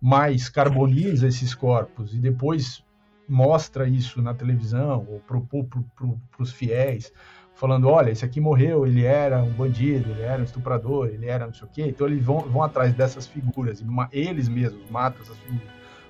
mas 0.00 0.48
carboniza 0.48 1.28
esses 1.28 1.54
corpos 1.54 2.14
e 2.14 2.18
depois 2.18 2.82
mostra 3.28 3.86
isso 3.86 4.22
na 4.22 4.32
televisão 4.32 5.06
ou 5.08 5.20
para 5.20 5.40
pro, 5.40 5.64
pro, 5.94 6.20
os 6.38 6.52
fiéis, 6.52 7.12
falando, 7.58 7.88
olha, 7.88 8.12
esse 8.12 8.24
aqui 8.24 8.40
morreu, 8.40 8.86
ele 8.86 9.04
era 9.04 9.42
um 9.42 9.50
bandido, 9.50 10.12
ele 10.12 10.22
era 10.22 10.40
um 10.40 10.44
estuprador, 10.44 11.08
ele 11.08 11.26
era 11.26 11.44
não 11.44 11.52
sei 11.52 11.66
o 11.66 11.70
quê. 11.70 11.86
Então 11.88 12.06
eles 12.06 12.24
vão, 12.24 12.38
vão 12.38 12.62
atrás 12.62 12.94
dessas 12.94 13.26
figuras, 13.26 13.80
e 13.80 13.86
eles 14.12 14.48
mesmos 14.48 14.88
matam 14.88 15.22
essas 15.22 15.36
figuras 15.38 15.66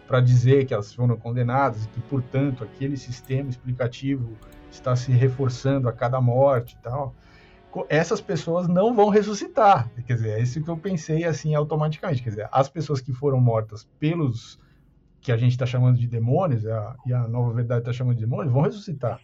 para 0.07 0.21
dizer 0.21 0.67
que 0.67 0.75
elas 0.75 0.93
foram 0.93 1.17
condenadas 1.17 1.87
e 1.87 1.89
que, 1.89 2.01
portanto, 2.03 2.65
aquele 2.65 2.99
sistema 2.99 3.49
explicativo 3.49 4.37
está 4.71 4.95
se 4.95 5.11
reforçando 5.11 5.89
a 5.89 5.93
cada 5.93 6.21
morte 6.21 6.77
e 6.79 6.83
tal. 6.83 7.15
Essas 7.89 8.21
pessoas 8.21 8.69
não 8.69 8.95
vão 8.95 9.09
ressuscitar. 9.09 9.91
Quer 10.07 10.15
dizer, 10.15 10.31
é 10.31 10.43
isso 10.43 10.63
que 10.63 10.69
eu 10.69 10.77
pensei 10.77 11.25
assim 11.25 11.55
automaticamente. 11.55 12.23
Quer 12.23 12.31
dizer, 12.31 12.49
as 12.53 12.69
pessoas 12.69 13.01
que 13.01 13.13
foram 13.13 13.41
mortas 13.41 13.89
pelos 13.99 14.59
que 15.21 15.33
a 15.33 15.37
gente 15.37 15.53
está 15.53 15.65
chamando 15.65 15.99
de 15.99 16.07
demônios, 16.07 16.67
a, 16.67 16.97
e 17.07 17.13
a 17.13 17.27
nova 17.27 17.53
verdade 17.53 17.81
está 17.81 17.93
chamando 17.93 18.17
de 18.17 18.25
demônios, 18.25 18.53
vão 18.53 18.63
ressuscitar. 18.63 19.19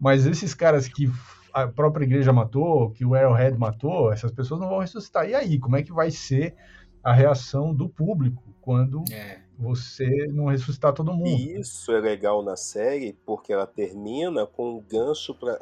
Mas 0.00 0.26
esses 0.26 0.54
caras 0.54 0.88
que 0.88 1.10
a 1.54 1.68
própria 1.68 2.04
igreja 2.04 2.32
matou, 2.32 2.90
que 2.90 3.04
o 3.04 3.14
Arrowhead 3.14 3.56
matou, 3.56 4.12
essas 4.12 4.32
pessoas 4.32 4.60
não 4.60 4.68
vão 4.68 4.80
ressuscitar. 4.80 5.28
E 5.28 5.34
aí, 5.34 5.58
como 5.58 5.76
é 5.76 5.82
que 5.84 5.92
vai 5.92 6.10
ser 6.10 6.56
a 7.02 7.12
reação 7.12 7.72
do 7.72 7.88
público 7.88 8.42
quando 8.60 9.04
é. 9.12 9.38
você 9.56 10.26
não 10.32 10.46
ressuscitar 10.46 10.92
todo 10.92 11.14
mundo? 11.14 11.28
E 11.28 11.60
isso 11.60 11.92
é 11.92 12.00
legal 12.00 12.42
na 12.42 12.56
série, 12.56 13.16
porque 13.24 13.52
ela 13.52 13.68
termina 13.68 14.44
com 14.46 14.78
um 14.78 14.80
gancho, 14.80 15.32
pra, 15.32 15.52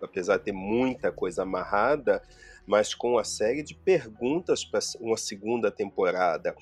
apesar 0.00 0.38
de 0.38 0.44
ter 0.44 0.52
muita 0.52 1.12
coisa 1.12 1.42
amarrada, 1.42 2.20
mas 2.66 2.92
com 2.92 3.12
uma 3.12 3.24
série 3.24 3.62
de 3.62 3.76
perguntas 3.76 4.64
para 4.64 4.80
uma 5.00 5.16
segunda 5.16 5.70
temporada 5.70 6.54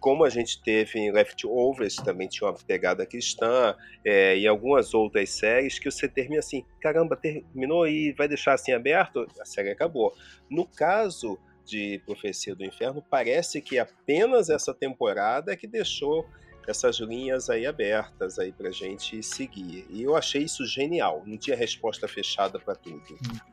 como 0.00 0.24
a 0.24 0.30
gente 0.30 0.62
teve 0.62 0.98
em 0.98 1.10
Leftovers, 1.10 1.96
também 1.96 2.28
tinha 2.28 2.48
uma 2.48 2.56
pegada 2.56 3.04
cristã, 3.06 3.74
é, 4.04 4.36
e 4.36 4.46
algumas 4.46 4.94
outras 4.94 5.30
séries 5.30 5.78
que 5.78 5.90
você 5.90 6.08
termina 6.08 6.40
assim, 6.40 6.64
caramba, 6.80 7.16
terminou 7.16 7.86
e 7.86 8.12
vai 8.12 8.28
deixar 8.28 8.54
assim 8.54 8.72
aberto? 8.72 9.26
A 9.40 9.44
série 9.44 9.70
acabou. 9.70 10.14
No 10.50 10.66
caso 10.66 11.38
de 11.64 12.00
Profecia 12.06 12.54
do 12.54 12.64
Inferno, 12.64 13.04
parece 13.10 13.60
que 13.60 13.78
apenas 13.78 14.48
essa 14.48 14.72
temporada 14.72 15.52
é 15.52 15.56
que 15.56 15.66
deixou 15.66 16.24
essas 16.66 16.96
linhas 16.96 17.48
aí 17.48 17.66
abertas 17.66 18.38
aí 18.38 18.52
pra 18.52 18.70
gente 18.70 19.22
seguir. 19.22 19.86
E 19.90 20.02
eu 20.02 20.16
achei 20.16 20.42
isso 20.42 20.66
genial. 20.66 21.22
Não 21.26 21.36
tinha 21.36 21.56
resposta 21.56 22.06
fechada 22.08 22.58
para 22.58 22.74
tudo. 22.74 23.02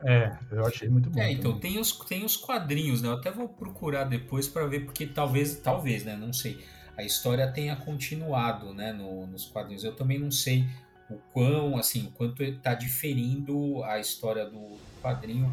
É, 0.04 0.36
eu 0.50 0.66
achei 0.66 0.88
muito 0.88 1.10
bom. 1.10 1.20
É, 1.20 1.32
então 1.32 1.58
tem 1.58 1.78
os, 1.78 1.92
tem 1.92 2.24
os 2.24 2.36
quadrinhos, 2.36 3.02
né? 3.02 3.08
Eu 3.08 3.14
até 3.14 3.30
vou 3.30 3.48
procurar 3.48 4.04
depois 4.04 4.48
para 4.48 4.66
ver, 4.66 4.84
porque 4.84 5.06
talvez, 5.06 5.56
talvez, 5.56 6.04
né? 6.04 6.16
Não 6.16 6.32
sei. 6.32 6.58
A 6.96 7.02
história 7.02 7.50
tenha 7.50 7.74
continuado, 7.76 8.72
né? 8.72 8.92
No, 8.92 9.26
nos 9.26 9.46
quadrinhos. 9.46 9.84
Eu 9.84 9.94
também 9.94 10.18
não 10.18 10.30
sei 10.30 10.66
o 11.10 11.16
quão, 11.32 11.76
assim, 11.76 12.06
o 12.06 12.10
quanto 12.10 12.42
está 12.42 12.74
diferindo 12.74 13.82
a 13.84 13.98
história 13.98 14.46
do 14.46 14.78
quadrinho 15.02 15.52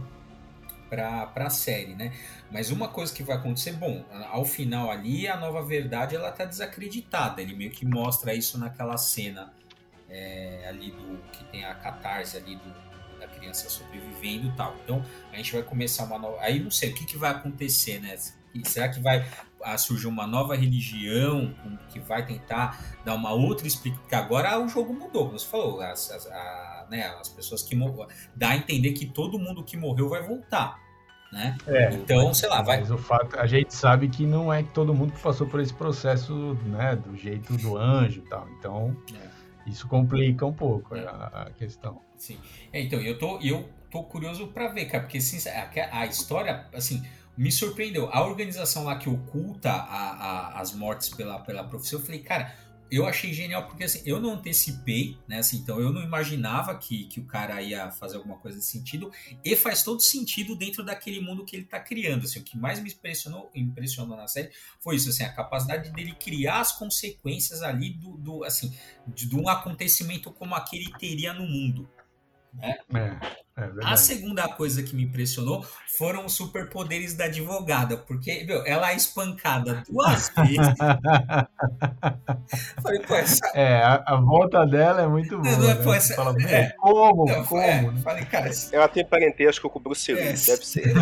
para 0.92 1.32
a 1.46 1.50
série, 1.50 1.96
né? 1.96 2.12
Mas 2.52 2.70
uma 2.70 2.90
coisa 2.90 3.14
que 3.14 3.24
vai 3.24 3.38
acontecer, 3.38 3.72
bom, 3.72 4.04
ao 4.30 4.44
final 4.44 4.92
ali 4.92 5.26
a 5.26 5.38
nova 5.38 5.64
verdade 5.64 6.18
ela 6.18 6.30
tá 6.32 6.44
desacreditada. 6.44 7.42
Ele 7.42 7.56
meio 7.56 7.72
que 7.72 7.86
mostra 7.86 8.34
isso 8.34 8.60
naquela 8.60 8.98
cena 8.98 9.54
é, 10.10 10.66
ali 10.68 10.92
do 10.92 11.18
que 11.32 11.46
tem 11.46 11.64
a 11.64 11.74
catarse 11.74 12.36
ali 12.36 12.58
do, 12.58 13.18
da 13.18 13.28
criança 13.28 13.70
sobrevivendo 13.70 14.50
e 14.50 14.52
tal. 14.52 14.76
Então 14.84 15.06
a 15.32 15.38
gente 15.38 15.54
vai 15.54 15.64
começar 15.64 16.04
uma 16.04 16.20
nova. 16.20 16.42
Aí 16.42 16.60
não 16.60 16.72
sei 16.72 16.92
o 16.92 16.94
que, 16.94 17.06
que 17.06 17.18
vai 17.18 17.32
acontecer, 17.32 18.02
né? 18.02 18.18
Será 18.66 18.90
que 18.90 19.00
vai 19.00 19.26
ah, 19.64 19.78
surgir 19.78 20.08
uma 20.08 20.28
nova 20.28 20.58
religião 20.58 21.56
que 21.88 22.02
vai 22.02 22.26
tentar 22.26 22.98
dar 23.06 23.16
uma 23.16 23.32
outra 23.32 23.66
explicação? 23.66 24.04
Porque 24.04 24.16
agora 24.16 24.60
o 24.60 24.68
jogo 24.68 24.94
mudou, 24.94 25.28
como 25.28 25.40
você 25.40 25.48
falou, 25.48 25.80
as, 25.80 26.12
as, 26.12 26.28
a, 26.28 26.71
né, 26.92 27.08
as 27.20 27.30
pessoas 27.30 27.64
que 27.64 27.76
dá 28.36 28.50
a 28.50 28.58
entender 28.58 28.92
que 28.92 29.08
todo 29.08 29.40
mundo 29.40 29.64
que 29.64 29.76
morreu 29.76 30.10
vai 30.10 30.22
voltar 30.22 30.78
né? 31.32 31.58
É, 31.66 31.94
então, 31.94 32.34
sei 32.34 32.50
lá, 32.50 32.62
vai. 32.62 32.82
Mas 32.82 32.92
o 32.92 32.98
fato, 32.98 33.40
a 33.40 33.48
gente 33.48 33.74
sabe 33.74 34.10
que 34.10 34.26
não 34.26 34.54
é 34.54 34.64
todo 34.64 34.94
mundo 34.94 35.14
que 35.14 35.22
passou 35.22 35.48
por 35.48 35.62
esse 35.62 35.74
processo, 35.74 36.34
né, 36.66 36.96
do 36.96 37.16
jeito 37.16 37.56
do 37.58 37.78
anjo 37.78 38.20
e 38.20 38.30
tal. 38.30 38.48
Então, 38.60 38.98
é. 39.14 39.70
isso 39.70 39.88
complica 39.88 40.46
um 40.46 40.54
pouco 40.54 40.94
é. 40.94 41.06
a, 41.06 41.46
a, 41.48 41.50
questão. 41.52 42.02
Sim. 42.18 42.38
É, 42.74 42.82
então, 42.82 43.00
eu 43.00 43.18
tô, 43.18 43.40
eu 43.40 43.70
tô 43.90 44.04
curioso 44.04 44.48
para 44.48 44.68
ver, 44.68 44.86
cara, 44.86 45.04
porque 45.04 45.20
a, 45.48 46.00
a, 46.00 46.06
história, 46.06 46.66
assim, 46.74 47.02
me 47.38 47.50
surpreendeu. 47.50 48.10
A 48.12 48.26
organização 48.26 48.84
lá 48.84 48.98
que 48.98 49.10
oculta 49.10 49.72
a, 49.72 50.60
as 50.60 50.74
mortes 50.74 51.10
pela, 51.10 51.40
pela 51.40 51.64
profissão, 51.64 52.00
eu 52.00 52.06
falei, 52.06 52.20
cara 52.20 52.54
eu 52.92 53.08
achei 53.08 53.34
genial 53.34 53.66
porque 53.68 53.86
assim, 53.86 54.02
eu 54.06 54.20
não 54.20 54.34
antecipei, 54.34 55.18
né? 55.26 55.38
Assim, 55.40 55.58
então 55.58 55.80
eu 55.80 55.94
não 55.94 56.04
imaginava 56.04 56.78
que, 56.78 57.06
que 57.06 57.22
o 57.22 57.26
cara 57.26 57.62
ia 57.62 57.90
fazer 57.90 58.18
alguma 58.18 58.38
coisa 58.38 58.58
nesse 58.58 58.72
sentido 58.72 59.10
e 59.46 59.56
faz 59.56 59.82
todo 59.82 60.02
sentido 60.02 60.58
dentro 60.58 60.84
daquele 60.84 61.22
mundo 61.22 61.46
que 61.46 61.56
ele 61.56 61.64
está 61.64 61.80
criando. 61.80 62.26
Assim, 62.26 62.40
o 62.40 62.44
que 62.44 62.58
mais 62.58 62.82
me 62.82 62.92
impressionou, 62.92 63.50
impressionou 63.56 64.18
na 64.18 64.28
série 64.28 64.52
foi 64.82 64.98
isso, 64.98 65.08
assim, 65.08 65.24
a 65.24 65.32
capacidade 65.32 65.90
dele 65.92 66.14
criar 66.14 66.60
as 66.60 66.74
consequências 66.74 67.62
ali 67.62 67.94
do, 67.94 68.18
do 68.18 68.44
assim, 68.44 68.76
de, 69.08 69.26
de 69.26 69.36
um 69.38 69.48
acontecimento 69.48 70.30
como 70.30 70.54
aquele 70.54 70.92
teria 71.00 71.34
no 71.34 71.48
mundo. 71.48 71.90
Né? 72.54 72.78
É. 72.94 73.41
É 73.58 73.70
a 73.84 73.98
segunda 73.98 74.48
coisa 74.48 74.82
que 74.82 74.96
me 74.96 75.04
impressionou 75.04 75.66
foram 75.98 76.26
os 76.26 76.34
superpoderes 76.34 77.14
da 77.16 77.26
advogada, 77.26 77.98
porque 77.98 78.46
meu, 78.46 78.66
ela 78.66 78.92
é 78.92 78.96
espancada 78.96 79.84
duas 79.90 80.32
vezes. 80.48 80.76
Falei, 82.82 83.00
pô, 83.02 83.16
essa... 83.16 83.46
É, 83.54 83.84
a, 83.84 84.04
a, 84.08 84.16
volta 84.16 84.66
dela 84.66 85.02
é 85.02 85.08
muito 85.08 85.38
boa. 85.38 85.58
Não, 85.58 85.68
né? 85.68 85.76
pô, 85.76 85.94
essa... 85.94 86.16
Fala, 86.16 86.36
é, 86.44 86.70
como? 86.78 87.26
Não, 87.26 87.46
como? 87.46 87.62
É, 87.62 87.92
falei, 88.02 88.26
cara, 88.26 88.50
ela 88.72 88.88
tem 88.88 89.06
parentesco 89.06 89.70
com 89.70 89.80
o 89.80 89.82
Bruce 89.82 90.14
Lee, 90.14 90.22
é, 90.22 90.26
deve 90.28 90.66
ser. 90.66 90.94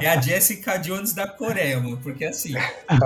é 0.00 0.08
a 0.08 0.20
Jessica 0.20 0.78
Jones 0.78 1.12
da 1.12 1.26
Coreia, 1.26 1.80
mano, 1.80 1.98
porque 1.98 2.24
assim. 2.24 2.54
pô, 2.54 3.04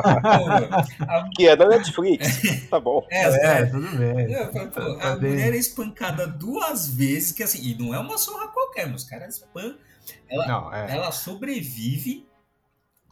a... 1.09 1.27
Que 1.35 1.49
é 1.49 1.57
da 1.57 1.67
Netflix, 1.67 2.43
tá 2.69 2.79
bom. 2.79 3.05
É, 3.11 3.25
é 3.25 3.67
tudo 3.67 3.89
bem. 3.97 4.35
Falei, 4.53 4.69
pô, 4.69 4.97
tá 4.97 5.13
a 5.13 5.17
bem. 5.17 5.31
mulher 5.31 5.55
é 5.55 5.57
espancada 5.57 6.27
duas 6.27 6.89
vezes, 6.89 7.33
que 7.33 7.43
assim, 7.43 7.59
e 7.63 7.75
não 7.75 7.95
é 7.95 7.99
uma 7.99 8.19
surra 8.19 8.49
qualquer 8.49 8.66
qualquer, 8.67 8.93
os 8.93 9.05
caras 9.05 9.35
spam. 9.37 9.77
Ela, 10.29 10.47
Não, 10.47 10.75
é. 10.75 10.93
ela 10.93 11.11
sobrevive 11.11 12.27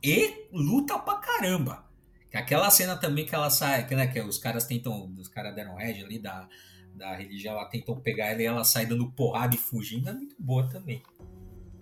e 0.03 0.49
luta 0.53 0.99
pra 0.99 1.17
caramba. 1.17 1.85
Aquela 2.33 2.69
cena 2.69 2.97
também 2.97 3.25
que 3.25 3.35
ela 3.35 3.49
sai, 3.49 3.87
que, 3.87 3.95
né, 3.95 4.09
que 4.09 4.21
os 4.21 4.39
caras 4.39 4.67
tentam, 4.67 5.15
os 5.17 5.29
caras 5.29 5.55
deram 5.55 5.77
red 5.77 6.03
ali 6.03 6.19
da, 6.19 6.49
da 6.93 7.15
religião, 7.15 7.55
ela 7.55 7.67
tentam 7.67 8.01
pegar 8.01 8.27
ela 8.27 8.43
e 8.43 8.45
ela 8.45 8.65
sai 8.65 8.87
dando 8.87 9.11
porrada 9.13 9.55
e 9.55 9.59
fugindo, 9.59 10.09
é 10.09 10.13
muito 10.13 10.35
boa 10.37 10.69
também. 10.69 11.01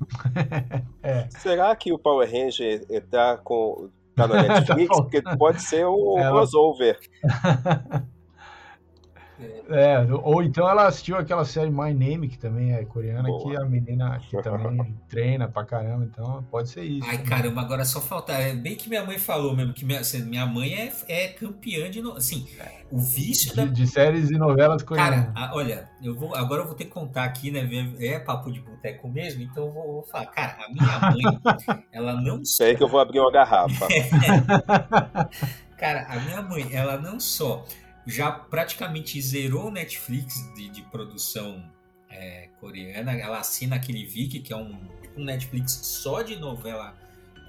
é. 1.03 1.29
Será 1.31 1.75
que 1.75 1.91
o 1.91 1.99
Power 1.99 2.31
Ranger 2.31 2.85
tá 3.09 3.39
com 3.39 3.91
tá 4.15 4.29
na 4.29 4.43
Netflix? 4.61 4.89
Tá 4.89 5.03
Porque 5.03 5.23
pode 5.39 5.63
ser 5.63 5.87
um 5.87 6.19
ela... 6.19 6.33
crossover. 6.33 6.99
É, 9.69 10.07
ou 10.23 10.43
então 10.43 10.69
ela 10.69 10.87
assistiu 10.87 11.17
aquela 11.17 11.45
série 11.45 11.71
My 11.71 11.95
Name, 11.95 12.29
que 12.29 12.39
também 12.39 12.75
é 12.75 12.85
coreana, 12.85 13.23
Boa. 13.23 13.43
que 13.43 13.57
a 13.57 13.65
menina 13.65 14.19
que 14.19 14.43
também 14.43 14.95
treina 15.09 15.49
pra 15.49 15.65
caramba, 15.65 16.05
então 16.05 16.45
pode 16.51 16.69
ser 16.69 16.85
isso. 16.85 17.07
Ai, 17.09 17.19
também. 17.19 17.31
caramba, 17.31 17.61
agora 17.61 17.85
só 17.85 18.01
falta. 18.01 18.33
É 18.33 18.55
bem 18.55 18.77
que 18.77 18.89
minha 18.89 19.05
mãe 19.05 19.19
falou 19.19 19.57
mesmo, 19.57 19.73
que 19.73 19.85
minha, 19.85 20.01
assim, 20.01 20.23
minha 20.25 20.45
mãe 20.45 20.75
é, 20.75 20.93
é 21.09 21.29
campeã 21.29 21.91
de. 21.91 22.01
Assim, 22.17 22.47
o 22.91 22.99
vício 22.99 23.51
de, 23.51 23.57
da... 23.57 23.65
de 23.65 23.87
séries 23.87 24.31
e 24.31 24.37
novelas 24.37 24.83
coreanas. 24.83 25.33
Cara, 25.33 25.33
a, 25.35 25.55
olha, 25.55 25.89
eu 26.03 26.15
vou, 26.15 26.35
agora 26.35 26.63
eu 26.63 26.67
vou 26.67 26.75
ter 26.75 26.85
que 26.85 26.91
contar 26.91 27.25
aqui, 27.25 27.51
né? 27.51 27.67
É 27.99 28.19
papo 28.19 28.53
de 28.53 28.61
boteco 28.61 29.09
mesmo, 29.09 29.43
então 29.43 29.67
eu 29.67 29.73
vou, 29.73 29.85
vou 29.85 30.03
falar. 30.03 30.27
Cara, 30.27 30.59
a 30.65 30.73
minha 30.73 31.01
mãe, 31.01 31.85
ela 31.93 32.21
não. 32.21 32.45
Sei 32.45 32.75
que 32.75 32.83
eu 32.83 32.89
vou 32.89 33.01
abrir 33.01 33.21
uma 33.21 33.33
garrafa. 33.33 33.87
cara, 35.79 36.07
a 36.09 36.21
minha 36.21 36.43
mãe, 36.43 36.69
ela 36.73 36.99
não 36.99 37.19
só 37.19 37.65
já 38.07 38.31
praticamente 38.31 39.21
zerou 39.21 39.69
o 39.69 39.71
Netflix 39.71 40.35
de, 40.55 40.69
de 40.69 40.83
produção 40.83 41.63
é, 42.11 42.49
coreana. 42.61 43.13
Ela 43.13 43.39
assina 43.39 43.77
aquele 43.77 44.05
Viki, 44.05 44.41
que 44.41 44.53
é 44.53 44.57
um, 44.57 44.79
um 45.17 45.25
Netflix 45.25 45.73
só 45.73 46.23
de 46.23 46.37
novela 46.37 46.95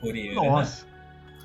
coreana. 0.02 0.36
Nossa. 0.42 0.88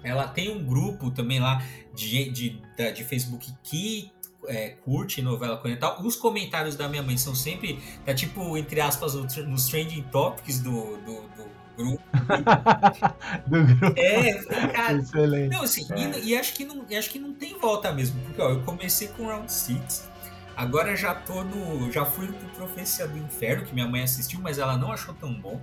Ela 0.02 0.28
tem 0.28 0.50
um 0.50 0.64
grupo 0.64 1.10
também 1.10 1.40
lá 1.40 1.62
de, 1.94 2.30
de, 2.30 2.62
de 2.94 3.04
Facebook 3.04 3.52
que 3.64 4.12
é, 4.46 4.70
curte 4.70 5.20
novela 5.20 5.56
coreana 5.56 6.00
os 6.00 6.14
comentários 6.14 6.76
da 6.76 6.88
minha 6.88 7.02
mãe 7.02 7.18
são 7.18 7.34
sempre, 7.34 7.80
tá 8.04 8.14
tipo, 8.14 8.56
entre 8.56 8.80
aspas, 8.80 9.14
nos 9.14 9.66
trending 9.66 10.02
topics 10.02 10.60
do, 10.60 10.96
do, 10.98 11.22
do 11.22 11.57
grupo. 11.78 12.02
do 13.46 13.64
grupo. 13.64 13.98
É, 13.98 14.34
cara. 14.72 14.98
Excelente. 14.98 15.52
Não, 15.52 15.62
assim, 15.62 15.86
é. 15.92 16.18
e, 16.18 16.30
e, 16.30 16.36
acho, 16.36 16.52
que 16.54 16.64
não, 16.64 16.84
acho 16.96 17.10
que 17.10 17.18
não 17.18 17.32
tem 17.32 17.58
volta 17.58 17.92
mesmo, 17.92 18.20
porque 18.22 18.42
ó, 18.42 18.50
eu 18.50 18.62
comecei 18.62 19.08
com 19.08 19.26
Round 19.26 19.50
6, 19.50 20.08
agora 20.56 20.96
já 20.96 21.14
tô 21.14 21.44
no. 21.44 21.90
Já 21.92 22.04
fui 22.04 22.26
pro 22.26 22.48
Profecia 22.48 23.06
do 23.06 23.16
Inferno, 23.16 23.64
que 23.64 23.72
minha 23.72 23.86
mãe 23.86 24.02
assistiu, 24.02 24.40
mas 24.40 24.58
ela 24.58 24.76
não 24.76 24.92
achou 24.92 25.14
tão 25.14 25.32
bom. 25.32 25.60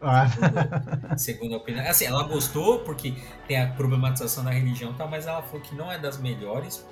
Ah. 0.00 0.28
Segundo, 0.28 1.18
segundo 1.18 1.54
a 1.54 1.56
opinião. 1.58 1.84
Assim, 1.88 2.04
ela 2.04 2.22
gostou 2.22 2.80
porque 2.80 3.14
tem 3.48 3.60
a 3.60 3.66
problematização 3.68 4.44
da 4.44 4.50
religião 4.50 4.92
e 4.92 4.94
tal, 4.94 5.08
mas 5.08 5.26
ela 5.26 5.42
falou 5.42 5.60
que 5.60 5.74
não 5.74 5.90
é 5.90 5.98
das 5.98 6.18
melhores 6.18 6.86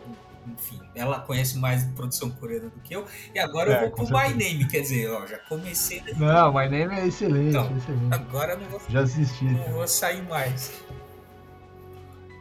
enfim, 0.52 0.80
ela 0.94 1.20
conhece 1.20 1.58
mais 1.58 1.84
produção 1.84 2.30
coreana 2.30 2.68
do 2.68 2.80
que 2.80 2.94
eu. 2.94 3.06
E 3.34 3.38
agora 3.38 3.72
é, 3.72 3.76
eu 3.76 3.80
vou 3.80 3.90
pro 3.90 4.04
My 4.06 4.30
Name, 4.30 4.66
quer 4.66 4.80
dizer, 4.80 5.10
ó, 5.10 5.26
já 5.26 5.38
comecei. 5.38 6.02
Não, 6.16 6.52
My 6.52 6.68
Name 6.68 6.94
é 6.94 7.06
excelente, 7.06 7.50
então, 7.50 7.76
excelente. 7.76 8.14
Agora 8.14 8.52
eu 8.52 8.60
não 8.60 8.68
vou. 8.68 8.80
Já 8.88 9.00
assisti. 9.00 9.44
Não 9.44 9.72
vou 9.72 9.88
sair 9.88 10.22
mais. 10.22 10.84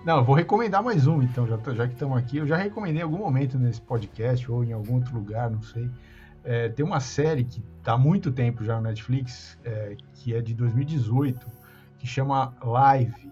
Não, 0.06 0.18
eu 0.18 0.24
vou 0.24 0.36
recomendar 0.36 0.84
mais 0.84 1.08
um, 1.08 1.24
então, 1.24 1.48
já, 1.48 1.58
já 1.74 1.88
que 1.88 1.94
estamos 1.94 2.16
aqui. 2.18 2.38
Eu 2.38 2.46
já 2.46 2.58
recomendei 2.58 3.02
em 3.02 3.04
algum 3.04 3.18
momento 3.18 3.58
nesse 3.58 3.82
podcast 3.82 4.50
ou 4.52 4.64
em 4.64 4.72
algum 4.72 4.96
outro 4.96 5.16
lugar, 5.16 5.50
não 5.50 5.64
sei. 5.64 5.90
É, 6.44 6.70
tem 6.70 6.86
uma 6.86 7.00
série 7.00 7.44
que 7.44 7.64
está 7.80 7.94
há 7.94 7.98
muito 7.98 8.32
tempo 8.32 8.64
já 8.64 8.76
no 8.76 8.84
Netflix, 8.84 9.58
é, 9.66 9.98
que 10.14 10.36
é 10.36 10.42
de 10.42 10.54
2018, 10.54 11.48
que 11.98 12.06
chama 12.06 12.54
Live, 12.64 13.32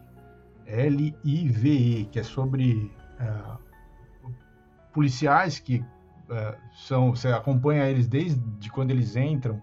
L-I-V-E, 0.66 2.06
que 2.06 2.20
é 2.20 2.24
sobre 2.24 2.92
é, 3.20 3.63
policiais 4.94 5.60
que 5.60 5.84
é, 6.30 6.56
são 6.88 7.14
você 7.14 7.28
acompanha 7.30 7.90
eles 7.90 8.08
desde 8.08 8.70
quando 8.72 8.92
eles 8.92 9.16
entram 9.16 9.62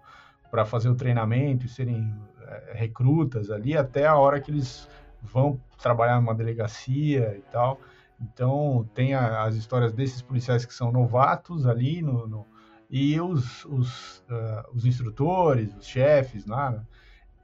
para 0.51 0.67
fazer 0.67 0.89
o 0.89 0.95
treinamento 0.95 1.65
e 1.65 1.69
serem 1.69 2.15
é, 2.43 2.73
recrutas 2.75 3.51
ali 3.51 3.77
até 3.77 4.07
a 4.07 4.17
hora 4.17 4.41
que 4.41 4.51
eles 4.51 4.89
vão 5.23 5.61
trabalhar 5.81 6.21
numa 6.21 6.35
delegacia 6.35 7.37
e 7.39 7.43
tal. 7.53 7.81
Então 8.21 8.87
tem 8.95 9.15
a, 9.15 9.45
as 9.45 9.55
histórias 9.55 9.93
desses 9.93 10.21
policiais 10.21 10.67
que 10.67 10.75
são 10.75 10.93
novatos 10.93 11.67
ali 11.67 12.03
no, 12.03 12.27
no 12.27 12.47
e 12.91 13.21
os, 13.21 13.65
os, 13.67 14.19
uh, 14.29 14.69
os 14.75 14.85
instrutores, 14.85 15.73
os 15.77 15.87
chefes 15.87 16.45
lá. 16.45 16.73
Né? 16.73 16.83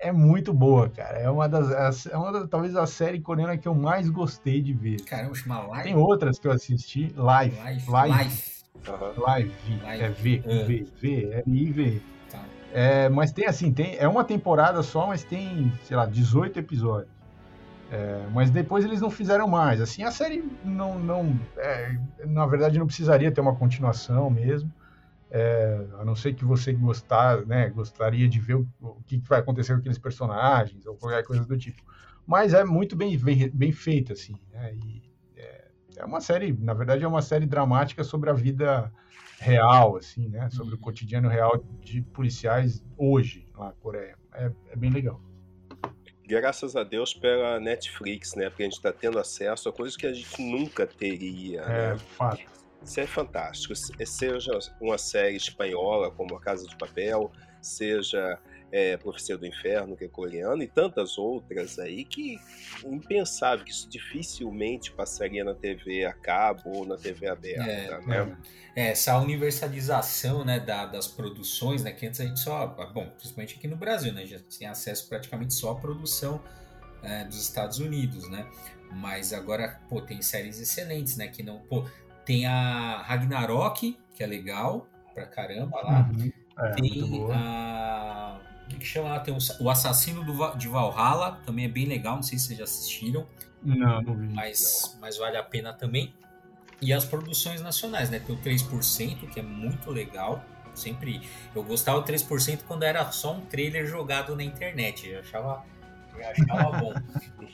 É 0.07 0.13
muito 0.13 0.53
boa, 0.53 0.89
cara. 0.89 1.19
É 1.19 1.29
uma 1.31 1.49
das. 1.49 2.07
É 2.07 2.17
uma 2.17 2.33
das, 2.33 2.49
talvez 2.49 2.77
a 2.77 2.87
série 2.87 3.21
coreana 3.21 3.57
que 3.57 3.67
eu 3.67 3.75
mais 3.75 4.09
gostei 4.09 4.61
de 4.61 4.73
ver. 4.73 5.01
Caramba, 5.03 5.35
chama 5.35 5.61
Live. 5.67 5.85
Tem 5.85 5.97
outras 5.97 6.39
que 6.39 6.47
eu 6.47 6.53
assisti. 6.53 7.13
Live. 7.17 7.57
Live. 7.57 7.91
Live. 7.91 8.15
Live. 8.15 9.13
Live. 9.19 9.53
Live. 9.83 10.05
É 10.05 10.09
V. 10.09 10.43
Uh. 10.45 10.67
V. 10.67 10.87
V. 11.01 11.31
É 11.33 11.43
I 11.47 11.73
V. 11.73 12.01
Tá. 12.31 12.45
É, 12.73 13.09
mas 13.09 13.33
tem 13.33 13.47
assim, 13.47 13.73
tem, 13.73 13.97
é 13.99 14.07
uma 14.07 14.25
temporada 14.25 14.83
só, 14.83 15.07
mas 15.07 15.25
tem, 15.25 15.73
sei 15.85 15.97
lá, 15.97 16.07
18 16.07 16.59
episódios. 16.59 17.17
É, 17.91 18.27
mas 18.33 18.51
depois 18.51 18.85
eles 18.85 19.01
não 19.01 19.11
fizeram 19.11 19.47
mais. 19.47 19.81
Assim, 19.81 20.03
a 20.03 20.11
série 20.11 20.45
não, 20.65 20.99
não 20.99 21.39
é, 21.57 21.97
na 22.25 22.45
verdade, 22.47 22.79
não 22.79 22.87
precisaria 22.87 23.31
ter 23.31 23.41
uma 23.41 23.55
continuação 23.55 24.29
mesmo. 24.29 24.71
É, 25.31 25.87
a 25.99 26.05
não 26.05 26.15
ser 26.15 26.35
que 26.35 26.45
você 26.45 26.73
gostar, 26.73 27.45
né, 27.47 27.69
gostaria 27.69 28.29
de 28.29 28.39
ver 28.39 28.55
o, 28.55 28.69
o 28.81 29.03
que, 29.05 29.19
vai 29.19 29.41
acontecer 29.41 29.73
com 29.73 29.81
aqueles 29.81 29.99
personagens 29.99 30.87
ou 30.87 30.95
qualquer 30.95 31.25
coisa 31.25 31.45
do 31.45 31.57
tipo. 31.59 31.83
Mas 32.27 32.55
é 32.55 32.65
muito 32.65 32.95
bem, 32.97 33.19
bem, 33.19 33.51
bem 33.51 33.73
feito, 33.73 34.13
assim. 34.13 34.37
Né, 34.53 34.75
e 34.75 35.03
é, 35.37 35.69
é, 35.97 36.05
uma 36.05 36.21
série, 36.21 36.53
na 36.53 36.75
verdade, 36.75 37.05
é 37.05 37.09
uma 37.09 37.23
série 37.23 37.47
dramática 37.47 38.05
sobre 38.05 38.31
a 38.31 38.33
vida 38.33 38.93
real, 39.39 39.97
assim, 39.97 40.29
né? 40.29 40.49
Sobre 40.49 40.75
o 40.75 40.77
uhum. 40.77 40.83
cotidiano 40.83 41.29
real 41.29 41.63
de 41.81 42.01
policiais 42.01 42.83
hoje 42.97 43.47
lá 43.55 43.67
na 43.67 43.73
Coreia. 43.73 44.17
É, 44.33 44.51
é 44.71 44.77
bem 44.77 44.91
legal 44.91 45.21
graças 46.27 46.75
a 46.75 46.83
Deus 46.83 47.15
pela 47.15 47.61
Netflix, 47.61 48.35
né? 48.35 48.51
Porque 48.51 48.65
a 48.65 48.67
gente 48.67 48.77
está 48.77 48.93
tendo 48.93 49.19
acesso 49.19 49.69
a 49.69 49.73
coisas 49.73 49.97
que 49.97 50.07
a 50.07 50.13
gente 50.13 50.43
nunca 50.43 50.87
teria. 50.87 51.61
É, 51.61 51.93
né? 51.93 51.99
fato. 51.99 52.56
Isso 52.83 53.01
é 53.01 53.07
fantástico. 53.07 53.75
Seja 53.75 54.59
uma 54.81 54.99
série 54.99 55.37
espanhola, 55.37 56.11
como 56.11 56.37
A 56.37 56.41
Casa 56.41 56.67
de 56.67 56.77
Papel, 56.77 57.33
seja 57.61 58.39
é, 58.71 58.97
Profecia 58.97 59.37
do 59.39 59.47
Inferno, 59.47 59.97
que 59.97 60.05
é 60.05 60.09
coreano, 60.09 60.63
e 60.63 60.67
tantas 60.67 61.19
outras 61.19 61.79
aí 61.79 62.05
que 62.05 62.39
impensável, 62.85 63.65
que 63.65 63.71
isso 63.71 63.89
dificilmente 63.89 64.93
passaria 64.93 65.45
na 65.45 65.55
TV 65.55 66.05
a 66.05 66.13
cabo 66.13 66.71
ou 66.71 66.87
na 66.87 66.97
TV 66.97 67.29
aberta. 67.29 67.63
É, 67.63 68.01
né? 68.07 68.37
é 68.75 68.91
essa 68.91 69.19
universalização 69.19 70.45
né, 70.45 70.61
da, 70.61 70.87
das 70.87 71.07
produções, 71.07 71.83
né, 71.83 71.93
que 71.93 72.07
antes 72.07 72.21
a 72.21 72.25
gente 72.25 72.41
só, 72.41 72.67
bom, 72.67 73.09
principalmente 73.17 73.57
aqui 73.57 73.69
no 73.69 73.77
Brasil, 73.77 74.13
né, 74.13 74.27
já 74.27 74.39
tinha 74.39 74.71
acesso 74.71 75.09
praticamente 75.09 75.55
só 75.55 75.73
à 75.73 75.75
produção 75.77 76.43
é, 77.03 77.25
dos 77.25 77.41
Estados 77.41 77.79
Unidos, 77.79 78.29
né? 78.29 78.47
Mas 78.93 79.33
agora, 79.33 79.81
pô, 79.89 80.01
tem 80.01 80.23
séries 80.23 80.61
excelentes, 80.61 81.17
né? 81.17 81.29
Que 81.29 81.43
não, 81.43 81.59
pô, 81.61 81.85
tem 82.27 82.45
a 82.45 83.03
Ragnarok, 83.03 83.97
que 84.15 84.23
é 84.23 84.27
legal 84.27 84.87
pra 85.15 85.25
caramba 85.25 85.81
lá. 85.81 86.11
Uhum. 86.13 86.31
É, 86.59 86.71
tem 86.73 87.33
a. 87.33 88.41
O 88.65 88.69
que, 88.69 88.79
que 88.79 88.85
chama 88.85 89.11
lá? 89.11 89.21
Tem 89.21 89.33
o, 89.61 89.71
Assassino 89.71 90.25
do, 90.25 90.57
de 90.57 90.67
Valhalla, 90.67 91.41
também 91.47 91.67
é 91.67 91.69
bem 91.69 91.87
legal. 91.87 92.17
Não 92.17 92.23
sei 92.23 92.37
se 92.37 92.49
vocês 92.49 92.59
já 92.59 92.65
assistiram. 92.65 93.25
Não, 93.63 94.03
não 94.03 94.17
vi. 94.17 94.35
Mas, 94.35 94.99
mas 95.01 95.17
vale 95.17 95.37
a 95.37 95.43
pena 95.43 95.73
também. 95.73 96.13
E 96.83 96.93
as 96.93 97.05
produções 97.05 97.63
nacionais, 97.63 98.11
né? 98.11 98.19
Tem 98.19 98.35
o 98.35 98.39
3%, 98.41 99.31
que 99.31 99.39
é 99.39 99.43
muito 99.43 99.91
legal. 99.91 100.45
Sempre. 100.75 101.23
Eu 101.55 101.63
gostava 101.63 102.01
do 102.01 102.13
3% 102.13 102.65
quando 102.67 102.83
era 102.83 103.11
só 103.13 103.35
um 103.35 103.41
trailer 103.43 103.87
jogado 103.87 104.35
na 104.35 104.43
internet. 104.43 105.09
Eu 105.09 105.21
achava 105.21 105.65
eu 106.19 106.29
achava 106.29 106.79
bom. 106.79 106.95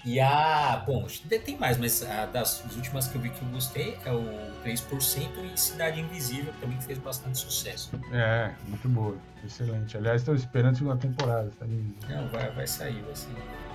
E 0.04 0.18
a. 0.20 0.82
Bom, 0.86 1.06
tem 1.44 1.56
mais, 1.56 1.78
mas 1.78 2.02
a 2.02 2.26
das 2.26 2.64
últimas 2.74 3.06
que 3.06 3.16
eu 3.16 3.20
vi 3.20 3.30
que 3.30 3.42
eu 3.42 3.48
gostei 3.48 3.96
é 4.04 4.12
o 4.12 4.24
3% 4.64 5.28
e 5.52 5.58
Cidade 5.58 6.00
Invisível, 6.00 6.52
também 6.60 6.80
fez 6.80 6.98
bastante 6.98 7.38
sucesso. 7.38 7.90
É, 8.12 8.52
muito 8.66 8.88
boa. 8.88 9.16
Excelente. 9.44 9.96
Aliás, 9.96 10.22
estou 10.22 10.34
esperando 10.34 10.74
a 10.74 10.78
segunda 10.78 10.96
temporada, 10.96 11.50
tá. 11.58 11.66
Não, 11.66 12.28
vai, 12.28 12.50
vai 12.50 12.66
sair, 12.66 13.00
vai 13.02 13.14
sair. 13.14 13.71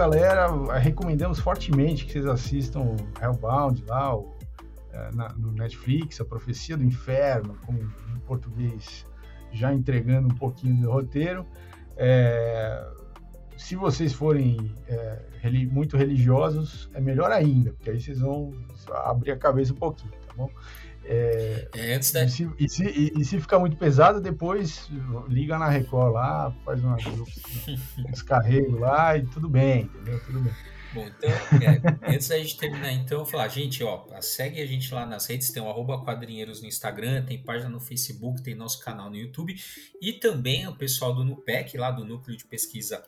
Galera. 0.00 0.48
Recomendamos 0.78 1.38
fortemente 1.40 2.06
que 2.06 2.12
vocês 2.12 2.26
assistam 2.26 2.96
Hellbound 3.20 3.84
lá, 3.86 4.16
o, 4.16 4.34
é, 4.92 5.14
na, 5.14 5.28
no 5.34 5.52
Netflix, 5.52 6.18
A 6.22 6.24
Profecia 6.24 6.74
do 6.74 6.82
Inferno, 6.82 7.54
com 7.66 7.74
em 7.74 8.18
português 8.26 9.04
já 9.52 9.74
entregando 9.74 10.28
um 10.28 10.36
pouquinho 10.36 10.80
do 10.80 10.90
roteiro. 10.90 11.44
É, 11.98 12.82
se 13.58 13.76
vocês 13.76 14.14
forem 14.14 14.74
é, 14.88 15.18
muito 15.70 15.98
religiosos, 15.98 16.88
é 16.94 17.00
melhor 17.00 17.30
ainda, 17.30 17.72
porque 17.72 17.90
aí 17.90 18.00
vocês 18.00 18.20
vão 18.20 18.54
abrir 19.04 19.32
a 19.32 19.36
cabeça 19.36 19.74
um 19.74 19.76
pouquinho, 19.76 20.12
tá 20.26 20.32
bom? 20.34 20.48
É, 21.04 21.68
é, 21.74 21.94
antes 21.94 22.12
da... 22.12 22.24
e, 22.24 22.28
se, 22.30 22.50
e, 22.58 22.68
se, 22.68 22.84
e, 22.84 23.12
e, 23.20 23.24
se, 23.24 23.40
ficar 23.40 23.58
muito 23.58 23.76
pesado, 23.76 24.20
depois 24.20 24.88
liga 25.28 25.58
na 25.58 25.68
Record 25.68 26.12
lá, 26.12 26.54
faz 26.64 26.82
uma, 26.82 26.96
um 26.96 28.10
descarrego 28.10 28.78
lá 28.78 29.16
e 29.16 29.26
tudo 29.26 29.48
bem, 29.48 29.82
entendeu? 29.82 30.20
Tudo 30.24 30.40
bem. 30.40 30.52
Bom, 30.92 31.06
então, 31.06 31.30
é, 31.30 32.12
antes 32.14 32.28
da 32.28 32.36
gente 32.36 32.56
terminar, 32.56 32.92
então, 32.92 33.18
eu 33.18 33.24
vou 33.24 33.30
falar, 33.30 33.46
gente, 33.46 33.82
ó, 33.84 34.04
segue 34.20 34.60
a 34.60 34.66
gente 34.66 34.92
lá 34.92 35.06
nas 35.06 35.24
redes, 35.26 35.52
tem 35.52 35.62
o 35.62 35.68
arroba 35.68 36.04
quadrinheiros 36.04 36.60
no 36.60 36.66
Instagram, 36.66 37.24
tem 37.24 37.40
página 37.40 37.70
no 37.70 37.78
Facebook, 37.78 38.42
tem 38.42 38.56
nosso 38.56 38.80
canal 38.80 39.08
no 39.08 39.16
YouTube 39.16 39.54
e 40.02 40.12
também 40.14 40.66
o 40.66 40.74
pessoal 40.74 41.14
do 41.14 41.24
NUPEC, 41.24 41.78
lá 41.78 41.92
do 41.92 42.04
Núcleo 42.04 42.36
de 42.36 42.44
Pesquisa 42.44 43.04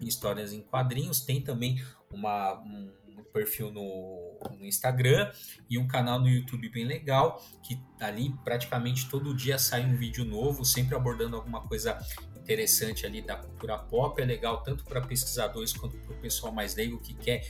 Histórias 0.00 0.52
em 0.52 0.60
Quadrinhos, 0.60 1.20
tem 1.20 1.40
também 1.40 1.80
uma, 2.10 2.60
um, 2.60 2.90
perfil 3.24 3.70
no, 3.70 4.38
no, 4.58 4.64
Instagram 4.64 5.30
e 5.68 5.78
um 5.78 5.86
canal 5.86 6.18
no 6.20 6.28
YouTube 6.28 6.68
bem 6.68 6.84
legal, 6.84 7.42
que 7.62 7.80
ali 8.00 8.34
praticamente 8.44 9.08
todo 9.08 9.34
dia 9.34 9.58
sai 9.58 9.84
um 9.84 9.96
vídeo 9.96 10.24
novo, 10.24 10.64
sempre 10.64 10.94
abordando 10.94 11.36
alguma 11.36 11.60
coisa 11.62 11.98
interessante 12.36 13.04
ali 13.04 13.20
da 13.20 13.36
cultura 13.36 13.76
pop, 13.76 14.20
é 14.22 14.24
legal 14.24 14.62
tanto 14.62 14.84
para 14.84 15.00
pesquisadores 15.00 15.72
quanto 15.72 15.96
para 15.98 16.14
o 16.14 16.18
pessoal 16.18 16.52
mais 16.52 16.76
leigo 16.76 16.98
que 17.00 17.14
quer 17.14 17.44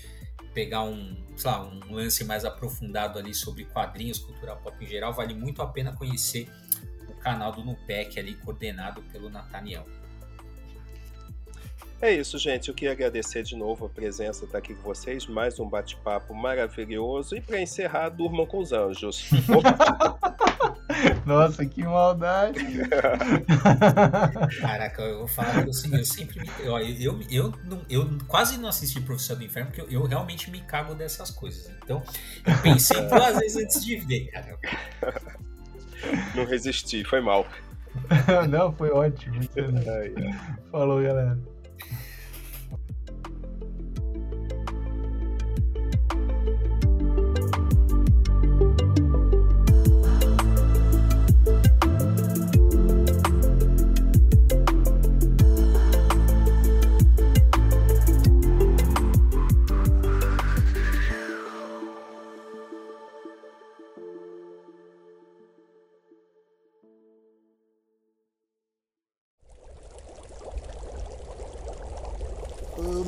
pegar 0.54 0.84
um, 0.84 1.22
lá, 1.44 1.62
um 1.62 1.92
lance 1.92 2.24
mais 2.24 2.44
aprofundado 2.46 3.18
ali 3.18 3.34
sobre 3.34 3.66
quadrinhos, 3.66 4.18
cultura 4.18 4.56
pop 4.56 4.82
em 4.82 4.88
geral, 4.88 5.12
vale 5.12 5.34
muito 5.34 5.60
a 5.60 5.66
pena 5.66 5.92
conhecer 5.92 6.50
o 7.08 7.14
canal 7.16 7.52
do 7.52 7.62
Nupec 7.62 8.18
ali, 8.18 8.34
coordenado 8.36 9.02
pelo 9.12 9.28
Nathaniel. 9.28 9.86
É 12.00 12.12
isso, 12.12 12.38
gente. 12.38 12.68
Eu 12.68 12.74
queria 12.74 12.92
agradecer 12.92 13.42
de 13.42 13.56
novo 13.56 13.86
a 13.86 13.88
presença 13.88 14.44
estar 14.44 14.58
aqui 14.58 14.74
com 14.74 14.82
vocês. 14.82 15.26
Mais 15.26 15.58
um 15.58 15.68
bate-papo 15.68 16.34
maravilhoso. 16.34 17.34
E 17.34 17.40
para 17.40 17.60
encerrar, 17.60 18.10
durmam 18.10 18.44
com 18.44 18.58
os 18.58 18.72
anjos. 18.72 19.30
Nossa, 21.24 21.64
que 21.64 21.82
maldade! 21.82 22.60
Caraca, 24.60 25.02
eu 25.02 25.18
vou 25.18 25.26
falar 25.26 25.64
que 25.64 25.70
eu, 25.70 25.98
eu 25.98 26.04
sempre 26.04 26.40
me. 26.40 26.48
Eu, 26.60 26.78
eu, 26.78 27.20
eu, 27.30 27.54
não, 27.64 27.80
eu 27.88 28.18
quase 28.28 28.58
não 28.58 28.68
assisti 28.68 29.00
Profissão 29.00 29.36
do 29.36 29.44
Inferno 29.44 29.70
porque 29.70 29.80
eu, 29.80 29.90
eu, 29.90 30.06
realmente 30.06 30.50
me 30.50 30.60
cago 30.60 30.94
dessas 30.94 31.30
coisas. 31.30 31.70
Então, 31.82 32.02
eu 32.46 32.58
pensei 32.62 33.00
duas 33.08 33.38
vezes 33.38 33.56
antes 33.56 33.84
de 33.84 33.96
ver, 33.96 34.30
cara. 34.30 34.58
Não 36.34 36.44
resisti, 36.44 37.04
foi 37.04 37.20
mal. 37.20 37.46
não, 38.48 38.72
foi 38.72 38.90
ótimo. 38.90 39.40
Falou, 40.70 41.02
galera. 41.02 41.38